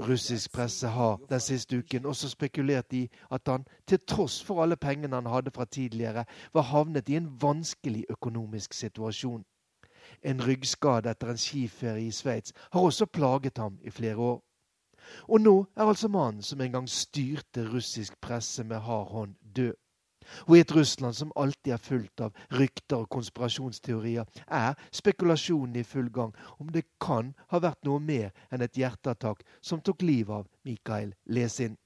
Russisk 0.00 0.52
presse 0.52 0.88
har 0.88 1.18
den 1.30 1.40
siste 1.40 1.78
uken 1.78 2.06
også 2.06 2.28
spekulert 2.28 2.92
i 2.92 3.04
at 3.30 3.46
han, 3.46 3.66
til 3.86 4.00
tross 4.06 4.42
for 4.44 4.62
alle 4.62 4.76
pengene 4.76 5.14
han 5.14 5.26
hadde 5.26 5.50
fra 5.54 5.64
tidligere, 5.64 6.24
var 6.54 6.62
havnet 6.62 7.08
i 7.08 7.16
en 7.16 7.30
vanskelig 7.42 8.04
økonomisk 8.10 8.74
situasjon. 8.74 9.44
En 10.22 10.40
ryggskade 10.46 11.10
etter 11.10 11.30
en 11.30 11.38
skiferie 11.38 12.08
i 12.08 12.10
Sveits 12.10 12.52
har 12.72 12.80
også 12.80 13.06
plaget 13.06 13.58
ham 13.58 13.78
i 13.82 13.90
flere 13.90 14.16
år. 14.16 14.40
Og 15.28 15.40
nå 15.40 15.66
er 15.76 15.84
altså 15.84 16.08
mannen 16.08 16.42
som 16.42 16.60
en 16.60 16.72
gang 16.72 16.88
styrte 16.88 17.64
russisk 17.72 18.20
presse 18.20 18.64
med 18.64 18.80
hard 18.80 19.10
hånd, 19.10 19.34
død. 19.56 19.74
Og 20.46 20.56
i 20.56 20.60
et 20.60 20.74
Russland 20.76 21.14
som 21.14 21.32
alltid 21.36 21.72
er 21.72 21.82
fullt 21.82 22.20
av 22.20 22.44
rykter 22.58 23.02
og 23.02 23.10
konspirasjonsteorier, 23.14 24.24
er 24.46 24.78
spekulasjonen 24.92 25.76
i 25.76 25.86
full 25.86 26.10
gang 26.12 26.34
om 26.58 26.70
det 26.72 26.86
kan 27.00 27.34
ha 27.52 27.60
vært 27.62 27.84
noe 27.88 28.00
mer 28.00 28.32
enn 28.50 28.64
et 28.64 28.78
hjerteattakk 28.78 29.44
som 29.60 29.80
tok 29.80 30.02
livet 30.02 30.40
av 30.40 30.48
Mikael 30.64 31.14
Lesin. 31.26 31.76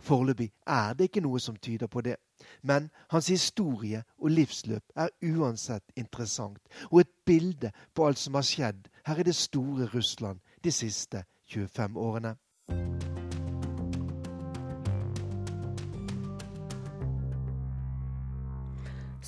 Foreløpig 0.00 0.50
er 0.66 0.94
det 0.94 1.10
ikke 1.10 1.22
noe 1.22 1.40
som 1.40 1.56
tyder 1.56 1.86
på 1.86 2.02
det. 2.02 2.16
Men 2.62 2.88
hans 3.12 3.28
historie 3.28 4.02
og 4.18 4.32
livsløp 4.32 4.96
er 4.96 5.12
uansett 5.22 5.84
interessant, 5.96 6.60
og 6.90 7.00
et 7.04 7.12
bilde 7.26 7.72
på 7.94 8.06
alt 8.08 8.18
som 8.18 8.38
har 8.38 8.46
skjedd 8.48 8.88
her 9.06 9.20
i 9.20 9.28
det 9.28 9.36
store 9.36 9.90
Russland 9.94 10.40
de 10.64 10.72
siste 10.72 11.24
25 11.52 11.98
årene. 12.00 12.36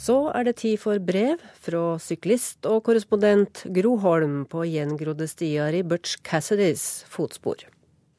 Så 0.03 0.17
er 0.35 0.49
det 0.49 0.57
tid 0.59 0.81
for 0.83 0.99
brev 0.99 1.39
fra 1.63 1.95
syklist 2.03 2.67
og 2.67 2.81
korrespondent 2.89 3.61
Gro 3.77 3.93
Holm 4.03 4.41
på 4.51 4.65
gjengrodde 4.67 5.29
stier 5.31 5.77
i 5.79 5.85
Butch 5.87 6.17
Cassidys 6.27 7.05
fotspor. 7.07 7.63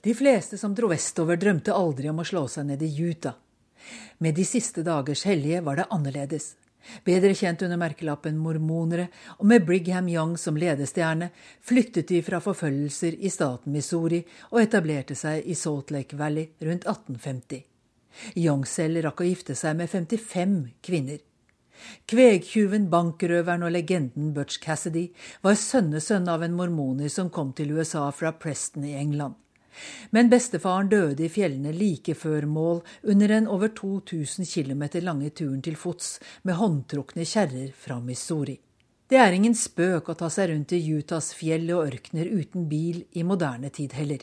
De 0.04 0.14
fleste 0.16 0.56
som 0.60 0.72
dro 0.76 0.88
vestover, 0.92 1.36
drømte 1.40 1.76
aldri 1.76 2.08
om 2.12 2.22
å 2.24 2.28
slå 2.28 2.46
seg 2.52 2.70
ned 2.70 2.86
i 2.88 2.92
Utah. 3.04 3.36
Med 4.24 4.36
De 4.40 4.46
siste 4.48 4.84
dagers 4.84 5.26
hellige 5.28 5.60
var 5.66 5.82
det 5.82 5.90
annerledes. 5.92 6.54
Bedre 7.04 7.34
kjent 7.36 7.66
under 7.68 7.80
merkelappen 7.80 8.40
mormonere, 8.40 9.10
og 9.40 9.52
med 9.52 9.68
Brigham 9.68 10.08
Young 10.08 10.38
som 10.40 10.56
ledestjerne, 10.60 11.34
flyttet 11.60 12.08
de 12.08 12.24
fra 12.24 12.40
forfølgelser 12.44 13.20
i 13.20 13.32
staten 13.32 13.76
Missouri 13.76 14.22
og 14.54 14.62
etablerte 14.64 15.20
seg 15.20 15.44
i 15.44 15.56
Salt 15.56 15.92
Lake 15.92 16.16
Valley 16.16 16.48
rundt 16.64 16.88
1850. 16.88 17.68
Young 18.40 18.64
selv 18.68 19.04
rakk 19.04 19.20
å 19.20 19.28
gifte 19.34 19.56
seg 19.56 19.76
med 19.80 19.92
55 19.92 20.58
kvinner. 20.84 21.20
Kvegtyven, 22.10 22.90
bankrøveren 22.92 23.64
og 23.66 23.74
legenden 23.74 24.34
Butch 24.36 24.60
Cassidy 24.64 25.08
var 25.46 25.60
sønnesønn 25.60 26.28
av 26.32 26.44
en 26.46 26.58
mormoner 26.58 27.12
som 27.12 27.32
kom 27.34 27.54
til 27.58 27.74
USA 27.78 28.10
fra 28.12 28.34
Preston 28.36 28.86
i 28.88 28.98
England. 29.00 29.36
Men 30.14 30.30
bestefaren 30.30 30.90
døde 30.90 31.26
i 31.26 31.32
fjellene 31.34 31.74
like 31.74 32.14
før 32.18 32.46
mål 32.46 32.84
under 33.10 33.32
den 33.32 33.48
over 33.50 33.74
2000 33.74 34.46
km 34.46 34.84
lange 35.02 35.32
turen 35.34 35.64
til 35.66 35.76
fots 35.80 36.20
med 36.44 36.60
håndtrukne 36.60 37.26
kjerrer 37.26 37.74
fra 37.74 38.00
Missouri. 38.00 38.60
Det 39.10 39.20
er 39.20 39.34
ingen 39.36 39.56
spøk 39.58 40.10
å 40.10 40.18
ta 40.18 40.30
seg 40.32 40.50
rundt 40.50 40.72
i 40.74 40.84
Utahs 40.94 41.34
fjell 41.38 41.68
og 41.74 41.90
ørkener 41.90 42.30
uten 42.30 42.70
bil 42.70 43.04
i 43.14 43.26
moderne 43.26 43.70
tid 43.74 43.94
heller. 43.98 44.22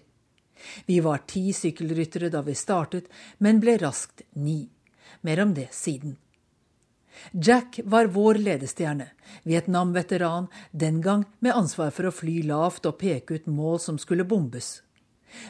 Vi 0.86 0.98
var 1.00 1.24
ti 1.30 1.52
sykkelryttere 1.56 2.30
da 2.32 2.42
vi 2.44 2.56
startet, 2.58 3.06
men 3.38 3.60
ble 3.62 3.76
raskt 3.80 4.24
ni. 4.34 4.64
Mer 5.22 5.42
om 5.44 5.54
det 5.56 5.70
siden. 5.76 6.16
Jack 7.32 7.80
var 7.84 8.10
vår 8.14 8.34
ledestjerne, 8.34 9.10
Vietnam-veteran, 9.42 10.46
den 10.70 11.00
gang 11.00 11.24
med 11.38 11.56
ansvar 11.56 11.90
for 11.94 12.08
å 12.08 12.14
fly 12.14 12.40
lavt 12.48 12.86
og 12.86 12.98
peke 13.00 13.40
ut 13.40 13.50
mål 13.50 13.80
som 13.80 13.98
skulle 13.98 14.26
bombes. 14.28 14.80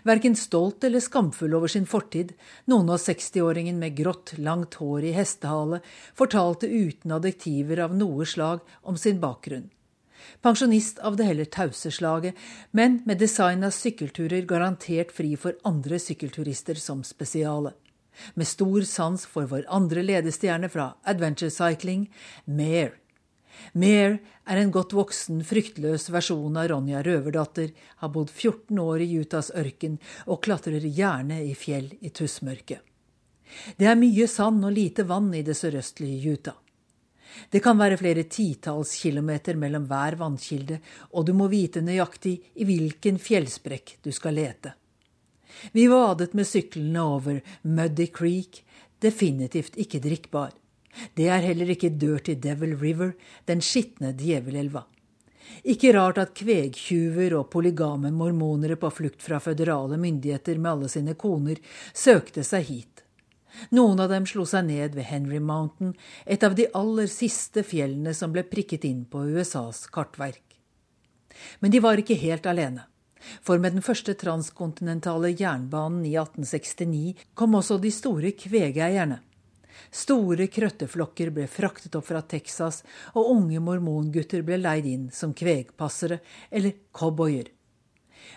Verken 0.04 0.36
stolt 0.36 0.84
eller 0.84 1.00
skamfull 1.00 1.54
over 1.56 1.68
sin 1.72 1.86
fortid, 1.88 2.34
noen 2.68 2.90
av 2.92 3.00
60-åringen 3.00 3.80
med 3.80 3.96
grått, 3.96 4.34
langt 4.38 4.76
hår 4.80 5.08
i 5.08 5.12
hestehale 5.16 5.80
fortalte 6.16 6.68
uten 6.68 7.16
adjektiver 7.16 7.84
av 7.86 7.96
noe 7.96 8.26
slag 8.28 8.61
om 8.82 8.98
sin 9.00 9.20
bakgrunn. 9.22 9.70
Pensjonist 10.44 10.98
av 10.98 11.16
det 11.16 11.26
heller 11.30 11.48
tause 11.48 11.90
slaget, 11.90 12.36
men 12.76 13.00
med 13.06 13.18
design 13.18 13.64
av 13.64 13.72
sykkelturer 13.72 14.44
garantert 14.48 15.12
fri 15.16 15.32
for 15.36 15.56
andre 15.64 15.98
sykkelturister 16.00 16.76
som 16.80 17.00
spesiale. 17.04 17.72
Med 18.34 18.48
stor 18.48 18.86
sans 18.88 19.26
for 19.26 19.48
vår 19.50 19.66
andre 19.68 20.02
ledestjerne 20.04 20.68
fra 20.72 20.94
Adventure 21.04 21.50
Cycling, 21.50 22.08
Mare. 22.44 22.96
Mare 23.72 24.18
er 24.46 24.61
en 24.61 24.72
godt 24.72 24.94
voksen, 24.96 25.42
fryktløs 25.44 26.08
versjon 26.11 26.56
av 26.56 26.70
Ronja 26.72 27.02
Røverdatter, 27.06 27.72
har 28.00 28.12
bodd 28.14 28.30
14 28.30 28.78
år 28.80 29.04
i 29.04 29.11
Utahs 29.20 29.50
ørken 29.56 29.98
og 30.26 30.42
klatrer 30.46 30.86
gjerne 30.86 31.42
i 31.44 31.54
fjell 31.58 31.92
i 32.00 32.12
tussmørket. 32.14 32.80
Det 33.76 33.86
er 33.90 33.98
mye 33.98 34.26
sand 34.30 34.64
og 34.64 34.74
lite 34.74 35.04
vann 35.06 35.32
i 35.34 35.44
det 35.46 35.56
sørøstlige 35.58 36.34
Utah. 36.34 36.58
Det 37.50 37.62
kan 37.62 37.78
være 37.78 37.98
flere 37.98 38.26
titalls 38.26 38.96
kilometer 39.02 39.58
mellom 39.58 39.86
hver 39.90 40.16
vannkilde, 40.18 40.80
og 41.14 41.26
du 41.26 41.32
må 41.36 41.46
vite 41.50 41.82
nøyaktig 41.82 42.36
i 42.58 42.66
hvilken 42.66 43.20
fjellsprekk 43.22 43.98
du 44.02 44.11
skal 44.14 44.38
lete. 44.38 44.74
Vi 45.72 45.86
vadet 45.90 46.34
med 46.34 46.48
syklene 46.48 47.02
over 47.02 47.40
Muddy 47.62 48.06
Creek, 48.14 48.62
definitivt 49.00 49.76
ikke 49.80 50.00
drikkbar. 50.04 50.54
Det 51.14 51.28
er 51.30 51.44
heller 51.44 51.70
ikke 51.70 51.92
Dirty 51.94 52.34
Devil 52.34 52.76
River, 52.78 53.12
den 53.46 53.62
skitne 53.64 54.12
djevelelva. 54.16 54.86
Ikke 55.64 55.92
rart 55.94 56.18
at 56.22 56.32
kvegtyver 56.38 57.34
og 57.38 57.50
polygame 57.52 58.12
mormonere 58.14 58.78
på 58.80 58.90
flukt 58.94 59.22
fra 59.22 59.40
føderale 59.42 59.98
myndigheter 60.00 60.58
med 60.58 60.70
alle 60.72 60.90
sine 60.92 61.16
koner 61.18 61.61
søkte 61.92 62.44
seg 62.46 62.66
hit. 62.68 63.04
Noen 63.74 63.98
av 64.00 64.12
dem 64.12 64.26
slo 64.30 64.44
seg 64.46 64.68
ned 64.68 64.94
ved 64.94 65.08
Henry 65.11 65.40
Mountain, 65.42 65.92
et 66.24 66.44
av 66.46 66.54
de 66.56 66.68
aller 66.76 67.11
siste 67.11 67.64
fjellene 67.66 68.14
som 68.14 68.32
ble 68.32 68.44
prikket 68.46 68.86
inn 68.86 69.02
på 69.11 69.24
USAs 69.34 69.88
kartverk. 69.92 70.44
Men 71.61 71.74
de 71.74 71.82
var 71.82 72.00
ikke 72.00 72.18
helt 72.20 72.46
alene. 72.46 72.86
For 73.43 73.59
med 73.59 73.77
den 73.77 73.85
første 73.85 74.14
transkontinentale 74.18 75.33
jernbanen 75.35 76.05
i 76.09 76.14
1869 76.16 77.27
kom 77.35 77.59
også 77.59 77.79
de 77.83 77.93
store 77.95 78.33
kvegeierne. 78.37 79.21
Store 79.91 80.47
krøtteflokker 80.53 81.33
ble 81.35 81.47
fraktet 81.51 81.97
opp 81.99 82.11
fra 82.11 82.21
Texas, 82.23 82.83
og 83.16 83.33
unge 83.33 83.62
mormongutter 83.64 84.45
ble 84.47 84.61
leid 84.61 84.87
inn 84.87 85.09
som 85.14 85.33
kvegpassere 85.35 86.21
eller 86.51 86.77
cowboyer. 86.95 87.49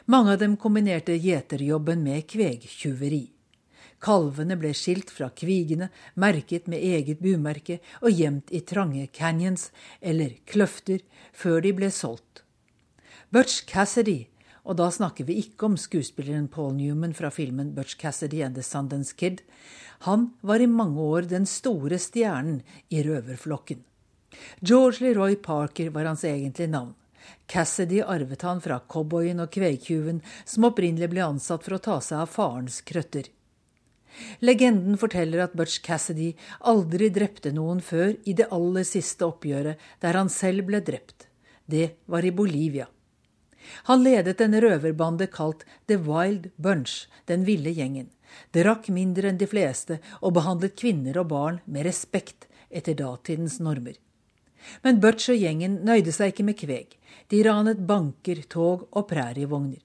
Mange 0.05 0.33
av 0.33 0.41
dem 0.41 0.57
kombinerte 0.57 1.15
gjeterjobben 1.19 2.03
med 2.03 2.25
kvegtyveri. 2.31 3.27
Kalvene 4.03 4.57
ble 4.59 4.73
skilt 4.75 5.13
fra 5.15 5.29
kvigene, 5.31 5.87
merket 6.19 6.67
med 6.67 6.83
eget 6.83 7.21
bumerke 7.23 7.79
og 8.01 8.11
gjemt 8.11 8.51
i 8.51 8.59
trange 8.67 9.05
canyons, 9.15 9.69
eller 10.01 10.35
kløfter, 10.49 10.99
før 11.31 11.61
de 11.63 11.71
ble 11.77 11.91
solgt. 11.91 12.43
Butch 13.31 13.63
Cassidy, 13.69 14.25
og 14.63 14.77
da 14.79 14.87
snakker 14.91 15.27
vi 15.27 15.41
ikke 15.43 15.67
om 15.67 15.77
skuespilleren 15.79 16.47
Paul 16.51 16.73
Newman 16.77 17.15
fra 17.17 17.31
filmen 17.33 17.73
Butch 17.75 17.97
Cassidy 17.99 18.41
and 18.45 18.55
The 18.55 18.63
Sundance 18.63 19.15
Kid, 19.15 19.41
han 20.07 20.31
var 20.41 20.63
i 20.63 20.67
mange 20.67 20.99
år 21.03 21.27
den 21.31 21.45
store 21.47 21.99
stjernen 21.99 22.61
i 22.89 23.03
røverflokken. 23.03 23.83
George 24.61 25.03
Leroy 25.03 25.35
Parker 25.35 25.91
var 25.93 26.07
hans 26.09 26.23
egentlige 26.23 26.71
navn. 26.71 26.93
Cassidy 27.47 28.01
arvet 28.01 28.41
han 28.41 28.59
fra 28.63 28.79
cowboyen 28.89 29.39
og 29.43 29.51
kvegtyven 29.53 30.19
som 30.43 30.67
opprinnelig 30.67 31.11
ble 31.11 31.23
ansatt 31.23 31.63
for 31.63 31.77
å 31.77 31.83
ta 31.83 31.99
seg 32.03 32.23
av 32.23 32.31
farens 32.31 32.81
krøtter. 32.87 33.29
Legenden 34.45 34.97
forteller 34.99 35.43
at 35.45 35.55
Butch 35.57 35.81
Cassidy 35.85 36.33
aldri 36.69 37.09
drepte 37.13 37.53
noen 37.55 37.81
før 37.81 38.13
i 38.29 38.35
det 38.37 38.49
aller 38.53 38.85
siste 38.87 39.25
oppgjøret 39.25 39.79
der 40.03 40.19
han 40.19 40.29
selv 40.31 40.67
ble 40.69 40.83
drept. 40.85 41.27
Det 41.65 41.95
var 42.11 42.25
i 42.25 42.35
Bolivia. 42.35 42.87
Han 43.89 44.03
ledet 44.03 44.41
en 44.41 44.59
røverbande 44.61 45.27
kalt 45.31 45.65
The 45.87 45.99
Wild 46.01 46.51
Bunch, 46.55 47.07
den 47.25 47.47
ville 47.47 47.71
gjengen 47.71 48.11
drakk 48.53 48.89
mindre 48.89 49.29
enn 49.29 49.39
de 49.41 49.47
fleste 49.49 49.99
og 50.21 50.35
behandlet 50.37 50.77
kvinner 50.79 51.19
og 51.21 51.29
barn 51.33 51.61
med 51.65 51.87
respekt 51.87 52.47
etter 52.69 52.97
datidens 52.97 53.59
normer. 53.63 53.97
Men 54.81 55.01
Butch 55.03 55.31
og 55.33 55.39
gjengen 55.39 55.81
nøyde 55.85 56.13
seg 56.15 56.31
ikke 56.31 56.45
med 56.47 56.57
kveg. 56.59 56.93
De 57.29 57.41
ranet 57.45 57.81
banker, 57.87 58.45
tog 58.49 58.87
og 58.91 59.09
prærievogner. 59.09 59.81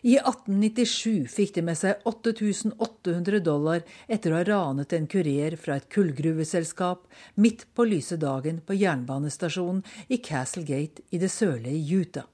I 0.00 0.16
1897 0.16 1.28
fikk 1.28 1.54
de 1.58 1.62
med 1.66 1.76
seg 1.76 2.00
8800 2.08 3.40
dollar 3.44 3.82
etter 4.08 4.32
å 4.32 4.38
ha 4.38 4.46
ranet 4.48 4.94
en 4.96 5.08
kurer 5.10 5.56
fra 5.60 5.76
et 5.76 5.88
kullgruveselskap 5.92 7.04
midt 7.36 7.66
på 7.76 7.84
lyse 7.88 8.16
dagen 8.20 8.62
på 8.64 8.78
jernbanestasjonen 8.80 9.82
i 10.08 10.20
Castle 10.24 10.64
Gate 10.64 11.04
i 11.10 11.20
det 11.20 11.30
sørlige 11.32 12.00
Utah. 12.00 12.28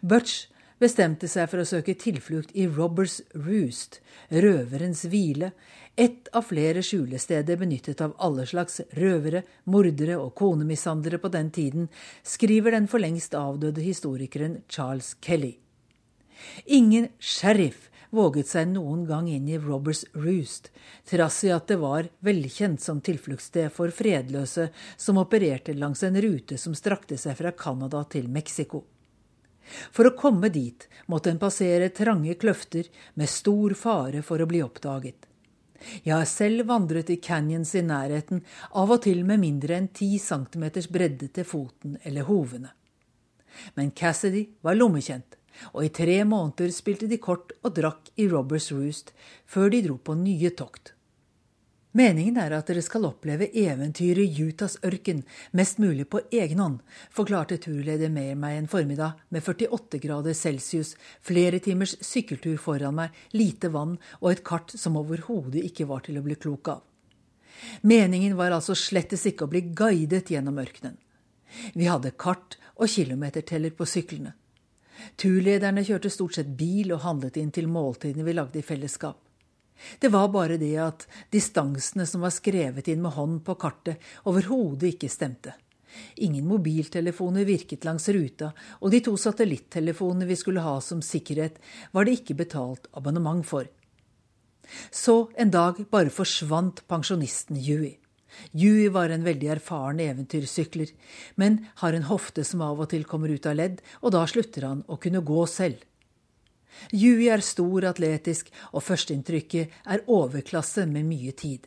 Butch 0.00 0.46
bestemte 0.78 1.28
seg 1.30 1.48
for 1.50 1.62
å 1.62 1.66
søke 1.66 1.96
tilflukt 1.98 2.54
i 2.54 2.68
Robbers 2.70 3.20
Roost, 3.34 4.00
røverens 4.30 5.04
hvile, 5.10 5.52
ett 5.98 6.28
av 6.38 6.46
flere 6.46 6.82
skjulesteder 6.86 7.58
benyttet 7.58 8.00
av 8.04 8.14
alle 8.22 8.44
slags 8.46 8.80
røvere, 8.94 9.42
mordere 9.66 10.20
og 10.22 10.36
konemishandlere 10.38 11.18
på 11.18 11.30
den 11.34 11.50
tiden, 11.50 11.88
skriver 12.22 12.76
den 12.76 12.86
for 12.90 13.02
lengst 13.02 13.34
avdøde 13.34 13.82
historikeren 13.82 14.60
Charles 14.70 15.16
Kelly. 15.24 15.56
Ingen 16.70 17.08
sheriff 17.18 17.88
våget 18.14 18.48
seg 18.48 18.70
noen 18.70 19.02
gang 19.08 19.26
inn 19.28 19.48
i 19.50 19.58
Robbers 19.58 20.04
Roost, 20.14 20.70
trass 21.10 21.40
i 21.44 21.50
at 21.52 21.66
det 21.68 21.80
var 21.82 22.06
velkjent 22.24 22.80
som 22.80 23.02
tilfluktssted 23.04 23.74
for 23.74 23.90
fredløse 23.90 24.68
som 24.96 25.18
opererte 25.20 25.74
langs 25.74 26.04
en 26.06 26.20
rute 26.22 26.60
som 26.62 26.78
strakte 26.78 27.18
seg 27.18 27.36
fra 27.42 27.52
Canada 27.58 28.04
til 28.08 28.30
Mexico. 28.30 28.84
For 29.92 30.08
å 30.08 30.16
komme 30.18 30.50
dit 30.52 30.88
måtte 31.06 31.32
en 31.32 31.40
passere 31.40 31.90
trange 31.94 32.34
kløfter 32.40 32.88
med 33.14 33.30
stor 33.30 33.74
fare 33.78 34.22
for 34.26 34.40
å 34.40 34.48
bli 34.48 34.62
oppdaget. 34.64 35.28
Jeg 36.02 36.14
har 36.14 36.26
selv 36.26 36.66
vandret 36.66 37.10
i 37.14 37.20
canyons 37.22 37.74
i 37.78 37.84
nærheten, 37.86 38.42
av 38.74 38.90
og 38.90 39.04
til 39.04 39.22
med 39.26 39.40
mindre 39.44 39.76
enn 39.78 39.90
ti 39.94 40.16
centimeters 40.18 40.90
bredde 40.90 41.30
til 41.30 41.46
foten 41.46 41.98
eller 42.02 42.26
hovene. 42.26 42.72
Men 43.78 43.92
Cassidy 43.94 44.44
var 44.62 44.78
lommekjent, 44.78 45.36
og 45.74 45.86
i 45.86 45.94
tre 45.94 46.20
måneder 46.26 46.74
spilte 46.74 47.08
de 47.10 47.18
kort 47.22 47.54
og 47.62 47.74
drakk 47.78 48.10
i 48.18 48.28
Robbers 48.30 48.70
Roost 48.74 49.14
før 49.46 49.70
de 49.74 49.82
dro 49.86 49.98
på 50.02 50.18
nye 50.18 50.50
tokt. 50.58 50.97
Meningen 51.98 52.36
er 52.38 52.52
at 52.54 52.68
dere 52.68 52.82
skal 52.84 53.06
oppleve 53.08 53.48
eventyret 53.58 54.22
i 54.22 54.44
Utahs 54.46 54.76
ørken 54.86 55.24
mest 55.56 55.80
mulig 55.82 56.04
på 56.12 56.20
egen 56.30 56.60
hånd, 56.62 56.76
forklarte 57.10 57.56
turleder 57.64 58.12
Meyer 58.12 58.38
meg 58.38 58.58
en 58.58 58.68
formiddag 58.70 59.16
med 59.34 59.42
48 59.42 59.98
grader 60.04 60.36
celsius, 60.36 60.92
flere 61.24 61.58
timers 61.64 61.96
sykkeltur 62.04 62.60
foran 62.62 62.94
meg, 63.00 63.16
lite 63.34 63.72
vann 63.74 63.96
og 64.20 64.30
et 64.30 64.44
kart 64.46 64.76
som 64.78 65.00
overhodet 65.00 65.64
ikke 65.64 65.88
var 65.90 66.06
til 66.06 66.20
å 66.20 66.24
bli 66.26 66.38
klok 66.38 66.70
av. 66.76 66.84
Meningen 67.82 68.36
var 68.38 68.54
altså 68.54 68.76
slettes 68.78 69.26
ikke 69.26 69.48
å 69.48 69.50
bli 69.50 69.64
guidet 69.74 70.30
gjennom 70.30 70.60
ørkenen. 70.62 70.98
Vi 71.74 71.88
hadde 71.88 72.14
kart 72.14 72.60
og 72.76 72.92
kilometerteller 72.92 73.74
på 73.74 73.88
syklene. 73.88 74.36
Turlederne 75.18 75.82
kjørte 75.86 76.12
stort 76.12 76.38
sett 76.38 76.54
bil 76.58 76.92
og 76.94 77.02
handlet 77.02 77.40
inn 77.40 77.50
til 77.54 77.66
måltidene 77.70 78.26
vi 78.26 78.36
lagde 78.36 78.60
i 78.60 78.66
fellesskap. 78.66 79.24
Det 80.00 80.10
var 80.12 80.28
bare 80.34 80.58
det 80.60 80.74
at 80.82 81.06
distansene 81.32 82.06
som 82.06 82.24
var 82.24 82.34
skrevet 82.34 82.88
inn 82.88 83.02
med 83.04 83.14
hånd 83.16 83.40
på 83.46 83.56
kartet, 83.60 84.02
overhodet 84.28 84.94
ikke 84.94 85.10
stemte. 85.12 85.54
Ingen 86.16 86.46
mobiltelefoner 86.46 87.46
virket 87.48 87.86
langs 87.88 88.08
ruta, 88.12 88.52
og 88.80 88.92
de 88.92 89.00
to 89.04 89.16
satellittelefonene 89.16 90.28
vi 90.28 90.36
skulle 90.36 90.64
ha 90.64 90.76
som 90.84 91.00
sikkerhet, 91.02 91.58
var 91.92 92.04
det 92.04 92.18
ikke 92.20 92.36
betalt 92.42 92.90
abonnement 92.92 93.46
for. 93.46 93.68
Så 94.90 95.30
en 95.38 95.50
dag 95.50 95.80
bare 95.90 96.12
forsvant 96.12 96.84
pensjonisten 96.90 97.56
Yui. 97.56 97.96
Yui 98.52 98.88
var 98.92 99.10
en 99.10 99.24
veldig 99.24 99.48
erfaren 99.56 100.02
eventyrsykler, 100.04 100.90
men 101.40 101.62
har 101.80 101.96
en 101.96 102.08
hofte 102.10 102.44
som 102.44 102.62
av 102.66 102.82
og 102.84 102.90
til 102.92 103.06
kommer 103.08 103.32
ut 103.32 103.48
av 103.48 103.56
ledd, 103.56 103.80
og 104.02 104.12
da 104.14 104.26
slutter 104.28 104.68
han 104.68 104.84
å 104.86 104.98
kunne 105.00 105.24
gå 105.24 105.46
selv. 105.48 105.80
Yui 106.92 107.28
er 107.32 107.42
stor, 107.44 107.84
atletisk, 107.90 108.52
og 108.72 108.84
førsteinntrykket 108.86 109.74
er 109.86 110.04
overklasse 110.06 110.86
med 110.90 111.08
mye 111.08 111.32
tid. 111.32 111.66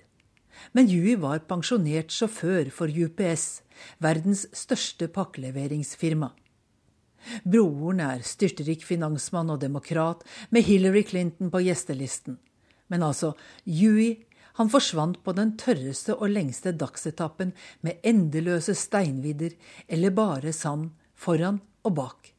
Men 0.76 0.90
Yui 0.92 1.16
var 1.20 1.44
pensjonert 1.50 2.14
sjåfør 2.14 2.70
for 2.74 2.92
UPS, 2.92 3.62
verdens 4.04 4.46
største 4.56 5.10
pakkeleveringsfirma. 5.12 6.32
Broren 7.46 8.02
er 8.02 8.24
styrterik 8.26 8.84
finansmann 8.86 9.52
og 9.54 9.62
demokrat, 9.62 10.24
med 10.50 10.66
Hillary 10.66 11.04
Clinton 11.08 11.52
på 11.54 11.62
gjestelisten. 11.68 12.40
Men 12.90 13.04
altså, 13.08 13.34
Yui 13.66 14.26
han 14.60 14.72
forsvant 14.72 15.22
på 15.24 15.34
den 15.38 15.54
tørreste 15.60 16.18
og 16.18 16.34
lengste 16.34 16.74
dagsetappen 16.76 17.54
med 17.86 18.02
endeløse 18.04 18.76
steinvidder 18.76 19.56
eller 19.88 20.16
bare 20.16 20.52
sand 20.56 20.90
foran 21.16 21.62
og 21.88 21.96
bak. 21.96 22.34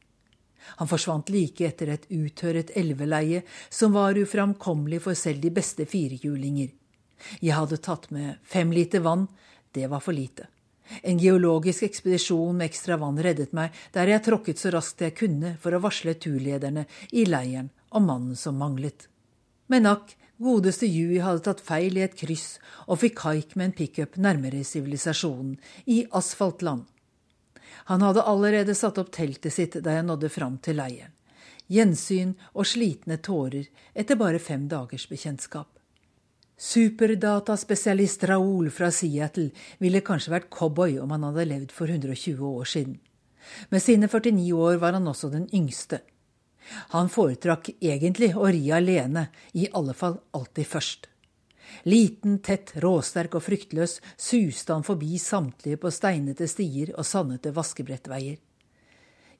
Han 0.79 0.89
forsvant 0.89 1.29
like 1.33 1.65
etter 1.67 1.93
et 1.93 2.07
uttørret 2.13 2.73
elveleie 2.79 3.43
som 3.69 3.93
var 3.95 4.17
uframkommelig 4.19 5.01
for 5.05 5.17
selv 5.17 5.43
de 5.43 5.51
beste 5.53 5.85
firehjulinger. 5.89 6.71
Jeg 7.39 7.55
hadde 7.55 7.79
tatt 7.83 8.09
med 8.11 8.41
fem 8.43 8.71
liter 8.75 9.03
vann, 9.03 9.27
det 9.71 9.87
var 9.89 10.03
for 10.03 10.15
lite. 10.15 10.49
En 11.01 11.17
geologisk 11.17 11.83
ekspedisjon 11.87 12.57
med 12.57 12.67
ekstra 12.67 12.97
vann 12.99 13.19
reddet 13.23 13.53
meg, 13.55 13.71
der 13.95 14.11
jeg 14.11 14.25
tråkket 14.25 14.59
så 14.59 14.73
raskt 14.75 15.01
jeg 15.01 15.15
kunne 15.17 15.55
for 15.63 15.73
å 15.73 15.81
varsle 15.83 16.15
turlederne 16.19 16.85
i 17.11 17.25
leiren 17.25 17.71
om 17.89 18.05
mannen 18.09 18.35
som 18.39 18.59
manglet. 18.59 19.07
Men 19.71 19.87
akk, 19.89 20.11
godeste 20.43 20.89
Yui 20.89 21.21
hadde 21.23 21.45
tatt 21.45 21.63
feil 21.63 21.97
i 21.97 22.03
et 22.05 22.17
kryss 22.19 22.57
og 22.87 22.99
fikk 23.03 23.23
haik 23.23 23.55
med 23.55 23.69
en 23.69 23.77
pickup 23.77 24.17
nærmere 24.19 24.63
sivilisasjonen, 24.67 25.55
i 25.87 26.03
asfaltland. 26.11 26.83
Han 27.91 28.01
hadde 28.01 28.23
allerede 28.23 28.75
satt 28.75 28.97
opp 28.97 29.11
teltet 29.11 29.53
sitt 29.53 29.77
da 29.83 29.97
jeg 29.97 30.07
nådde 30.07 30.29
fram 30.31 30.57
til 30.63 30.79
leiren. 30.79 31.11
Gjensyn 31.71 32.33
og 32.53 32.67
slitne 32.67 33.17
tårer 33.23 33.69
etter 33.95 34.19
bare 34.19 34.39
fem 34.39 34.67
dagers 34.71 35.07
bekjentskap. 35.09 35.69
Superdataspesialist 36.59 38.23
Raoul 38.29 38.69
fra 38.71 38.91
Seattle 38.93 39.49
ville 39.81 40.03
kanskje 40.05 40.35
vært 40.35 40.51
cowboy 40.53 40.99
om 41.01 41.11
han 41.15 41.25
hadde 41.27 41.47
levd 41.49 41.73
for 41.75 41.89
120 41.89 42.39
år 42.39 42.69
siden. 42.69 42.99
Med 43.69 43.83
sine 43.83 44.07
49 44.07 44.51
år 44.53 44.77
var 44.79 44.95
han 44.95 45.07
også 45.07 45.31
den 45.33 45.47
yngste. 45.53 45.99
Han 46.93 47.09
foretrakk 47.11 47.73
egentlig 47.81 48.31
å 48.37 48.47
ri 48.47 48.69
alene, 48.71 49.27
i 49.51 49.67
alle 49.73 49.95
fall 49.97 50.21
alltid 50.31 50.69
først. 50.69 51.09
Liten, 51.89 52.39
tett, 52.45 52.75
råsterk 52.83 53.37
og 53.39 53.43
fryktløs 53.45 53.99
suste 54.17 54.73
han 54.73 54.85
forbi 54.85 55.17
samtlige 55.21 55.79
på 55.81 55.91
steinete 55.93 56.47
stier 56.49 56.93
og 56.97 57.07
sandete 57.07 57.53
vaskebrettveier. 57.55 58.37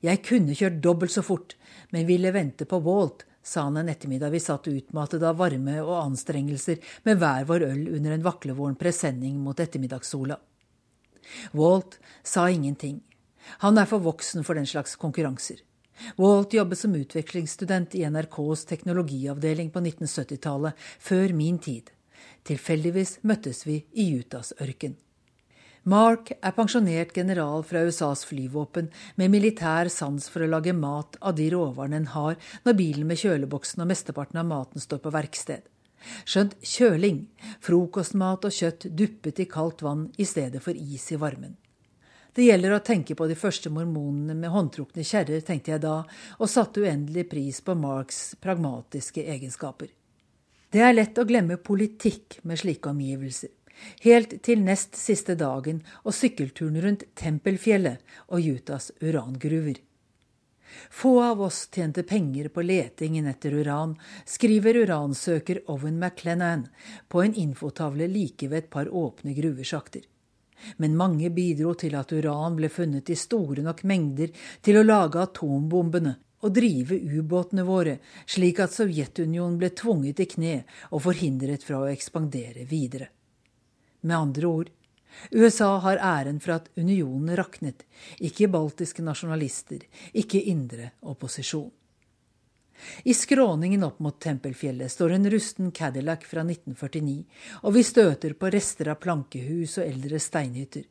Jeg 0.04 0.20
kunne 0.26 0.56
kjørt 0.56 0.82
dobbelt 0.84 1.14
så 1.14 1.22
fort, 1.24 1.54
men 1.92 2.08
ville 2.08 2.32
vente 2.34 2.66
på 2.68 2.80
Walt, 2.84 3.24
sa 3.44 3.66
han 3.66 3.78
en 3.80 3.88
ettermiddag 3.92 4.32
vi 4.32 4.40
satt 4.40 4.68
utmattet 4.68 5.22
av 5.24 5.38
varme 5.40 5.78
og 5.82 5.96
anstrengelser 6.00 6.80
med 7.04 7.20
hver 7.20 7.46
vår 7.48 7.64
øl 7.68 7.82
under 7.96 8.14
en 8.14 8.24
vaklevoren 8.24 8.76
presenning 8.80 9.38
mot 9.40 9.60
ettermiddagssola. 9.60 10.38
Walt 11.52 11.98
sa 12.22 12.50
ingenting. 12.50 13.00
Han 13.64 13.78
er 13.78 13.88
for 13.88 14.04
voksen 14.04 14.44
for 14.44 14.56
den 14.56 14.68
slags 14.68 14.96
konkurranser. 15.00 15.60
Walt 16.16 16.54
jobbet 16.56 16.78
som 16.78 16.94
utvekslingsstudent 16.96 17.94
i 17.94 18.04
NRKs 18.08 18.64
teknologiavdeling 18.70 19.70
på 19.70 19.80
1970-tallet, 19.84 20.74
før 20.98 21.36
min 21.36 21.60
tid. 21.62 21.92
Tilfeldigvis 22.44 23.18
møttes 23.24 23.64
vi 23.66 23.80
i 23.92 24.10
Utahs 24.18 24.52
ørken. 24.60 24.98
Mark 25.84 26.30
er 26.34 26.54
pensjonert 26.56 27.10
general 27.16 27.60
fra 27.68 27.82
USAs 27.84 28.22
flyvåpen 28.24 28.86
med 29.20 29.32
militær 29.32 29.90
sans 29.92 30.30
for 30.32 30.44
å 30.44 30.48
lage 30.48 30.72
mat 30.72 31.18
av 31.20 31.34
de 31.36 31.50
råvarene 31.52 31.98
en 32.00 32.12
har 32.14 32.38
når 32.64 32.78
bilen 32.78 33.08
med 33.10 33.20
kjøleboksen 33.20 33.84
og 33.84 33.90
mesteparten 33.90 34.40
av 34.40 34.48
maten 34.48 34.80
står 34.80 35.02
på 35.04 35.12
verksted. 35.12 35.66
Skjønt 36.24 36.56
kjøling, 36.64 37.26
frokostmat 37.64 38.48
og 38.48 38.56
kjøtt 38.56 38.88
duppet 38.96 39.42
i 39.44 39.48
kaldt 39.48 39.84
vann 39.84 40.06
i 40.16 40.28
stedet 40.28 40.62
for 40.64 40.72
is 40.72 41.04
i 41.12 41.20
varmen. 41.20 41.58
Det 42.34 42.48
gjelder 42.48 42.74
å 42.74 42.82
tenke 42.84 43.14
på 43.14 43.28
de 43.30 43.36
første 43.38 43.70
mormonene 43.70 44.34
med 44.34 44.50
håndtrukne 44.50 45.04
kjerrer, 45.06 45.44
tenkte 45.44 45.76
jeg 45.76 45.84
da, 45.84 46.00
og 46.40 46.50
satte 46.50 46.82
uendelig 46.82 47.28
pris 47.30 47.60
på 47.62 47.76
Marks 47.78 48.34
pragmatiske 48.42 49.22
egenskaper. 49.36 49.92
Det 50.74 50.80
er 50.82 50.96
lett 50.96 51.18
å 51.22 51.22
glemme 51.22 51.54
politikk 51.62 52.40
med 52.42 52.58
slike 52.58 52.90
omgivelser. 52.90 53.52
Helt 54.02 54.32
til 54.42 54.58
nest 54.66 54.96
siste 54.98 55.36
dagen 55.38 55.84
og 56.02 56.16
sykkelturen 56.18 56.80
rundt 56.82 57.04
Tempelfjellet 57.14 58.02
og 58.34 58.48
Utahs 58.56 58.88
urangruver. 58.98 59.78
Få 60.90 61.12
av 61.22 61.44
oss 61.46 61.60
tjente 61.70 62.02
penger 62.02 62.48
på 62.50 62.64
letingen 62.66 63.28
etter 63.30 63.54
uran, 63.54 63.94
skriver 64.26 64.80
uransøker 64.82 65.62
Owen 65.70 66.00
McLennan 66.02 66.66
på 67.06 67.22
en 67.22 67.38
infotavle 67.38 68.10
like 68.10 68.50
ved 68.50 68.64
et 68.64 68.70
par 68.74 68.90
åpne 68.90 69.36
gruvesjakter. 69.38 70.02
Men 70.82 70.98
mange 70.98 71.30
bidro 71.30 71.76
til 71.78 71.94
at 71.94 72.10
uran 72.10 72.58
ble 72.58 72.72
funnet 72.72 73.14
i 73.14 73.20
store 73.20 73.62
nok 73.62 73.86
mengder 73.86 74.34
til 74.58 74.80
å 74.80 74.86
lage 74.90 75.22
atombombene 75.22 76.16
å 76.44 76.52
drive 76.52 76.98
ubåtene 77.18 77.64
våre, 77.64 77.98
slik 78.28 78.60
at 78.60 78.74
Sovjetunionen 78.76 79.56
ble 79.60 79.70
tvunget 79.72 80.20
i 80.20 80.28
kne 80.36 80.56
og 80.90 81.04
forhindret 81.06 81.64
fra 81.64 81.80
å 81.80 81.90
ekspandere 81.90 82.66
videre. 82.68 83.08
Med 84.04 84.16
andre 84.18 84.50
ord, 84.50 84.72
USA 85.30 85.78
har 85.78 86.02
æren 86.02 86.40
for 86.42 86.56
at 86.58 86.68
unionen 86.76 87.36
raknet, 87.38 87.86
ikke 88.18 88.50
baltiske 88.52 89.04
nasjonalister, 89.06 89.86
ikke 90.12 90.42
indre 90.50 90.92
opposisjon. 91.00 91.70
I 93.06 93.14
skråningen 93.14 93.84
opp 93.86 94.00
mot 94.02 94.16
Tempelfjellet 94.20 94.92
står 94.92 95.14
en 95.14 95.30
rusten 95.30 95.70
Cadillac 95.70 96.26
fra 96.26 96.42
1949, 96.42 97.22
og 97.62 97.76
vi 97.76 97.84
støter 97.86 98.34
på 98.34 98.50
rester 98.52 98.90
av 98.90 98.98
plankehus 99.00 99.78
og 99.78 99.86
eldre 99.86 100.20
steinhytter. 100.20 100.88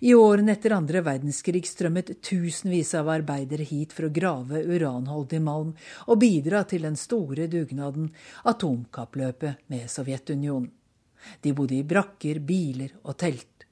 I 0.00 0.14
årene 0.14 0.54
etter 0.56 0.74
andre 0.76 1.02
verdenskrig 1.04 1.64
strømmet 1.68 2.14
tusenvis 2.24 2.94
av 2.98 3.10
arbeidere 3.12 3.66
hit 3.66 3.92
for 3.96 4.08
å 4.08 4.14
grave 4.14 4.62
uranholdig 4.64 5.40
malm 5.42 5.74
og 6.06 6.20
bidra 6.22 6.62
til 6.68 6.86
den 6.86 6.96
store 7.00 7.48
dugnaden 7.52 8.08
atomkappløpet 8.44 9.66
med 9.72 9.90
Sovjetunionen. 9.90 10.70
De 11.42 11.52
bodde 11.56 11.74
i 11.74 11.84
brakker, 11.86 12.38
biler 12.38 12.92
og 13.02 13.16
telt. 13.18 13.66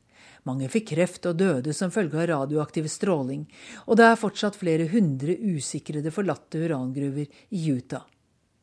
Mange 0.45 0.69
fikk 0.69 0.91
kreft 0.91 1.29
og 1.31 1.39
døde 1.41 1.73
som 1.73 1.93
følge 1.95 2.19
av 2.21 2.27
radioaktiv 2.29 2.89
stråling, 2.93 3.47
og 3.87 3.97
det 3.97 4.09
er 4.11 4.21
fortsatt 4.21 4.59
flere 4.61 4.91
hundre 4.93 5.39
usikrede 5.39 6.13
forlatte 6.13 6.61
urangruver 6.61 7.31
i 7.55 7.63
Utah. 7.73 8.05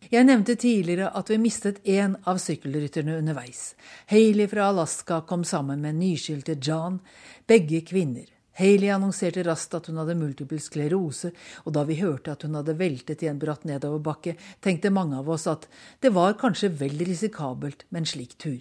Jeg 0.09 0.25
nevnte 0.25 0.55
tidligere 0.57 1.11
at 1.13 1.29
vi 1.29 1.37
mistet 1.37 1.83
én 1.85 2.15
av 2.25 2.39
sykkelrytterne 2.41 3.19
underveis. 3.21 3.75
Hayley 4.09 4.49
fra 4.49 4.71
Alaska 4.71 5.21
kom 5.29 5.43
sammen 5.45 5.81
med 5.81 5.99
nyskilte 5.99 6.57
John, 6.57 6.97
begge 7.47 7.83
kvinner. 7.85 8.25
Hayley 8.57 8.89
annonserte 8.91 9.45
raskt 9.45 9.77
at 9.77 9.87
hun 9.87 10.01
hadde 10.01 10.17
multiple 10.17 10.59
sklerose, 10.59 11.31
og 11.63 11.77
da 11.77 11.85
vi 11.87 11.99
hørte 12.01 12.33
at 12.33 12.43
hun 12.43 12.57
hadde 12.57 12.75
veltet 12.81 13.23
i 13.23 13.29
en 13.29 13.39
bratt 13.39 13.63
nedoverbakke, 13.69 14.35
tenkte 14.59 14.91
mange 14.91 15.21
av 15.21 15.29
oss 15.29 15.47
at 15.47 15.69
det 16.01 16.11
var 16.17 16.35
kanskje 16.41 16.73
vel 16.81 16.97
risikabelt 17.05 17.85
med 17.89 18.03
en 18.03 18.11
slik 18.15 18.35
tur. 18.41 18.59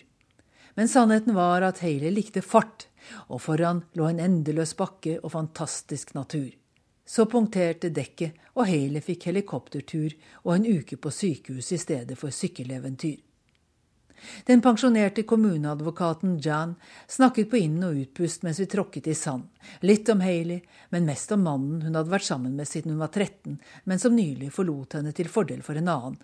Men 0.76 0.92
sannheten 0.92 1.34
var 1.34 1.66
at 1.66 1.82
Hayley 1.82 2.12
likte 2.14 2.44
fart, 2.44 2.86
og 3.32 3.42
foran 3.42 3.82
lå 3.98 4.06
en 4.06 4.22
endeløs 4.22 4.76
bakke 4.78 5.18
og 5.24 5.32
fantastisk 5.34 6.14
natur. 6.14 6.52
Så 7.10 7.24
punkterte 7.26 7.88
dekket, 7.90 8.36
og 8.54 8.68
Haley 8.70 9.02
fikk 9.02 9.26
helikoptertur 9.30 10.14
og 10.44 10.52
en 10.54 10.66
uke 10.68 10.94
på 10.94 11.10
sykehus 11.10 11.72
i 11.74 11.78
stedet 11.82 12.14
for 12.18 12.30
sykkeleventyr. 12.30 13.18
Den 14.46 14.60
pensjonerte 14.60 15.24
kommuneadvokaten 15.26 16.36
Jan 16.44 16.74
snakket 17.08 17.50
på 17.50 17.56
inn- 17.56 17.82
og 17.86 17.96
utpust 18.02 18.44
mens 18.46 18.60
vi 18.60 18.68
tråkket 18.70 19.08
i 19.10 19.14
sand. 19.16 19.48
Litt 19.80 20.12
om 20.12 20.20
Haley, 20.22 20.60
men 20.90 21.08
mest 21.08 21.32
om 21.32 21.42
mannen 21.48 21.80
hun 21.82 21.96
hadde 21.98 22.12
vært 22.12 22.28
sammen 22.28 22.54
med 22.54 22.68
siden 22.68 22.94
hun 22.94 23.02
var 23.02 23.10
13, 23.10 23.56
men 23.84 23.98
som 23.98 24.14
nylig 24.14 24.52
forlot 24.54 24.98
henne 25.00 25.14
til 25.16 25.32
fordel 25.32 25.64
for 25.66 25.80
en 25.80 25.90
annen. 25.90 26.20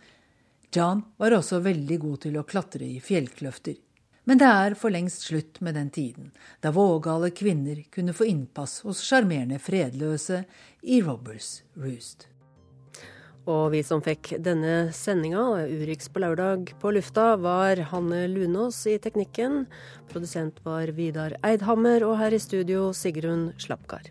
Jan 0.76 1.02
var 1.16 1.34
også 1.34 1.62
veldig 1.64 1.98
god 2.04 2.22
til 2.28 2.38
å 2.38 2.46
klatre 2.46 2.84
i 2.84 3.00
fjellkløfter. 3.00 3.80
Men 4.26 4.40
det 4.42 4.46
er 4.50 4.74
for 4.74 4.90
lengst 4.90 5.28
slutt 5.28 5.60
med 5.62 5.76
den 5.78 5.90
tiden 5.94 6.32
da 6.64 6.72
vågale 6.74 7.30
kvinner 7.30 7.84
kunne 7.94 8.14
få 8.16 8.26
innpass 8.26 8.80
hos 8.82 9.04
sjarmerende 9.06 9.60
fredløse 9.62 10.42
i 10.82 10.98
Robbers 11.06 11.60
Roost. 11.78 12.26
Og 13.46 13.70
vi 13.76 13.84
som 13.86 14.02
fikk 14.02 14.32
denne 14.42 14.90
sendinga, 14.90 15.44
Urix 15.70 16.10
på 16.10 16.24
lørdag, 16.24 16.72
på 16.82 16.90
lufta, 16.96 17.36
var 17.38 17.78
Hanne 17.92 18.24
Lunås 18.32 18.82
i 18.90 18.98
teknikken. 18.98 19.68
Produsent 20.10 20.58
var 20.66 20.90
Vidar 20.98 21.38
Eidhammer, 21.46 22.02
og 22.02 22.18
her 22.18 22.34
i 22.34 22.42
studio 22.42 22.90
Sigrun 22.90 23.52
Slapkar. 23.62 24.10